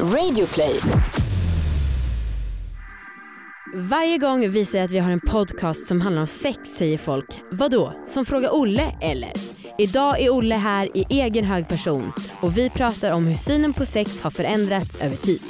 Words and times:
Radioplay. 0.00 0.80
Varje 3.74 4.18
gång 4.18 4.50
vi 4.50 4.64
säger 4.64 4.84
att 4.84 4.90
vi 4.90 4.98
har 4.98 5.10
en 5.10 5.20
podcast 5.20 5.86
som 5.86 6.00
handlar 6.00 6.20
om 6.20 6.26
sex 6.26 6.58
säger 6.64 6.98
folk 6.98 7.26
vadå, 7.50 7.92
som 8.08 8.24
frågar 8.24 8.54
Olle 8.54 8.94
eller? 9.00 9.32
Idag 9.78 10.20
är 10.20 10.30
Olle 10.30 10.54
här 10.54 10.96
i 10.96 11.06
egen 11.08 11.44
hög 11.44 11.68
person 11.68 12.12
och 12.40 12.58
vi 12.58 12.70
pratar 12.70 13.12
om 13.12 13.26
hur 13.26 13.34
synen 13.34 13.72
på 13.72 13.86
sex 13.86 14.20
har 14.20 14.30
förändrats 14.30 14.96
över 14.96 15.16
tid. 15.16 15.42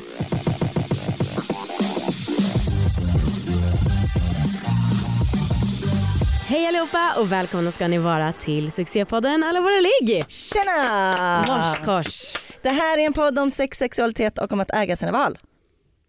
Hej 6.49 6.67
allihopa 6.67 7.13
och 7.19 7.33
välkomna 7.33 7.73
ska 7.73 7.89
ni 7.89 7.99
vara 7.99 8.33
till 8.33 8.73
succépodden 8.73 9.45
Alla 9.45 9.61
våra 9.61 9.81
ligg. 9.81 10.25
Tjena! 10.29 11.45
Morskors. 11.47 12.44
Det 12.65 12.71
här 12.71 12.99
är 12.99 13.07
en 13.07 13.13
podd 13.13 13.39
om 13.39 13.51
sex, 13.51 13.79
sexualitet 13.79 14.39
och 14.39 14.53
om 14.53 14.61
att 14.61 14.71
äga 14.75 14.97
sina 14.97 15.13
val. 15.13 15.39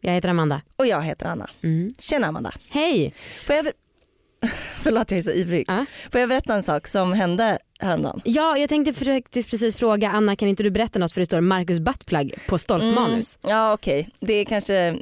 Jag 0.01 0.13
heter 0.13 0.29
Amanda. 0.29 0.61
Och 0.75 0.87
jag 0.87 1.01
heter 1.01 1.25
Anna. 1.25 1.49
Mm. 1.63 1.91
Tjena 1.99 2.27
Amanda. 2.27 2.53
Hej. 2.69 3.13
Får 3.45 3.55
jag, 3.55 3.65
Förlåt 4.83 5.11
jag 5.11 5.17
är 5.17 5.23
så 5.23 5.31
ivrig. 5.31 5.65
Ja. 5.67 5.85
Får 6.11 6.19
jag 6.19 6.29
berätta 6.29 6.53
en 6.53 6.63
sak 6.63 6.87
som 6.87 7.13
hände 7.13 7.59
häromdagen? 7.79 8.21
Ja, 8.25 8.57
jag 8.57 8.69
tänkte 8.69 8.93
faktiskt 9.05 9.49
precis 9.49 9.75
fråga 9.75 10.09
Anna, 10.09 10.35
kan 10.35 10.47
inte 10.47 10.63
du 10.63 10.71
berätta 10.71 10.99
något 10.99 11.13
för 11.13 11.21
det 11.21 11.25
står 11.25 11.41
Marcus 11.41 11.79
Buttplug 11.79 12.35
på 12.47 12.57
stolpmanus. 12.57 13.39
Ja 13.41 13.73
okej, 13.73 14.09
det 14.19 14.33
är 14.33 14.45
kanske 14.45 14.97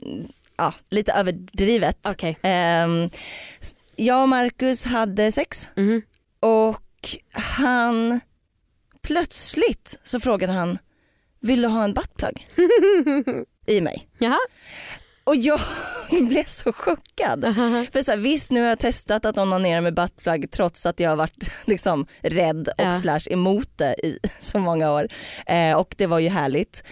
ja, 0.57 0.73
lite 0.89 1.11
överdrivet. 1.13 1.97
Okej. 2.07 2.37
Ehm, 2.41 3.09
jag 3.95 4.21
och 4.21 4.29
Marcus 4.29 4.85
hade 4.85 5.31
sex 5.31 5.69
Mhm. 5.75 6.01
och 6.39 6.79
han 7.31 8.19
plötsligt 9.01 9.99
så 10.03 10.19
frågade 10.19 10.53
han 10.53 10.77
vill 11.43 11.61
du 11.61 11.67
ha 11.67 11.83
en 11.83 11.93
buttplug 11.93 12.47
i 13.67 13.81
mig? 13.81 14.07
Jaha. 14.17 14.37
Och 15.23 15.35
jag 15.35 15.59
blev 16.29 16.43
så 16.45 16.73
chockad. 16.73 17.41
För 17.93 18.03
så 18.03 18.11
här, 18.11 18.17
visst 18.17 18.51
nu 18.51 18.61
har 18.61 18.67
jag 18.69 18.79
testat 18.79 19.25
att 19.25 19.37
onanera 19.37 19.81
med 19.81 19.93
buttplug 19.93 20.51
trots 20.51 20.85
att 20.85 20.99
jag 20.99 21.09
har 21.09 21.15
varit 21.15 21.51
liksom 21.65 22.05
rädd 22.21 22.67
och 22.67 22.83
Ja. 22.85 22.93
slash 22.93 23.19
emot 23.29 23.69
det 23.77 23.95
i 24.05 24.19
så 24.39 24.59
många 24.59 24.91
år. 24.91 25.07
Eh, 25.47 25.73
och 25.77 25.93
det 25.97 26.05
var 26.07 26.19
ju 26.19 26.29
härligt. 26.29 26.83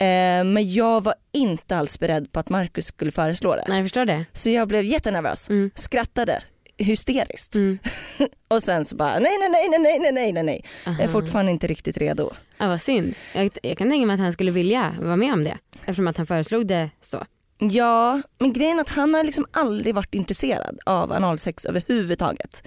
Eh, 0.00 0.44
men 0.44 0.72
jag 0.72 1.04
var 1.04 1.14
inte 1.32 1.76
alls 1.76 1.98
beredd 1.98 2.32
på 2.32 2.40
att 2.40 2.48
Marcus 2.48 2.86
skulle 2.86 3.12
föreslå 3.12 3.56
det. 3.56 3.64
Nej, 3.68 3.78
jag 3.78 3.84
förstår 3.84 4.04
det. 4.04 4.24
Så 4.32 4.50
jag 4.50 4.68
blev 4.68 4.84
jättenervös, 4.84 5.48
Mm. 5.50 5.70
skrattade 5.74 6.42
hysteriskt. 6.78 7.54
Mm. 7.54 7.78
och 8.48 8.62
sen 8.62 8.84
så 8.84 8.96
bara 8.96 9.18
nej, 9.18 9.32
nej, 9.40 9.50
nej, 9.50 9.68
nej, 9.68 9.98
nej, 9.98 10.12
nej, 10.12 10.32
nej, 10.32 10.42
nej. 10.42 10.64
Jag 10.84 11.00
är 11.00 11.08
fortfarande 11.08 11.52
inte 11.52 11.66
riktigt 11.66 11.96
redo. 11.96 12.30
Ja, 12.58 12.68
vad 12.68 12.80
synd. 12.80 13.14
Jag, 13.34 13.50
jag 13.62 13.78
kan 13.78 13.90
tänka 13.90 14.06
mig 14.06 14.14
att 14.14 14.20
han 14.20 14.32
skulle 14.32 14.50
vilja 14.50 14.94
vara 15.00 15.16
med 15.16 15.32
om 15.32 15.44
det 15.44 15.58
eftersom 15.80 16.06
att 16.06 16.16
han 16.16 16.26
föreslog 16.26 16.66
det 16.66 16.90
så. 17.02 17.24
Ja, 17.60 18.22
men 18.38 18.52
grejen 18.52 18.78
är 18.78 18.82
att 18.82 18.88
han 18.88 19.14
har 19.14 19.24
liksom 19.24 19.44
aldrig 19.50 19.94
varit 19.94 20.14
intresserad 20.14 20.78
av 20.86 21.12
analsex 21.12 21.66
överhuvudtaget. 21.66 22.66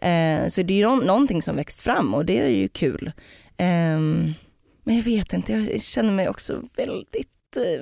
Eh, 0.00 0.46
så 0.48 0.62
det 0.62 0.74
är 0.74 0.78
ju 0.78 1.04
någonting 1.04 1.42
som 1.42 1.56
växt 1.56 1.80
fram 1.80 2.14
och 2.14 2.24
det 2.24 2.40
är 2.40 2.48
ju 2.48 2.68
kul. 2.68 3.12
Eh, 3.56 3.98
men 4.84 4.96
jag 4.96 5.02
vet 5.02 5.32
inte, 5.32 5.52
jag 5.52 5.82
känner 5.82 6.12
mig 6.12 6.28
också 6.28 6.62
väldigt 6.76 7.56
eh, 7.56 7.80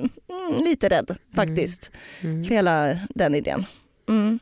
mm, 0.51 0.65
lite 0.65 0.89
rädd 0.89 1.11
mm. 1.11 1.21
faktiskt 1.35 1.91
mm. 2.21 2.35
Mm. 2.35 2.45
för 2.45 2.55
hela 2.55 2.99
den 3.15 3.35
idén. 3.35 3.67
Mm. 4.09 4.39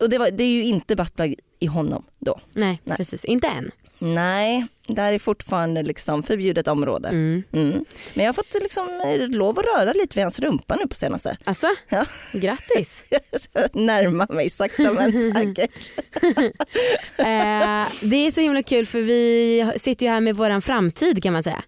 Och 0.00 0.08
det, 0.08 0.18
var, 0.18 0.30
det 0.30 0.44
är 0.44 0.52
ju 0.52 0.64
inte 0.64 0.96
buttplug 0.96 1.34
i 1.58 1.66
honom 1.66 2.04
då. 2.18 2.40
Nej, 2.52 2.80
Nej. 2.84 2.96
precis. 2.96 3.24
Inte 3.24 3.46
än. 3.46 3.70
Nej, 3.98 4.66
där 4.86 5.12
är 5.12 5.18
fortfarande 5.18 5.82
liksom 5.82 6.22
förbjudet 6.22 6.68
område. 6.68 7.08
Mm. 7.08 7.42
Mm. 7.52 7.84
Men 8.14 8.24
jag 8.24 8.28
har 8.28 8.34
fått 8.34 8.54
liksom 8.62 9.00
eh, 9.04 9.28
lov 9.28 9.58
att 9.58 9.64
röra 9.64 9.92
lite 9.92 10.14
vid 10.14 10.24
hans 10.24 10.40
rumpa 10.40 10.76
nu 10.76 10.88
på 10.88 10.94
senaste. 10.94 11.36
Alltså, 11.44 11.66
Ja. 11.88 12.04
grattis. 12.32 13.02
Jag 13.52 13.76
närmar 13.76 14.32
mig 14.34 14.50
sakta 14.50 14.92
men 14.92 15.12
säkert. 15.32 15.90
eh, 17.18 17.86
det 18.02 18.26
är 18.26 18.30
så 18.30 18.40
himla 18.40 18.62
kul 18.62 18.86
för 18.86 19.00
vi 19.02 19.72
sitter 19.76 20.06
ju 20.06 20.12
här 20.12 20.20
med 20.20 20.36
våran 20.36 20.62
framtid 20.62 21.22
kan 21.22 21.32
man 21.32 21.42
säga. 21.42 21.62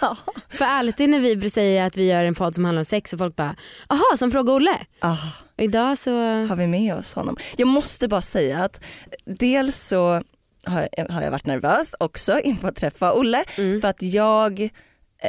Ja. 0.00 0.16
För 0.50 0.64
alltid 0.64 1.08
när 1.10 1.20
vi 1.20 1.50
säger 1.50 1.86
att 1.86 1.96
vi 1.96 2.06
gör 2.08 2.24
en 2.24 2.34
podd 2.34 2.54
som 2.54 2.64
handlar 2.64 2.80
om 2.80 2.84
sex 2.84 3.12
och 3.12 3.18
folk 3.18 3.36
bara, 3.36 3.56
aha 3.88 4.16
som 4.18 4.30
fråga 4.30 4.52
Olle. 4.52 4.76
Ah, 5.00 5.16
Och 5.56 5.62
idag 5.64 5.98
så, 5.98 6.10
har 6.20 6.56
vi 6.56 6.66
med 6.66 6.94
oss 6.94 7.14
honom? 7.14 7.36
Jag 7.56 7.68
måste 7.68 8.08
bara 8.08 8.22
säga 8.22 8.64
att 8.64 8.80
dels 9.24 9.76
så 9.88 10.22
har 10.66 10.88
jag, 10.96 11.08
har 11.08 11.22
jag 11.22 11.30
varit 11.30 11.46
nervös 11.46 11.94
också 12.00 12.38
inför 12.38 12.68
att 12.68 12.76
träffa 12.76 13.12
Olle 13.14 13.44
Mm. 13.58 13.80
för 13.80 13.88
att 13.88 14.02
jag 14.02 14.68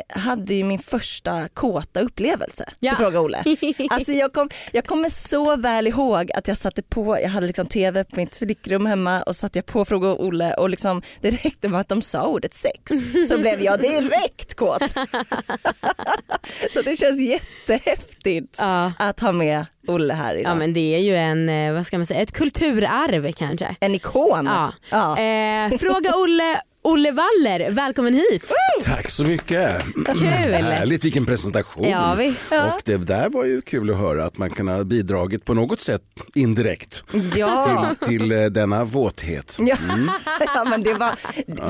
hade 0.10 0.54
ju 0.54 0.64
min 0.64 0.80
första 0.80 1.48
kåta 1.48 2.00
upplevelse 2.00 2.66
Ja. 2.80 2.92
till 2.92 2.98
Fråga 2.98 3.22
Olle. 3.22 3.44
Alltså 3.90 4.12
jag, 4.12 4.34
kom, 4.34 4.50
jag 4.72 4.86
kommer 4.86 5.10
så 5.10 5.56
väl 5.56 5.88
ihåg 5.88 6.32
att 6.32 6.48
jag 6.48 6.58
satte 6.58 6.84
på, 6.84 7.20
jag 7.22 7.30
hade 7.30 7.48
liksom 7.48 7.66
tv 7.68 8.04
på 8.04 8.16
mitt 8.16 8.38
flickrum 8.38 8.86
hemma 8.86 9.24
och 9.24 9.36
satte 9.36 9.58
jag 9.58 9.66
på 9.66 9.86
Fråga 9.86 10.14
Olle 10.14 10.54
och 10.54 10.70
liksom, 10.70 11.02
det 11.22 11.32
räckte 11.32 11.68
med 11.68 11.80
att 11.80 11.90
de 11.90 12.02
sa 12.02 12.28
ordet 12.28 12.54
sex 12.54 12.92
så 13.30 13.38
blev 13.38 13.62
jag 13.62 13.82
direkt 13.82 14.54
kåt. 14.54 14.90
så 16.74 16.82
det 16.82 16.96
känns 16.96 17.22
jättehäftigt 17.22 18.58
ja. 18.60 18.92
att 19.00 19.20
ha 19.20 19.32
med 19.32 19.66
Olle 19.88 20.14
här 20.14 20.36
idag. 20.36 20.52
ja 20.52 20.56
men 20.56 20.74
det 20.74 20.96
är 20.96 21.00
ju 21.00 21.16
en, 21.16 21.50
eh, 21.50 21.74
vad 21.74 21.86
ska 21.86 21.98
man 21.98 22.06
säga, 22.08 22.22
ett 22.22 22.32
kulturarv 22.32 23.32
kanske. 23.32 23.76
En 23.80 23.96
ikon. 23.96 24.46
Ja. 24.46 24.74
Ja. 24.92 25.20
Eh, 25.20 25.78
fråga 25.78 26.16
Olle, 26.16 26.62
Olle 26.88 27.12
Waller, 27.12 27.72
välkommen 27.72 28.14
hit. 28.14 28.52
Tack 28.84 29.10
så 29.10 29.24
mycket. 29.26 29.82
Kul. 30.06 30.26
Härligt, 30.54 31.06
vilken 31.06 31.26
presentation. 31.26 31.90
Ja 31.90 32.16
visst. 32.18 32.52
Och 32.54 32.82
det 32.86 32.98
där 32.98 33.30
var 33.30 33.46
ju 33.46 33.62
kul 33.62 33.90
att 33.92 33.98
höra 33.98 34.26
att 34.26 34.38
man 34.38 34.50
kan 34.50 34.68
ha 34.68 34.84
bidragit 34.84 35.46
på 35.46 35.54
något 35.54 35.80
sätt 35.80 36.02
indirekt 36.36 37.04
Ja. 37.36 37.86
till, 38.02 38.10
till 38.10 38.32
eh, 38.32 38.46
denna 38.46 38.84
våthet. 38.84 39.58
Ja. 39.60 39.78
ja 40.56 40.66
men 40.70 40.84
det 40.84 40.94
var, 40.94 41.16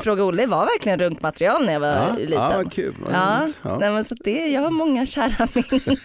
Fråga 0.01 0.23
Olle 0.23 0.45
var 0.47 0.65
verkligen 0.65 0.99
runkmaterial 0.99 1.65
när 1.65 1.73
jag 1.73 1.79
var 1.79 1.87
Ja, 1.87 2.15
liten. 2.17 2.33
ja, 2.33 2.51
vad 2.55 2.71
kul. 2.73 2.95
Vad 2.99 3.13
Ja. 3.13 3.47
Ja. 3.61 3.77
Nej, 3.79 3.91
men 3.91 4.05
så 4.05 4.15
det, 4.23 4.47
jag 4.47 4.61
har 4.61 4.71
många 4.71 5.05
kära 5.05 5.47
minnen. 5.53 5.97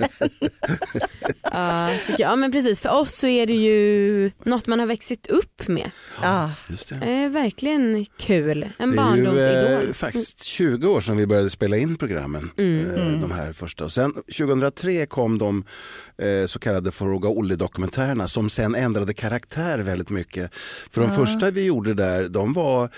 Ja, 2.19 2.37
men 2.37 2.53
precis, 2.53 2.81
för 2.81 2.89
oss 3.01 3.15
så 3.15 3.27
är 3.27 3.47
det 3.47 3.55
ju 3.55 4.31
något 4.45 4.67
man 4.67 4.79
har 4.81 4.87
växt 4.87 5.27
upp 5.29 5.69
med. 5.69 5.91
Ja. 6.23 6.51
Just 6.69 6.89
det. 6.89 6.95
Eh, 7.07 7.29
verkligen 7.31 8.07
kul, 8.19 8.69
en 8.79 8.97
är 9.01 9.17
ju 9.17 9.89
eh, 9.89 9.93
faktiskt 9.93 10.43
20 10.45 10.89
år 10.89 11.01
sedan 11.01 11.17
vi 11.17 11.27
började 11.27 11.51
spela 11.51 11.77
in 11.77 11.97
programmen. 11.97 12.51
Mm. 12.57 12.81
Eh, 12.95 13.21
de 13.21 13.31
här 13.31 13.53
första. 13.53 13.85
Och 13.85 13.93
sen 13.93 14.13
2003 14.13 15.07
kom 15.07 15.39
de 15.39 15.65
eh, 16.19 16.47
så 16.47 16.59
kallade 16.59 16.91
Fråga 16.91 17.29
Olle-dokumentärerna 17.29 18.29
som 18.29 18.51
sen 18.51 18.75
ändrade 18.75 19.15
karaktär 19.15 19.79
väldigt 19.79 20.11
mycket. 20.11 20.55
För 20.91 21.01
de 21.01 21.11
första 21.13 21.51
vi 21.51 21.63
gjorde 21.65 21.95
där, 21.95 22.29
de 22.29 22.53
var 22.53 22.85
eh, 22.85 22.89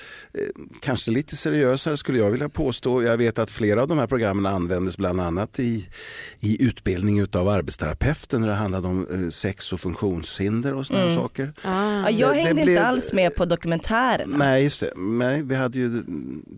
kanske 0.81 1.11
lite 1.11 1.37
seriösare 1.37 1.97
skulle 1.97 2.19
jag 2.19 2.31
vilja 2.31 2.49
påstå. 2.49 3.03
Jag 3.03 3.17
vet 3.17 3.39
att 3.39 3.51
flera 3.51 3.83
av 3.83 3.89
de 3.89 3.99
här 3.99 4.07
programmen 4.07 4.47
användes 4.55 4.97
bland 4.97 5.21
annat 5.21 5.59
i, 5.61 5.89
i 6.41 6.63
utbildning 6.65 7.27
av 7.33 7.49
arbetsterapeuter 7.49 8.39
när 8.39 8.49
det 8.49 8.55
handlade 8.55 8.89
om 8.89 9.07
eh, 9.25 9.29
sex 9.31 9.73
och 9.73 9.81
funktionshinder 9.81 10.75
och 10.75 10.87
sådana 10.87 11.15
saker. 11.15 11.53
Ah. 11.65 11.71
Ja, 12.03 12.11
jag 12.11 12.31
Det- 12.31 12.35
det 12.35 12.41
hängde 12.41 12.55
blev- 12.55 12.69
inte 12.69 12.87
alls 12.87 13.13
med 13.13 13.35
på 13.35 13.45
dokumentärerna. 13.45 14.37
Nej, 14.37 14.63
just 14.65 14.81
det. 14.81 14.93
Nej, 14.97 15.43
vi 15.43 15.55
hade 15.55 15.79
ju 15.79 15.92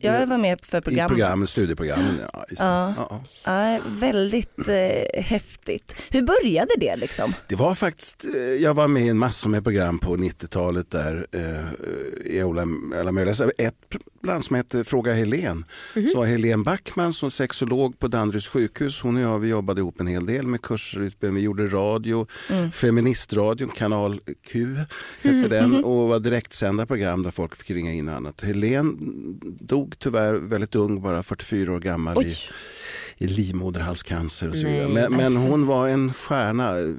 Jag 0.00 0.26
var 0.26 0.38
med 0.38 0.64
för 0.64 0.78
i 0.78 0.80
programmet. 0.80 1.08
programmen, 1.08 1.46
studieprogrammen. 1.46 2.18
Ja. 2.32 2.44
Ja. 2.58 2.94
Ja, 2.96 3.22
ja. 3.44 3.80
Väldigt 3.86 4.68
eh, 4.68 5.22
häftigt. 5.22 5.96
Hur 6.10 6.22
började 6.22 6.70
det 6.78 6.96
liksom? 6.96 7.32
Det 7.48 7.54
var 7.54 7.74
faktiskt, 7.74 8.24
eh, 8.34 8.40
jag 8.40 8.74
var 8.74 8.88
med 8.88 9.02
i 9.02 9.08
en 9.08 9.18
massa 9.18 9.48
med 9.48 9.64
program 9.64 9.98
på 9.98 10.16
90-talet 10.16 10.90
där 10.90 11.26
eh, 11.32 12.32
i 12.34 12.42
alla, 12.42 12.66
alla 13.00 13.12
möjliga, 13.12 13.50
ett 13.58 13.74
bland 14.22 14.44
som 14.44 14.56
hette 14.56 14.84
Fråga 14.84 15.12
Helen. 15.12 15.64
Så 16.12 16.18
var 16.18 16.26
Helen 16.26 16.62
Backman 16.62 17.12
som 17.12 17.30
sexolog 17.30 17.98
på 17.98 18.08
Danderyds 18.08 18.48
sjukhus, 18.48 19.00
hon 19.02 19.16
och 19.16 19.22
jag 19.22 19.38
vi 19.38 19.48
jobbade 19.48 19.80
ihop 19.80 20.00
en 20.00 20.06
hel 20.06 20.26
del 20.26 20.46
med 20.46 20.62
kurser 20.62 21.00
och 21.00 21.04
utbildning. 21.04 21.36
Vi 21.36 21.42
gjorde 21.42 21.66
radio, 21.66 22.26
feministradion, 22.72 23.68
kanal 23.68 24.20
Q 24.50 24.76
hette 25.22 25.48
den 25.48 25.84
och 25.84 26.08
var 26.08 26.20
direktsända 26.20 26.86
program 26.86 27.22
där 27.22 27.30
folk 27.30 27.56
fick 27.56 27.70
ringa 27.70 27.92
in 27.92 28.08
och 28.08 28.14
annat. 28.14 28.40
Helen 28.40 28.98
dog 29.60 29.98
tyvärr 29.98 30.34
väldigt 30.34 30.74
ung, 30.74 31.02
bara 31.02 31.22
44 31.22 31.72
år 31.72 31.80
gammal 31.80 32.18
Oj. 32.18 32.26
i 32.26 32.36
livmoderhalscancer 33.16 34.48
och 34.48 34.56
så 34.56 34.66
vidare. 34.66 34.88
Men, 34.88 35.12
men 35.12 35.36
alltså. 35.36 35.50
hon 35.50 35.66
var 35.66 35.88
en 35.88 36.12
stjärna, 36.12 36.94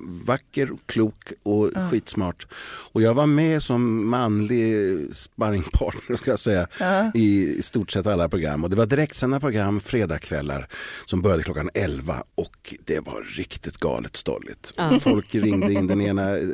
vacker, 0.00 0.70
klok 0.86 1.32
och 1.42 1.70
skitsmart. 1.90 2.46
Och 2.92 3.02
jag 3.02 3.14
var 3.14 3.26
med 3.26 3.62
som 3.62 4.08
manlig 4.08 4.74
sparringpartner 5.12 6.16
ska 6.16 6.30
jag 6.30 6.40
säga, 6.40 6.66
i, 7.14 7.48
i 7.58 7.62
stort 7.62 7.90
sett 7.90 8.06
alla 8.06 8.28
program. 8.28 8.64
Och 8.64 8.70
det 8.70 8.76
var 8.76 8.86
direktsända 8.86 9.40
program 9.40 9.80
fredagskvällar 9.80 10.68
som 11.06 11.22
började 11.22 11.42
klockan 11.42 11.70
11 11.74 12.22
och 12.34 12.74
det 12.84 13.00
var 13.00 13.36
riktigt 13.36 13.76
galet 13.78 14.16
stolligt. 14.16 14.74
Folk 15.00 15.34
ringde 15.34 15.72
in 15.72 15.86
den 15.86 16.00
ena 16.00 16.30
eh, 16.36 16.44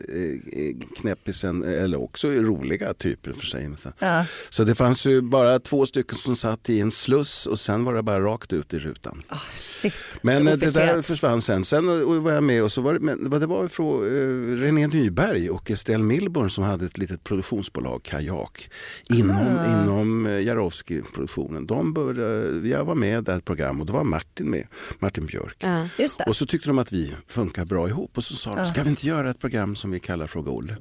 eh, 0.53 0.77
knäppisen, 1.01 1.63
eller 1.65 2.03
också 2.03 2.29
roliga 2.29 2.95
typer 2.95 3.33
för 3.33 3.47
sig. 3.47 3.69
Så, 3.79 3.93
Ja. 3.99 4.25
så 4.51 4.65
det 4.65 4.75
fanns 4.75 5.07
ju 5.07 5.21
bara 5.23 5.59
två 5.59 5.87
stycken 5.87 6.19
som 6.19 6.37
satt 6.37 6.71
i 6.71 6.81
en 6.81 6.91
sluss 6.91 7.47
och 7.47 7.59
sen 7.61 7.85
var 7.85 7.95
det 7.95 8.03
bara 8.03 8.21
rakt 8.21 8.53
ut 8.53 8.75
i 8.75 8.79
rutan. 8.89 9.23
Ah, 9.29 9.39
shit. 9.57 9.95
Men 10.23 10.49
eh, 10.49 10.57
det 10.57 10.71
där 10.71 11.03
försvann 11.03 11.43
sen. 11.43 11.65
Sen 11.65 11.89
eh, 11.89 12.21
var 12.21 12.33
jag 12.33 12.43
med 12.43 12.63
och 12.63 12.73
så 12.73 12.81
var 12.81 12.95
det, 12.95 13.01
men 13.01 13.31
det 13.31 13.47
var 13.47 13.69
från 13.69 14.05
uh, 14.05 14.57
René 14.57 14.87
Nyberg 14.87 15.51
och 15.51 15.71
Estelle 15.71 16.05
Milborn 16.05 16.51
som 16.51 16.65
hade 16.65 16.87
ett 16.87 16.99
litet 16.99 17.25
produktionsbolag, 17.25 18.03
Kajak, 18.03 18.71
inom, 19.09 19.37
Ah. 19.59 19.83
inom 19.83 20.27
uh, 20.27 20.43
Jarowski-produktionen. 20.43 21.67
De 21.67 21.93
började, 21.93 22.69
jag 22.69 22.85
var 22.85 22.95
med 22.95 23.19
i 23.19 23.23
det 23.23 23.33
här 23.33 23.41
programmet 23.41 23.81
och 23.81 23.87
då 23.87 23.93
var 23.93 24.05
Martin 24.05 24.51
med, 24.51 24.67
Martin 24.99 25.27
Björk. 25.27 25.57
Ja. 25.59 25.89
Just 25.99 26.19
det. 26.19 26.25
Och 26.25 26.37
så 26.37 26.47
tyckte 26.47 26.69
de 26.69 26.79
att 26.79 26.93
vi 26.93 27.15
funkar 27.27 27.65
bra 27.65 27.89
ihop 27.89 28.17
och 28.17 28.25
så 28.25 28.35
sa 28.35 28.55
de, 28.55 28.65
ska 28.67 28.83
vi 28.83 28.91
inte 28.91 29.07
göra 29.07 29.31
ett 29.31 29.39
program 29.41 29.77
som 29.77 29.91
vi 29.91 30.01
kallar 30.01 30.27
Fråga 30.27 30.51
Olle? 30.51 30.77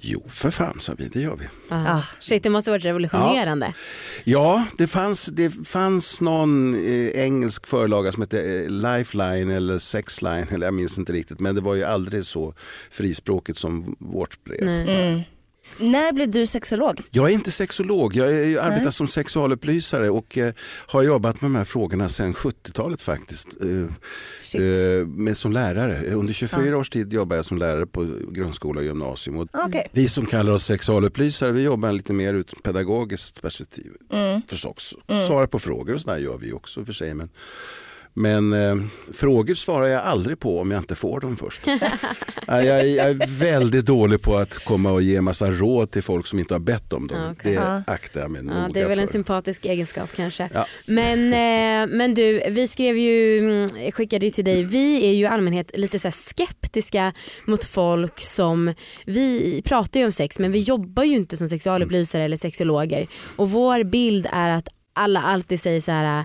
Jo, 0.00 0.26
för 0.28 0.50
fan 0.50 0.80
sa 0.80 0.94
vi, 0.98 1.08
det 1.08 1.20
gör 1.20 1.36
vi. 1.36 1.44
Ja. 1.68 1.90
Ah. 1.90 2.02
Shit, 2.20 2.42
det 2.42 2.50
måste 2.50 2.70
ha 2.70 2.74
varit 2.74 2.84
revolutionerande. 2.84 3.74
Ja, 4.24 4.66
det 4.78 4.86
fanns, 4.86 5.26
det 5.26 5.68
fanns 5.68 6.20
någon 6.20 6.74
eh, 6.74 7.24
engelsk 7.40 7.66
förlaga 7.66 8.12
som 8.12 8.22
hette 8.22 8.42
eh, 8.42 8.68
Lifeline 8.70 9.54
eller 9.54 9.78
Sexline, 9.78 10.46
eller 10.50 10.66
jag 10.66 10.74
minns 10.74 10.98
inte 10.98 11.12
riktigt, 11.12 11.40
men 11.40 11.54
det 11.54 11.60
var 11.60 11.74
ju 11.74 11.84
aldrig 11.84 12.24
så 12.24 12.54
frispråkigt 12.90 13.58
som 13.58 13.96
vårt 13.98 14.44
brev. 14.44 14.64
Nej. 14.64 15.12
Mm. 15.12 15.20
När 15.78 16.12
blev 16.12 16.30
du 16.30 16.46
sexolog? 16.46 17.02
Jag 17.10 17.30
är 17.30 17.34
inte 17.34 17.50
sexolog, 17.50 18.16
jag, 18.16 18.34
är, 18.34 18.48
jag 18.48 18.64
arbetar 18.64 18.90
som 18.90 19.06
sexualupplysare 19.06 20.10
och 20.10 20.38
eh, 20.38 20.54
har 20.86 21.02
jobbat 21.02 21.40
med 21.40 21.50
de 21.50 21.56
här 21.56 21.64
frågorna 21.64 22.08
sedan 22.08 22.34
70-talet 22.34 23.02
faktiskt. 23.02 23.48
Eh, 23.62 24.62
eh, 24.62 25.06
med, 25.06 25.36
som 25.36 25.52
lärare. 25.52 26.14
Under 26.14 26.32
24 26.32 26.78
års 26.78 26.90
tid 26.90 27.12
jobbade 27.12 27.38
jag 27.38 27.44
som 27.44 27.58
lärare 27.58 27.86
på 27.86 28.06
grundskola 28.30 28.80
och 28.80 28.86
gymnasium. 28.86 29.36
Och 29.36 29.48
Okej. 29.52 29.88
vi 29.92 30.08
som 30.08 30.26
kallar 30.26 30.52
oss 30.52 30.64
sexualupplysare 30.64 31.52
vi 31.52 31.62
jobbar 31.62 31.92
lite 31.92 32.12
mer 32.12 32.34
ett 32.34 32.62
pedagogiskt 32.62 33.42
perspektiv. 33.42 33.92
Mm. 34.12 34.42
Förstås. 34.48 34.94
Svarar 35.26 35.46
på 35.46 35.58
frågor 35.58 35.94
och 35.94 36.00
sådär 36.00 36.18
gör 36.18 36.38
vi 36.38 36.52
också 36.52 36.84
för 36.84 36.92
sig. 36.92 37.14
Men, 37.14 37.28
men 38.14 38.52
eh, 38.52 38.76
frågor 39.12 39.54
svarar 39.54 39.86
jag 39.86 40.02
aldrig 40.02 40.40
på 40.40 40.60
om 40.60 40.70
jag 40.70 40.78
inte 40.80 40.94
får 40.94 41.20
dem 41.20 41.36
först. 41.36 41.62
Ja, 42.46 42.62
jag, 42.62 42.88
jag 42.88 43.10
är 43.10 43.40
väldigt 43.40 43.86
dålig 43.86 44.22
på 44.22 44.36
att 44.36 44.64
komma 44.64 44.92
och 44.92 45.02
ge 45.02 45.20
massa 45.20 45.50
råd 45.50 45.90
till 45.90 46.02
folk 46.02 46.26
som 46.26 46.38
inte 46.38 46.54
har 46.54 46.58
bett 46.60 46.92
om 46.92 47.06
dem. 47.06 47.18
Ja, 47.20 47.30
okej. 47.32 47.52
Det 47.52 47.60
Ja. 47.60 47.82
aktar 47.86 48.20
jag 48.20 48.30
mig 48.30 48.42
Ja, 48.46 48.52
noga 48.54 48.68
det 48.72 48.80
är 48.80 48.88
väl 48.88 48.98
en 48.98 49.06
för. 49.06 49.12
sympatisk 49.12 49.64
egenskap 49.66 50.10
kanske. 50.16 50.48
Ja. 50.54 50.66
Men, 50.86 51.18
eh, 51.32 51.96
men 51.96 52.14
du, 52.14 52.42
vi 52.50 52.68
skrev 52.68 52.96
ju, 52.98 53.38
mm, 53.38 53.92
skickade 53.92 54.24
ju 54.26 54.30
till 54.30 54.44
dig, 54.44 54.62
vi 54.64 55.06
är 55.08 55.12
ju 55.12 55.22
i 55.22 55.26
allmänhet 55.26 55.70
lite 55.78 55.98
så 55.98 56.10
skeptiska 56.10 57.12
mot 57.46 57.64
folk 57.64 58.20
som, 58.20 58.74
vi 59.04 59.62
pratar 59.64 60.00
ju 60.00 60.06
om 60.06 60.12
sex 60.12 60.38
men 60.38 60.52
vi 60.52 60.58
jobbar 60.58 61.04
ju 61.04 61.16
inte 61.16 61.36
som 61.36 61.48
sexualupplysare 61.48 62.24
eller 62.24 62.36
sexologer 62.36 63.06
och 63.36 63.50
vår 63.50 63.84
bild 63.84 64.28
är 64.32 64.50
att 64.50 64.68
alla 64.92 65.22
alltid 65.22 65.60
säger 65.60 65.80
så 65.80 65.90
här 65.90 66.24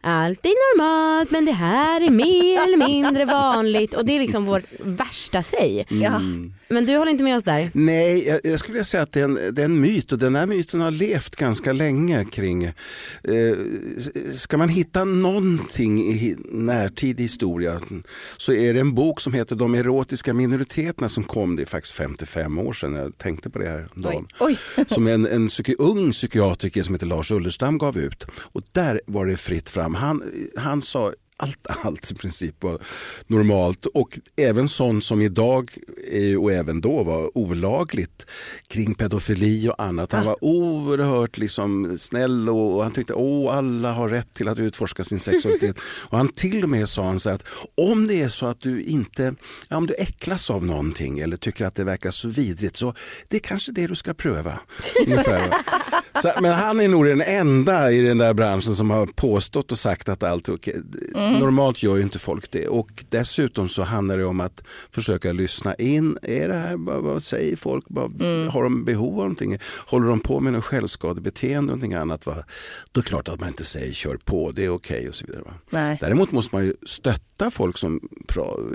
allt 0.00 0.46
är 0.46 0.76
normalt 0.76 1.30
men 1.30 1.44
det 1.44 1.52
här 1.52 2.00
är 2.00 2.10
mer 2.10 2.62
eller 2.62 2.76
mindre 2.88 3.24
vanligt 3.24 3.94
och 3.94 4.04
det 4.04 4.16
är 4.16 4.20
liksom 4.20 4.44
vår 4.44 4.62
värsta 4.78 5.42
säg. 5.42 5.86
Mm. 5.90 6.52
Men 6.70 6.86
du 6.86 6.96
håller 6.96 7.10
inte 7.10 7.24
med 7.24 7.36
oss 7.36 7.44
där? 7.44 7.70
Nej, 7.74 8.26
jag, 8.26 8.40
jag 8.44 8.58
skulle 8.58 8.72
vilja 8.72 8.84
säga 8.84 9.02
att 9.02 9.12
det 9.12 9.20
är, 9.20 9.24
en, 9.24 9.54
det 9.54 9.62
är 9.62 9.64
en 9.64 9.80
myt 9.80 10.12
och 10.12 10.18
den 10.18 10.36
här 10.36 10.46
myten 10.46 10.80
har 10.80 10.90
levt 10.90 11.36
ganska 11.36 11.72
länge 11.72 12.24
kring, 12.24 12.64
eh, 12.64 12.72
ska 14.32 14.56
man 14.56 14.68
hitta 14.68 15.04
någonting 15.04 15.98
i 15.98 16.36
närtid 16.50 17.20
historia 17.20 17.80
så 18.36 18.52
är 18.52 18.74
det 18.74 18.80
en 18.80 18.94
bok 18.94 19.20
som 19.20 19.34
heter 19.34 19.56
De 19.56 19.74
erotiska 19.74 20.34
minoriteterna 20.34 21.08
som 21.08 21.24
kom, 21.24 21.56
det 21.56 21.62
är 21.62 21.66
faktiskt 21.66 21.94
55 21.94 22.58
år 22.58 22.72
sedan, 22.72 22.94
jag 22.94 23.18
tänkte 23.18 23.50
på 23.50 23.58
det 23.58 23.68
här 23.68 23.88
dagen. 23.94 24.26
Oj. 24.40 24.58
som 24.88 25.06
en, 25.06 25.26
en 25.26 25.48
psyki- 25.48 25.76
ung 25.78 26.12
psykiatriker 26.12 26.82
som 26.82 26.94
heter 26.94 27.06
Lars 27.06 27.30
Ullerstam 27.30 27.78
gav 27.78 27.98
ut. 27.98 28.26
Och 28.34 28.62
där 28.72 29.00
var 29.06 29.26
det 29.26 29.36
fritt 29.36 29.70
fram. 29.70 29.94
Han, 29.94 30.22
han 30.56 30.82
sa 30.82 31.12
allt, 31.42 31.66
allt 31.84 32.10
i 32.10 32.14
princip 32.14 32.62
var 32.62 32.78
normalt 33.26 33.86
och 33.86 34.18
även 34.36 34.68
sånt 34.68 35.04
som 35.04 35.22
idag 35.22 35.70
eh, 36.12 36.40
och 36.40 36.52
även 36.52 36.80
då 36.80 37.02
var 37.02 37.38
olagligt 37.38 38.26
kring 38.66 38.94
pedofili 38.94 39.68
och 39.68 39.82
annat. 39.82 40.12
Han 40.12 40.26
var 40.26 40.44
oerhört 40.44 41.38
liksom 41.38 41.98
snäll 41.98 42.48
och, 42.48 42.76
och 42.76 42.82
han 42.82 42.92
tyckte 42.92 43.14
att 43.14 43.48
alla 43.50 43.92
har 43.92 44.08
rätt 44.08 44.32
till 44.32 44.48
att 44.48 44.58
utforska 44.58 45.04
sin 45.04 45.18
sexualitet. 45.18 45.76
och 46.08 46.18
han 46.18 46.28
till 46.28 46.62
och 46.62 46.68
med 46.68 46.88
sa 46.88 47.04
han 47.04 47.20
så 47.20 47.30
att 47.30 47.44
om 47.74 48.06
det 48.06 48.22
är 48.22 48.28
så 48.28 48.46
att 48.46 48.60
du 48.60 48.82
inte, 48.82 49.34
ja, 49.68 49.76
om 49.76 49.86
du 49.86 49.94
äcklas 49.94 50.50
av 50.50 50.64
någonting 50.64 51.18
eller 51.18 51.36
tycker 51.36 51.64
att 51.64 51.74
det 51.74 51.84
verkar 51.84 52.10
så 52.10 52.28
vidrigt 52.28 52.76
så 52.76 52.94
det 53.28 53.36
är 53.36 53.40
kanske 53.40 53.72
det 53.72 53.86
du 53.86 53.94
ska 53.94 54.14
pröva. 54.14 54.60
Ungefär? 55.06 55.52
Så, 56.22 56.32
men 56.40 56.52
han 56.52 56.80
är 56.80 56.88
nog 56.88 57.04
den 57.04 57.20
enda 57.20 57.92
i 57.92 58.00
den 58.00 58.18
där 58.18 58.34
branschen 58.34 58.74
som 58.74 58.90
har 58.90 59.06
påstått 59.06 59.72
och 59.72 59.78
sagt 59.78 60.08
att 60.08 60.22
allt 60.22 60.48
är 60.48 60.54
okej. 60.54 60.82
Normalt 61.14 61.82
gör 61.82 61.96
ju 61.96 62.02
inte 62.02 62.18
folk 62.18 62.50
det 62.50 62.68
och 62.68 62.88
dessutom 63.08 63.68
så 63.68 63.82
handlar 63.82 64.18
det 64.18 64.24
om 64.24 64.40
att 64.40 64.62
försöka 64.90 65.32
lyssna 65.32 65.74
in. 65.74 66.18
Är 66.22 66.48
det 66.48 66.54
här, 66.54 66.76
vad, 66.76 67.02
vad 67.02 67.22
säger 67.22 67.56
folk? 67.56 67.84
Vad, 67.88 68.22
Har 68.50 68.62
de 68.62 68.84
behov 68.84 69.12
av 69.12 69.18
någonting? 69.18 69.58
Håller 69.86 70.08
de 70.08 70.20
på 70.20 70.40
med 70.40 70.52
något 70.52 70.64
självskadebeteende 70.64 71.58
och 71.58 71.64
någonting 71.64 71.94
annat? 71.94 72.26
Va? 72.26 72.34
Då 72.92 73.00
är 73.00 73.02
det 73.02 73.08
klart 73.08 73.28
att 73.28 73.40
man 73.40 73.48
inte 73.48 73.64
säger 73.64 73.92
kör 73.92 74.16
på, 74.16 74.52
det 74.52 74.64
är 74.64 74.70
okej 74.70 75.08
och 75.08 75.14
så 75.14 75.26
vidare. 75.26 75.42
Va? 75.42 75.52
Nej. 75.70 75.98
Däremot 76.00 76.32
måste 76.32 76.54
man 76.54 76.64
ju 76.64 76.74
stötta 76.86 77.50
folk 77.50 77.78
som 77.78 78.00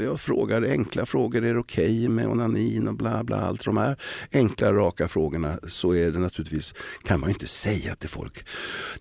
jag 0.03 0.19
frågar 0.19 0.61
enkla 0.61 1.05
frågor. 1.05 1.45
Är 1.45 1.53
det 1.53 1.59
okej 1.59 2.09
med 2.09 2.27
onanin 2.27 2.87
och 2.87 2.95
bla 2.95 3.23
bla. 3.23 3.37
Allt 3.37 3.65
de 3.65 3.77
här 3.77 3.97
enkla 4.33 4.73
raka 4.73 5.07
frågorna 5.07 5.59
så 5.67 5.95
är 5.95 6.11
det 6.11 6.19
naturligtvis, 6.19 6.75
kan 7.03 7.19
man 7.19 7.32
inte 7.33 7.47
säga 7.47 7.95
till 7.95 8.09
folk. 8.09 8.45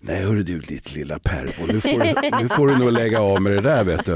Nej 0.01 0.23
hörru 0.23 0.43
du 0.43 0.59
ditt 0.59 0.93
lilla 0.93 1.19
pervo, 1.19 1.73
nu 1.73 1.81
får, 1.81 1.99
du, 1.99 2.43
nu 2.43 2.49
får 2.49 2.67
du 2.67 2.77
nog 2.77 2.91
lägga 2.91 3.19
av 3.21 3.41
med 3.41 3.51
det 3.51 3.61
där 3.61 3.83
vet 3.83 4.05
du. 4.05 4.15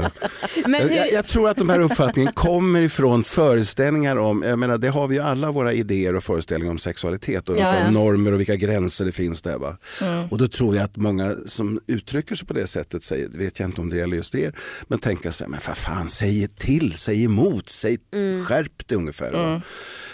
Hur, 0.64 0.96
jag, 0.96 1.12
jag 1.12 1.26
tror 1.26 1.48
att 1.48 1.56
de 1.56 1.68
här 1.68 1.80
uppfattningen 1.80 2.32
kommer 2.32 2.80
ifrån 2.82 3.24
föreställningar 3.24 4.16
om, 4.16 4.42
jag 4.42 4.58
menar 4.58 4.78
det 4.78 4.88
har 4.88 5.08
vi 5.08 5.16
ju 5.16 5.22
alla 5.22 5.52
våra 5.52 5.72
idéer 5.72 6.14
och 6.16 6.24
föreställningar 6.24 6.70
om 6.70 6.78
sexualitet 6.78 7.48
och 7.48 7.56
Ja, 7.58 7.70
vilka 7.70 7.84
ja. 7.84 7.90
normer 7.90 8.32
och 8.32 8.40
vilka 8.40 8.56
gränser 8.56 9.04
det 9.04 9.12
finns 9.12 9.42
där. 9.42 9.58
Va? 9.58 9.76
Mm. 10.02 10.28
Och 10.28 10.38
då 10.38 10.48
tror 10.48 10.76
jag 10.76 10.84
att 10.84 10.96
många 10.96 11.36
som 11.46 11.80
uttrycker 11.86 12.34
sig 12.34 12.46
på 12.46 12.54
det 12.54 12.66
sättet, 12.66 13.04
säger, 13.04 13.28
vet 13.28 13.60
jag 13.60 13.68
inte 13.68 13.80
om 13.80 13.88
det 13.88 13.96
gäller 13.96 14.16
just 14.16 14.34
er, 14.34 14.54
men 14.88 14.98
tänker 14.98 15.30
sig, 15.30 15.48
men 15.48 15.60
för 15.60 15.72
fan 15.74 16.08
säg 16.08 16.48
till, 16.48 16.94
säg 16.98 17.24
emot, 17.24 17.68
säg 17.68 17.98
Mm. 18.12 18.44
skärp 18.44 18.88
dig 18.88 18.98
ungefär. 18.98 19.32
Va? 19.32 19.62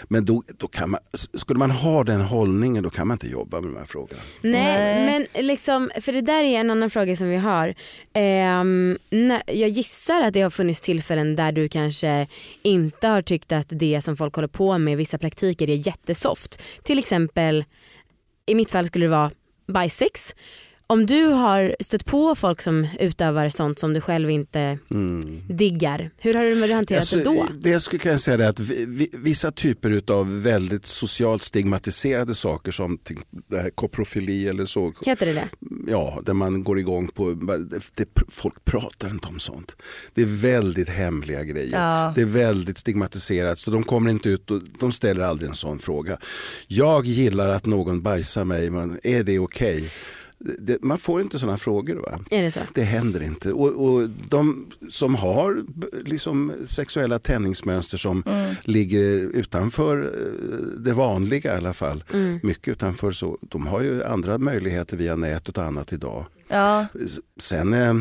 Men 0.07 0.25
då, 0.25 0.43
då 0.57 0.67
kan 0.67 0.89
man, 0.89 0.99
skulle 1.33 1.59
man 1.59 1.71
ha 1.71 2.03
den 2.03 2.21
hållningen 2.21 2.83
då 2.83 2.89
kan 2.89 3.07
man 3.07 3.15
inte 3.15 3.27
jobba 3.27 3.61
med 3.61 3.69
de 3.73 3.77
här 3.77 3.85
frågorna. 3.95 4.21
Nej, 4.41 4.77
Nej. 4.79 5.05
men 5.33 5.45
liksom, 5.45 5.91
för 6.01 6.13
det 6.13 6.21
där 6.21 6.43
är 6.43 6.59
en 6.59 6.71
annan 6.71 6.89
fråga 6.89 7.15
som 7.15 7.29
vi 7.29 7.35
har. 7.35 7.75
Ehm, 8.13 8.97
jag 9.47 9.69
gissar 9.69 10.21
att 10.21 10.33
det 10.33 10.41
har 10.41 10.49
funnits 10.49 10.81
tillfällen 10.81 11.35
där 11.35 11.51
du 11.51 11.67
kanske 11.67 12.27
inte 12.63 13.07
har 13.07 13.21
tyckt 13.21 13.51
att 13.51 13.67
det 13.69 14.01
som 14.03 14.17
folk 14.17 14.35
håller 14.35 14.47
på 14.47 14.77
med, 14.77 14.97
vissa 14.97 15.17
praktiker 15.17 15.69
är 15.69 15.87
jättesoft. 15.87 16.61
Till 16.83 16.99
exempel, 16.99 17.65
i 18.45 18.55
mitt 18.55 18.71
fall 18.71 18.87
skulle 18.87 19.05
det 19.05 19.09
vara 19.09 19.31
bajsex. 19.67 20.35
Om 20.87 21.05
du 21.05 21.25
har 21.25 21.75
stött 21.79 22.05
på 22.05 22.35
folk 22.35 22.61
som 22.61 22.87
utövar 22.99 23.49
sånt 23.49 23.79
som 23.79 23.93
du 23.93 24.01
själv 24.01 24.29
inte 24.29 24.77
diggar, 25.49 26.11
hur 26.17 26.33
har 26.33 26.67
du 26.67 26.73
hanterat 26.73 26.99
Alltså, 26.99 27.17
det 27.17 27.23
då? 27.23 27.47
Det 27.59 27.79
skulle 27.79 28.09
jag 28.11 28.19
säga 28.19 28.37
det 28.37 28.47
att 28.49 28.59
vi, 28.59 28.85
vi, 28.85 29.09
vissa 29.13 29.51
typer 29.51 30.01
av 30.11 30.41
väldigt 30.41 30.85
socialt 30.85 31.43
stigmatiserade 31.43 32.35
saker 32.35 32.71
som 32.71 32.99
det 33.49 33.59
här 33.59 33.69
koprofili 33.69 34.47
eller 34.47 34.65
så, 34.65 34.93
Heter 35.05 35.25
det 35.25 35.33
det? 35.33 35.47
ja, 35.87 36.19
där 36.25 36.33
man 36.33 36.63
går 36.63 36.79
igång 36.79 37.07
på, 37.07 37.33
det, 37.97 38.05
folk 38.29 38.65
pratar 38.65 39.09
inte 39.09 39.27
om 39.27 39.39
sånt. 39.39 39.75
Det 40.13 40.21
är 40.21 40.25
väldigt 40.25 40.89
hemliga 40.89 41.43
grejer. 41.43 41.77
Ja. 41.79 42.13
Det 42.15 42.21
är 42.21 42.25
väldigt 42.25 42.77
stigmatiserat 42.77 43.59
så 43.59 43.71
de 43.71 43.83
kommer 43.83 44.11
inte 44.11 44.29
ut 44.29 44.51
och 44.51 44.61
de 44.79 44.91
ställer 44.91 45.23
aldrig 45.23 45.49
en 45.49 45.55
sån 45.55 45.79
fråga. 45.79 46.17
Jag 46.67 47.05
gillar 47.05 47.49
att 47.49 47.65
någon 47.65 48.01
bajsar 48.01 48.45
mig, 48.45 48.69
men 48.69 48.99
är 49.03 49.23
det 49.23 49.39
okej? 49.39 49.89
Det- 50.59 50.83
Man 50.83 50.97
får 50.97 51.21
inte 51.21 51.39
sådana 51.39 51.57
frågor. 51.57 51.95
Va? 51.95 52.19
Är 52.31 52.41
det 52.41 52.51
så? 52.51 52.59
Det 52.73 52.83
händer 52.83 53.23
inte. 53.23 53.51
Och, 53.53 53.85
och 53.93 54.09
de 54.09 54.65
som 54.89 55.15
har 55.15 55.63
liksom, 56.05 56.53
sexuella 56.65 57.19
tändningsmönster 57.19 57.97
som 57.97 58.23
ligger 58.63 59.11
utanför 59.19 60.01
eh, 60.03 60.79
det 60.79 60.93
vanliga 60.93 61.53
i 61.53 61.57
alla 61.57 61.73
fall, 61.73 62.03
mycket 62.43 62.67
utanför, 62.71 63.11
så 63.11 63.37
de 63.41 63.67
har 63.67 63.81
ju 63.81 64.03
andra 64.03 64.37
möjligheter 64.37 64.97
via 64.97 65.15
nätet 65.15 65.57
och 65.57 65.63
annat 65.63 65.93
idag. 65.93 66.25
Ja. 66.47 66.85
Sen, 67.39 67.73
eh, 67.73 67.93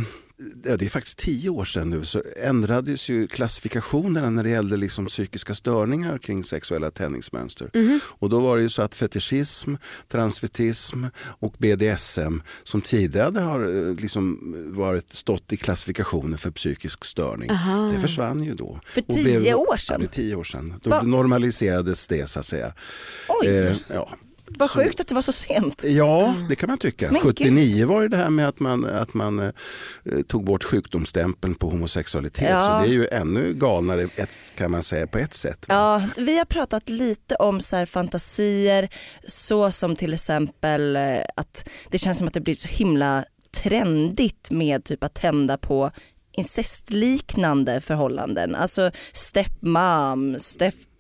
ja, 0.65 0.77
det 0.77 0.85
är 0.85 0.89
faktiskt 0.89 1.19
tio 1.19 1.51
år 1.51 1.65
sedan 1.65 1.91
nu, 1.91 2.05
så 2.05 2.23
ändrades 2.37 3.09
ju 3.09 3.27
klassifikationerna 3.27 4.31
när 4.31 4.45
det 4.45 4.51
gällde 4.51 4.77
liksom 4.77 5.07
psykiska 5.07 5.55
störningar 5.55 6.19
kring 6.19 6.45
sexuella 6.45 6.91
tändningsmönster. 6.91 7.71
Och 8.03 8.29
då 8.29 8.39
var 8.41 8.57
det 8.57 8.63
ju 8.63 8.69
så 8.69 8.83
att 8.83 8.95
fetischism, 8.95 9.75
transvestism 10.09 11.05
och 11.19 11.55
BDSM 11.59 12.39
som 12.65 12.81
tidigare 12.81 13.41
har 13.41 13.89
eh, 13.89 13.95
liksom 13.95 14.39
varit, 14.77 15.13
stått 15.13 15.53
i 15.53 15.57
klassifikationen 15.57 16.39
för 16.39 16.51
psykisk 16.51 17.05
störning. 17.05 17.51
Aha. 17.51 17.93
Det 17.95 18.01
försvann 18.01 18.43
ju 18.45 18.55
då. 18.55 18.81
För 18.87 19.01
tio 19.01 19.55
år 19.55 19.67
Ja, 19.71 19.79
sedan? 19.79 20.01
det 20.01 20.07
är 20.07 20.09
tio 20.09 20.35
år 20.35 20.45
sedan. 20.45 20.75
Då 20.83 20.91
Va? 20.91 21.03
normaliserades 21.03 22.09
det 22.09 22.31
så 22.31 22.41
att 22.41 22.47
säga. 22.47 22.73
Oj. 23.29 23.49
Eh, 23.49 23.77
ja. 23.89 24.11
Vad 24.47 24.71
Så- 24.71 24.79
sjukt 24.83 25.01
att 25.01 25.09
det 25.09 25.15
var 25.15 25.23
så 25.23 25.33
sent. 25.33 25.85
Ja, 25.85 26.35
det 26.49 26.57
kan 26.57 26.69
man 26.69 26.79
tycka. 26.79 27.11
Men 27.13 27.21
79 27.21 27.87
var 27.87 28.03
det 28.03 28.09
det 28.09 28.17
här 28.17 28.31
med 28.31 28.49
att 28.49 28.61
man, 28.61 28.85
att 28.85 29.15
man 29.15 29.39
eh, 29.39 29.51
tog 30.29 30.45
bort 30.45 30.65
sjukdomsstämpeln 30.65 31.55
på 31.55 31.69
homosexualitet. 31.71 32.51
Ja. 32.51 32.67
Så 32.67 32.87
det 32.87 32.93
är 32.93 32.99
ju 32.99 33.07
ännu 33.09 33.55
galnare 33.55 34.03
ett, 34.17 34.39
kan 34.55 34.71
man 34.71 34.83
säga 34.83 35.07
på 35.07 35.19
ett 35.19 35.35
sätt. 35.35 35.67
Ja, 35.69 36.03
vi 36.17 36.39
har 36.39 36.45
pratat 36.45 36.89
lite 36.89 37.35
om 37.35 37.61
så 37.61 37.77
här 37.77 37.87
fantasier 37.87 38.89
så 39.29 39.71
som 39.71 39.97
till 39.97 40.15
exempel 40.15 40.97
eh, 40.97 41.19
att 41.37 41.69
det 41.91 41.99
känns 41.99 42.19
som 42.19 42.27
att 42.27 42.35
det 42.35 42.41
blivit 42.41 42.61
så 42.61 42.69
himla 42.69 43.25
trendigt 43.63 44.51
med 44.51 44.85
typ 44.85 45.05
att 45.05 45.15
tända 45.15 45.59
på 45.59 45.91
incestliknande 46.37 47.81
förhållanden. 47.81 48.55
Alltså 48.55 48.91
stepmom, 49.13 50.37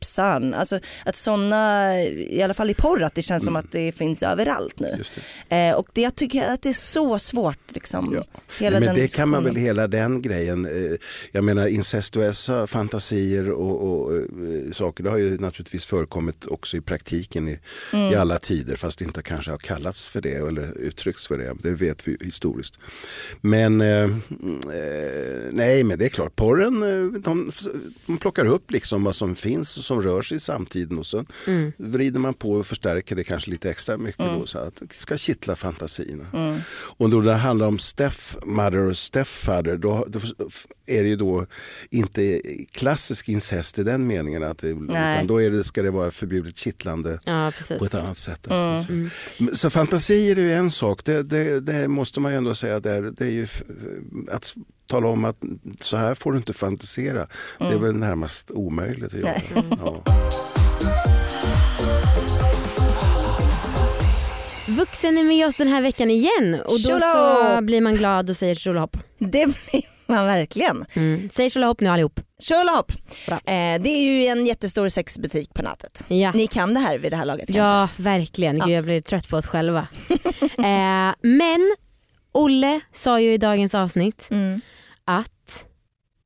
stepson. 0.04 0.54
Alltså 0.54 0.78
att 1.04 1.16
sådana, 1.16 2.02
i 2.02 2.42
alla 2.42 2.54
fall 2.54 2.70
i 2.70 2.75
porr, 2.75 3.02
att 3.02 3.14
det 3.14 3.23
känns 3.23 3.44
som 3.44 3.56
att 3.56 3.73
det 3.73 3.92
finns 3.92 4.23
överallt 4.23 4.80
nu. 4.80 5.02
Det. 5.49 5.68
Eh, 5.68 5.75
och 5.75 5.87
det, 5.92 6.00
jag 6.00 6.14
tycker 6.14 6.52
att 6.52 6.62
det 6.62 6.68
är 6.68 6.73
så 6.73 7.18
svårt. 7.18 7.58
Liksom, 7.68 8.11
Ja. 8.14 8.25
Nej, 8.61 8.70
men 8.70 8.94
det 8.94 9.14
kan 9.14 9.28
man 9.28 9.44
väl 9.44 9.56
hela 9.56 9.87
den 9.88 10.23
grejen. 10.23 10.64
eh, 10.66 10.96
Jag 11.32 11.44
menar 11.44 11.66
incestuösa 11.66 12.66
fantasier 12.66 13.50
och, 13.50 13.82
och 14.06 14.16
eh, 14.16 14.23
saker 14.73 15.04
det 15.04 15.11
har 15.11 15.18
ju 15.18 15.38
naturligtvis 15.38 15.84
förekommit 15.87 16.46
också 16.46 16.76
i 16.76 16.80
praktiken 16.80 17.49
i, 17.49 17.58
Mm. 17.92 18.12
i 18.12 18.14
alla 18.14 18.38
tider 18.38 18.76
fast 18.76 18.99
det 18.99 19.04
inte 19.04 19.23
kanske 19.23 19.50
har 19.50 19.58
kallats 19.58 20.08
för 20.11 20.20
det 20.20 20.34
eller 20.34 20.78
uttryckts 20.78 21.28
för 21.28 21.38
det. 21.38 21.54
Det 21.62 21.70
vet 21.70 22.08
vi 22.08 22.16
historiskt. 22.20 22.75
Men 23.40 23.80
eh, 23.80 23.88
eh, 24.02 24.11
nej 25.52 25.84
men 25.84 25.99
det 25.99 26.04
är 26.04 26.08
klart 26.08 26.37
porren 26.37 26.80
de, 27.23 27.50
de 28.06 28.18
plockar 28.18 28.44
upp 28.44 28.70
liksom 28.70 29.04
vad 29.04 29.14
som 29.14 29.34
finns 29.34 29.84
som 29.94 30.02
rör 30.02 30.22
sig 30.22 30.36
i 30.36 30.40
samtiden 30.40 30.98
och 30.98 31.06
så 31.06 31.24
vrider 31.76 32.18
man 32.20 32.34
på 32.34 32.52
och 32.52 32.66
förstärker 32.66 33.16
det 33.16 33.24
kanske 33.24 33.50
lite 33.50 33.70
extra 33.70 33.96
mycket 33.96 34.26
då, 34.34 34.46
så 34.46 34.58
att 34.58 34.74
det 34.80 34.94
ska 34.94 35.16
kittla 35.16 35.56
fantasierna. 35.56 36.24
Och 36.96 37.10
då 37.10 37.20
det 37.20 37.32
handlar 37.34 37.66
om 37.66 37.78
stepmother 37.78 38.78
och 38.78 38.98
stepfather 38.98 39.76
då, 39.76 40.04
då 40.08 40.20
är 40.86 41.02
det 41.02 41.08
ju 41.08 41.16
då 41.16 41.46
inte 41.90 42.40
klassisk 42.72 43.28
incest 43.28 43.78
i 43.78 43.82
den 43.82 44.06
meningen 44.06 44.42
att 44.42 44.58
det, 44.58 44.68
utan 44.68 45.26
då 45.26 45.42
är 45.42 45.50
det, 45.50 45.64
ska 45.64 45.82
det 45.82 45.90
vara 45.90 46.10
förbjudet 46.10 46.56
kittlande 46.58 47.18
Ja, 47.24 47.52
på 47.78 47.84
ett 47.84 47.94
annat 47.94 48.18
sätt. 48.18 48.50
Alltså. 48.50 48.92
Så- 49.50 49.56
Så 49.56 49.70
fantasier 49.70 50.38
är 50.38 50.42
ju 50.42 50.52
en 50.52 50.70
sak, 50.70 51.04
det, 51.04 51.22
det, 51.22 51.60
det 51.60 51.88
måste 51.88 52.20
man 52.20 52.32
ju 52.32 52.38
ändå 52.38 52.54
säga, 52.54 52.80
det 52.80 52.90
är, 52.90 53.02
det 53.02 53.24
är 53.24 53.30
ju 53.30 53.46
att 54.30 54.54
tala 54.86 55.08
om 55.08 55.24
att 55.24 55.42
så 55.80 55.96
här 55.96 56.14
får 56.14 56.32
du 56.32 56.38
inte 56.38 56.52
fantisera, 56.52 57.26
det 57.58 57.64
är 57.64 57.78
väl 57.78 57.96
närmast 57.96 58.50
omöjligt 58.50 59.14
att 59.14 59.20
göra. 59.20 59.40
Ja. 59.84 60.02
Vuxen 64.68 65.18
är 65.18 65.24
med 65.24 65.46
oss 65.46 65.56
den 65.56 65.68
här 65.68 65.82
veckan 65.82 66.10
igen 66.10 66.60
och 66.64 66.80
då 66.80 67.00
så 67.00 67.62
blir 67.62 67.80
man 67.80 67.94
glad 67.94 68.30
och 68.30 68.36
säger 68.36 68.54
tjolahopp. 68.54 68.96
Det 69.18 69.46
blir 69.46 69.82
man 70.06 70.26
verkligen. 70.26 70.84
Mm. 70.94 71.28
Säg 71.28 71.50
tjolahopp 71.50 71.80
nu 71.80 71.88
allihop. 71.88 72.20
Tjolahopp! 72.42 72.92
Eh, 73.28 73.82
det 73.82 73.88
är 73.88 74.02
ju 74.02 74.26
en 74.26 74.46
jättestor 74.46 74.88
sexbutik 74.88 75.54
på 75.54 75.62
nätet. 75.62 76.04
Ja. 76.08 76.32
Ni 76.32 76.46
kan 76.46 76.74
det 76.74 76.80
här 76.80 76.98
vid 76.98 77.12
det 77.12 77.16
här 77.16 77.24
laget 77.24 77.46
kanske? 77.46 77.62
Ja, 77.62 77.88
verkligen. 77.96 78.58
Gud, 78.58 78.68
jag 78.68 78.84
blir 78.84 79.00
trött 79.00 79.28
på 79.28 79.36
oss 79.36 79.46
själva. 79.46 79.86
eh, 80.58 81.14
men 81.22 81.74
Olle 82.34 82.80
sa 82.92 83.20
ju 83.20 83.32
i 83.32 83.38
dagens 83.38 83.74
avsnitt 83.74 84.28
Mm. 84.30 84.60
att 85.04 85.66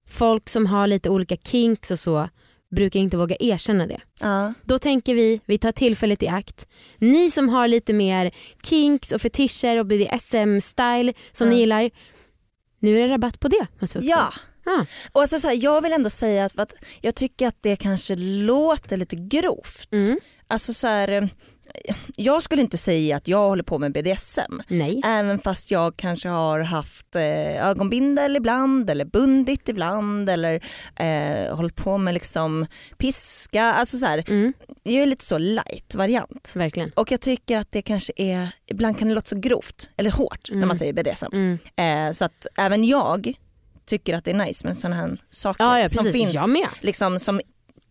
folk 0.08 0.48
som 0.48 0.66
har 0.66 0.86
lite 0.86 1.10
olika 1.10 1.36
kinks 1.36 1.90
och 1.90 1.98
så 1.98 2.28
brukar 2.70 3.00
inte 3.00 3.16
våga 3.16 3.36
erkänna 3.40 3.86
det. 3.86 4.00
Ja. 4.20 4.54
Då 4.64 4.78
tänker 4.78 5.14
vi, 5.14 5.40
vi 5.46 5.58
tar 5.58 5.72
tillfället 5.72 6.22
i 6.22 6.28
akt. 6.28 6.68
Ni 6.98 7.30
som 7.30 7.48
har 7.48 7.68
lite 7.68 7.92
mer 7.92 8.30
kinks 8.62 9.12
och 9.12 9.22
fetischer 9.22 9.76
och 9.78 9.86
BDSM-style 9.86 11.14
som 11.32 11.46
Ja. 11.46 11.52
ni 11.54 11.58
gillar. 11.60 11.90
Nu 12.80 12.96
är 12.96 13.00
det 13.08 13.14
rabatt 13.14 13.40
på 13.40 13.48
det. 13.48 13.66
ja. 14.00 14.32
Ah. 14.66 14.84
Och 15.12 15.20
alltså 15.20 15.38
så 15.40 15.48
här, 15.48 15.58
jag 15.64 15.80
vill 15.82 15.92
ändå 15.92 16.10
säga 16.10 16.44
att, 16.44 16.58
att 16.58 16.72
jag 17.00 17.14
tycker 17.14 17.46
att 17.48 17.56
det 17.60 17.76
kanske 17.76 18.14
låter 18.16 18.96
lite 18.96 19.16
grovt. 19.16 19.92
Mm. 19.92 20.18
Alltså 20.48 20.74
så 20.74 20.86
här, 20.86 21.28
jag 22.16 22.42
skulle 22.42 22.62
inte 22.62 22.78
säga 22.78 23.16
att 23.16 23.28
jag 23.28 23.48
håller 23.48 23.62
på 23.62 23.78
med 23.78 23.92
BDSM. 23.92 24.60
Nej. 24.68 25.00
Även 25.04 25.38
fast 25.38 25.70
jag 25.70 25.96
kanske 25.96 26.28
har 26.28 26.60
haft 26.60 27.16
eh, 27.16 27.66
ögonbindel 27.68 28.36
ibland 28.36 28.90
eller 28.90 29.04
bundit 29.04 29.68
ibland 29.68 30.30
eller 30.30 30.64
eh, 30.96 31.56
hållit 31.56 31.76
på 31.76 31.98
med 31.98 32.14
liksom 32.14 32.66
piska. 32.98 33.62
Alltså 33.64 33.98
så 33.98 34.06
här, 34.06 34.24
Mm. 34.28 34.52
jag 34.82 34.94
är 35.02 35.06
lite 35.06 35.24
så 35.24 35.38
light 35.38 35.94
variant. 35.94 36.52
Verkligen. 36.54 36.90
Och 36.96 37.12
jag 37.12 37.20
tycker 37.20 37.58
att 37.58 37.70
det 37.72 37.82
kanske 37.82 38.12
är, 38.16 38.48
ibland 38.66 38.98
kan 38.98 39.08
det 39.08 39.14
låta 39.14 39.26
så 39.28 39.36
grovt 39.38 39.90
eller 39.96 40.10
hårt 40.10 40.48
när 40.50 40.66
man 40.66 40.76
säger 40.76 40.92
BDSM. 40.92 41.26
Mm. 41.32 41.58
Eh, 41.76 42.12
så 42.12 42.24
att 42.24 42.46
även 42.58 42.84
jag 42.84 43.32
tycker 43.86 44.14
att 44.14 44.24
det 44.24 44.30
är 44.30 44.34
nice 44.34 44.66
med 44.66 44.76
sådana 44.76 44.96
här 44.96 45.20
saker 45.30 45.64
Ja, 45.64 45.80
ja, 45.80 45.88
som 45.88 46.12
finns, 46.12 46.36
liksom, 46.80 47.18
som 47.18 47.40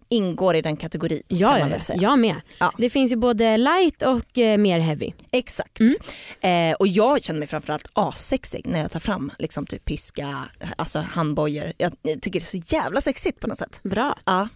ingår 0.10 0.56
i 0.56 0.62
den 0.62 0.78
kategorin 0.78 1.24
Ja, 1.28 1.58
kan 1.58 1.70
man 1.70 1.80
säga. 1.80 2.00
jag 2.02 2.20
med. 2.20 2.36
Ja. 2.60 2.74
Det 2.78 2.90
finns 2.90 3.12
ju 3.12 3.16
både 3.16 3.58
light 3.58 4.02
och 4.04 4.38
eh, 4.38 4.58
mer 4.58 4.80
heavy. 4.80 5.12
Exakt. 5.32 5.80
Mm. 5.80 5.94
Eh, 6.72 6.76
och 6.76 6.88
jag 6.88 7.24
känner 7.24 7.40
mig 7.40 7.48
framförallt 7.48 7.90
assexig 7.94 8.68
när 8.68 8.80
jag 8.80 8.92
tar 8.92 9.00
fram 9.00 9.32
liksom 9.40 9.66
typ 9.66 9.86
piska, 9.86 10.46
alltså 10.78 11.00
handbojor. 11.00 11.74
Jag, 11.78 11.92
jag 12.02 12.22
tycker 12.22 12.40
det 12.40 12.44
är 12.44 12.62
så 12.62 12.76
jävla 12.76 13.02
sexigt 13.02 13.40
på 13.40 13.48
något 13.48 13.58
sätt. 13.58 13.80
Bra. 13.84 14.18
Ja. 14.26 14.48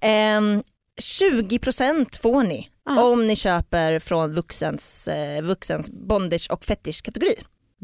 Ehm, 0.00 0.62
20% 1.02 2.20
får 2.20 2.42
ni 2.42 2.68
Ja. 2.88 3.02
om 3.04 3.26
ni 3.26 3.36
köper 3.36 3.98
från 3.98 4.34
vuxens, 4.34 5.08
eh, 5.08 5.42
vuxens 5.42 5.90
bondage 5.90 6.46
och 6.50 6.64
fetish-kategori. 6.64 7.34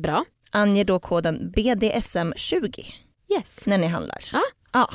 Bra. 0.02 0.24
Ange 0.50 0.84
då 0.84 0.98
koden 0.98 1.52
BDSM20 1.56 2.84
Yes. 3.36 3.66
när 3.66 3.78
ni 3.78 3.86
handlar. 3.86 4.24
Ja. 4.72 4.88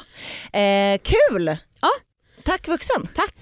Eh, 0.59 0.99
kul! 1.03 1.57
Tack 2.47 2.67
vuxen. 2.67 3.07
Tack. 3.15 3.33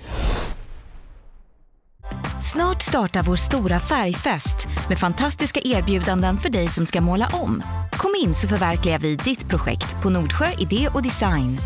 Snart 2.52 2.82
startar 2.82 3.24
vår 3.24 3.36
stora 3.36 3.80
färgfest 3.80 4.68
med 4.90 5.00
fantastiska 5.00 5.60
erbjudanden 5.64 6.38
för 6.38 6.50
dig 6.50 6.68
som 6.68 6.86
ska 6.86 7.02
måla 7.02 7.28
om. 7.34 7.64
Kom 7.92 8.16
in 8.24 8.34
så 8.34 8.48
förverkligar 8.48 9.00
vi 9.00 9.16
ditt 9.16 9.50
projekt 9.50 9.96
på 10.04 10.10
Nordsjö 10.10 10.46
Idé 10.60 10.90
och 10.94 11.04
Design. 11.04 11.58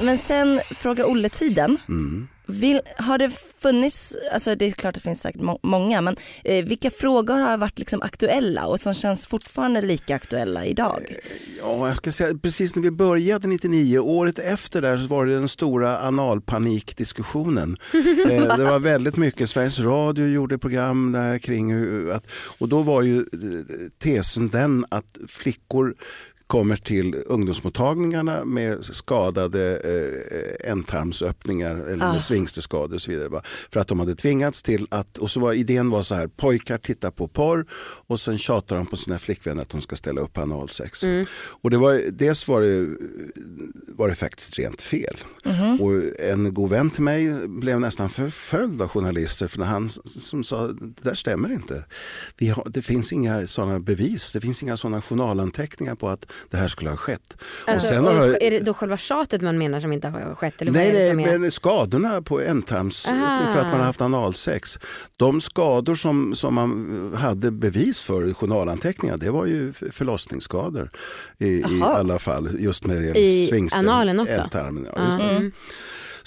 Men 0.00 0.18
sen 0.18 0.60
fråga 0.70 1.06
Olle-tiden. 1.06 1.76
Mm. 1.88 2.28
Vill, 2.50 2.80
har 2.96 3.18
det 3.18 3.30
funnits, 3.58 4.16
alltså 4.32 4.54
det 4.54 4.64
är 4.64 4.70
klart 4.70 4.94
det 4.94 5.00
finns 5.00 5.20
säkert 5.20 5.40
må- 5.42 5.60
många, 5.62 6.00
men 6.00 6.16
eh, 6.44 6.64
vilka 6.64 6.90
frågor 6.90 7.34
har 7.34 7.56
varit 7.56 7.78
liksom 7.78 8.02
aktuella 8.02 8.66
och 8.66 8.80
som 8.80 8.94
känns 8.94 9.26
fortfarande 9.26 9.82
lika 9.82 10.14
aktuella 10.16 10.66
idag? 10.66 11.14
Ja, 11.60 11.88
jag 11.88 11.96
ska 11.96 12.12
säga, 12.12 12.38
precis 12.42 12.76
när 12.76 12.82
vi 12.82 12.90
började 12.90 13.48
99, 13.48 13.98
året 13.98 14.38
efter 14.38 14.82
där 14.82 14.96
så 14.96 15.06
var 15.06 15.26
det 15.26 15.34
den 15.34 15.48
stora 15.48 16.06
analpanikdiskussionen. 16.06 17.76
eh, 18.30 18.56
det 18.56 18.64
var 18.64 18.78
väldigt 18.78 19.16
mycket, 19.16 19.50
Sveriges 19.50 19.78
Radio 19.78 20.26
gjorde 20.26 20.58
program 20.58 21.12
där 21.12 21.38
kring 21.38 21.72
hur, 21.72 22.12
att, 22.12 22.26
och 22.58 22.68
då 22.68 22.82
var 22.82 23.02
ju 23.02 23.18
eh, 23.18 23.26
tesen 23.98 24.48
den 24.48 24.84
att 24.88 25.18
flickor 25.28 25.94
kommer 26.48 26.76
till 26.76 27.14
ungdomsmottagningarna 27.26 28.44
med 28.44 28.84
skadade 28.84 29.76
eh, 29.76 30.70
ändtarmsöppningar 30.70 31.76
eller 31.76 32.06
Ah. 32.06 32.12
med 32.12 32.22
svingsterskador 32.22 32.94
och 32.94 33.02
så 33.02 33.10
vidare. 33.10 33.28
Va? 33.28 33.42
För 33.70 33.80
att 33.80 33.88
de 33.88 34.00
hade 34.00 34.14
tvingats 34.14 34.62
till 34.62 34.86
att, 34.90 35.18
och 35.18 35.30
så 35.30 35.40
var 35.40 35.52
idén 35.52 35.90
var 35.90 36.02
så 36.02 36.14
här, 36.14 36.26
pojkar 36.26 36.78
tittar 36.78 37.10
på 37.10 37.28
porr 37.28 37.66
och 38.06 38.20
sen 38.20 38.38
tjatar 38.38 38.76
de 38.76 38.86
på 38.86 38.96
sina 38.96 39.18
flickvänner 39.18 39.62
att 39.62 39.68
de 39.68 39.80
ska 39.82 39.96
ställa 39.96 40.20
upp 40.20 40.38
analsex. 40.38 41.04
Och 41.38 41.70
det 41.70 41.76
var, 41.76 42.02
dels 42.12 42.48
var 42.48 42.60
det, 42.62 42.86
var 43.88 44.08
det 44.08 44.14
faktiskt 44.14 44.58
rent 44.58 44.82
fel. 44.82 45.16
Och 45.80 46.20
en 46.20 46.54
god 46.54 46.70
vän 46.70 46.90
till 46.90 47.02
mig 47.02 47.48
blev 47.48 47.80
nästan 47.80 48.10
förföljd 48.10 48.82
av 48.82 48.88
journalister 48.88 49.48
för 49.48 49.58
när 49.58 49.66
han 49.66 49.88
som 50.04 50.44
sa 50.44 50.66
det 50.66 51.02
där 51.02 51.14
stämmer 51.14 51.52
inte. 51.52 51.84
Vi 52.36 52.48
har, 52.48 52.66
det 52.70 52.82
finns 52.82 53.12
inga 53.12 53.46
sådana 53.46 53.80
bevis, 53.80 54.32
det 54.32 54.40
finns 54.40 54.62
inga 54.62 54.76
sådana 54.76 55.02
journalanteckningar 55.02 55.94
på 55.94 56.08
att 56.08 56.32
det 56.50 56.56
här 56.56 56.68
skulle 56.68 56.90
ha 56.90 56.96
skett. 56.96 57.42
Alltså, 57.66 57.88
och 57.88 57.94
sen 57.94 58.06
och 58.06 58.12
har 58.14 58.26
jag- 58.26 58.42
Är 58.42 58.50
det 58.50 58.60
då 58.60 58.74
själva 58.74 58.96
tjatet 58.96 59.42
man 59.42 59.58
menar 59.58 59.80
som 59.80 59.92
inte 59.92 60.08
har 60.08 60.34
skett? 60.34 60.54
Eller 60.62 60.72
Nej, 60.72 60.92
nej 60.92 61.24
är? 61.34 61.38
men 61.38 61.50
skadorna 61.50 62.22
på 62.22 62.40
ändtarms 62.40 63.02
för 63.52 63.58
att 63.58 63.66
man 63.66 63.78
har 63.78 63.86
haft 63.86 64.00
analsex. 64.00 64.78
De 65.16 65.40
skador 65.40 65.94
som, 65.94 66.34
som 66.34 66.54
man 66.54 67.12
hade 67.18 67.50
bevis 67.50 68.02
för 68.02 68.28
i 68.30 68.34
journalanteckningar 68.34 69.16
det 69.16 69.30
var 69.30 69.46
ju 69.46 69.72
förlossningsskador 69.72 70.90
i, 71.38 71.46
i 71.48 71.82
alla 71.82 72.18
fall. 72.18 72.48
Just 72.60 72.86
när 72.86 72.94
det 72.94 73.04
gäller 73.06 73.20
I 73.20 73.68
analen 73.72 74.20
också? 74.20 74.32
ändtarmen, 74.40 74.86
Ja. 74.96 75.20
Mm. 75.20 75.52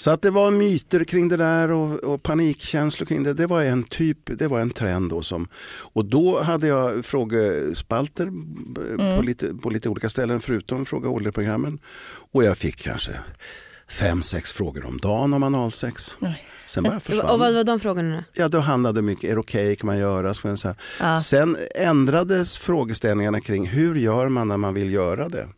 Så 0.02 0.10
att 0.10 0.22
det 0.22 0.30
var 0.30 0.50
myter 0.50 1.04
kring 1.04 1.28
det 1.28 1.36
där 1.36 1.70
och, 1.70 2.04
och 2.04 2.22
panikkänslor 2.22 3.06
kring 3.06 3.22
det. 3.22 3.34
Det 3.34 3.46
var 3.46 3.62
en 3.62 3.84
typ, 3.84 4.18
det 4.38 4.48
var 4.48 4.60
en 4.60 4.70
trend 4.70 5.10
då 5.10 5.22
som, 5.22 5.48
och 5.92 6.04
då 6.04 6.40
hade 6.42 6.66
jag 6.66 7.04
frågespalter 7.04 8.28
b- 8.74 9.16
på, 9.16 9.22
lite, 9.22 9.54
på 9.54 9.70
lite 9.70 9.88
olika 9.88 10.08
ställen 10.08 10.40
förutom 10.40 10.86
Fråga 10.86 11.08
Olle-programmen. 11.08 11.78
Och 12.32 12.44
jag 12.44 12.58
fick 12.58 12.76
kanske 12.76 13.12
fem, 13.88 14.22
sex 14.22 14.52
frågor 14.52 14.86
om 14.86 14.98
dagen 14.98 15.34
om 15.34 15.42
analsex. 15.42 16.16
Nej. 16.18 16.44
Sen 16.66 16.84
bara 16.84 17.00
försvann 17.00 17.30
Och 17.30 17.38
vad 17.38 17.54
var 17.54 17.64
de 17.64 17.80
frågorna? 17.80 18.24
Ja, 18.32 18.48
då 18.48 18.58
handlade 18.58 19.02
mycket, 19.02 19.30
är 19.30 19.34
det 19.34 19.40
okej, 19.40 19.76
kan 19.76 19.86
man 19.86 19.98
göra? 19.98 20.34
Så 20.34 20.56
så. 20.56 20.74
Ja. 21.00 21.20
Sen 21.20 21.56
ändrades 21.74 22.58
frågeställningarna 22.58 23.40
kring 23.40 23.66
hur 23.66 23.94
gör 23.94 24.28
man 24.28 24.48
när 24.48 24.56
man 24.56 24.74
vill 24.74 24.92
göra 24.92 25.28
det? 25.28 25.48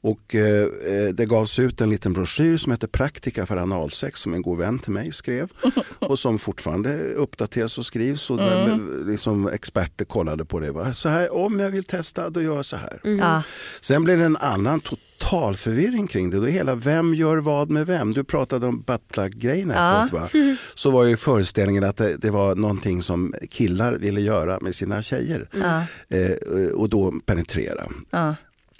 Och 0.00 0.34
eh, 0.34 0.62
eh, 0.64 1.08
det 1.14 1.26
gavs 1.26 1.58
ut 1.58 1.80
en 1.80 1.90
liten 1.90 2.12
broschyr 2.12 2.56
som 2.56 2.72
heter 2.72 2.86
Praktika 2.86 3.46
för 3.46 3.56
analsex 3.56 4.20
som 4.20 4.34
en 4.34 4.42
god 4.42 4.58
vän 4.58 4.78
till 4.78 4.92
mig 4.92 5.12
skrev 5.12 5.48
och 5.98 6.18
som 6.18 6.38
fortfarande 6.38 6.98
uppdateras 7.14 7.78
och 7.78 7.86
skrivs 7.86 8.30
och 8.30 8.36
där, 8.36 8.78
liksom, 9.06 9.48
experter 9.48 10.04
kollade 10.04 10.44
på 10.44 10.60
det. 10.60 10.72
Va? 10.72 10.92
Så 10.92 11.08
här, 11.08 11.34
om 11.34 11.60
jag 11.60 11.70
vill 11.70 11.84
testa 11.84 12.30
då 12.30 12.42
gör 12.42 12.56
jag 12.56 12.66
så 12.66 12.76
här. 12.76 13.00
Ja. 13.02 13.42
Sen 13.80 14.04
blev 14.04 14.18
det 14.18 14.24
en 14.24 14.36
annan 14.36 14.80
total 14.80 15.56
förvirring 15.56 16.06
kring 16.06 16.30
det. 16.30 16.36
Då 16.36 16.46
hela 16.46 16.74
vem 16.74 17.14
gör 17.14 17.36
vad 17.36 17.70
med 17.70 17.86
vem? 17.86 18.14
Du 18.14 18.24
pratade 18.24 18.66
om 18.66 18.82
buttplug-grejen 18.82 19.70
Ja. 19.76 20.04
efteråt 20.04 20.32
va? 20.34 20.56
Så 20.74 20.90
var 20.90 21.04
ju 21.04 21.16
föreställningen 21.16 21.84
att 21.84 21.96
det, 21.96 22.16
det 22.16 22.30
var 22.30 22.54
någonting 22.54 23.02
som 23.02 23.34
killar 23.50 23.92
ville 23.92 24.20
göra 24.20 24.58
med 24.60 24.74
sina 24.74 25.02
tjejer. 25.02 25.48
Ja. 25.52 25.82
Eh, 26.16 26.68
och 26.74 26.88
då 26.88 27.12
penetrera. 27.26 27.84
Ja. 28.10 28.34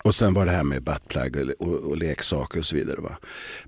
Och 0.09 0.15
sen 0.15 0.35
var 0.35 0.47
det 0.47 0.53
här 0.53 0.65
med 0.65 0.83
buttplug 0.83 1.37
och, 1.37 1.69
och, 1.69 1.75
och 1.75 1.97
leksaker 1.97 2.59
och 2.59 2.67
så 2.67 2.77
vidare. 2.77 3.00
Va? 3.00 3.19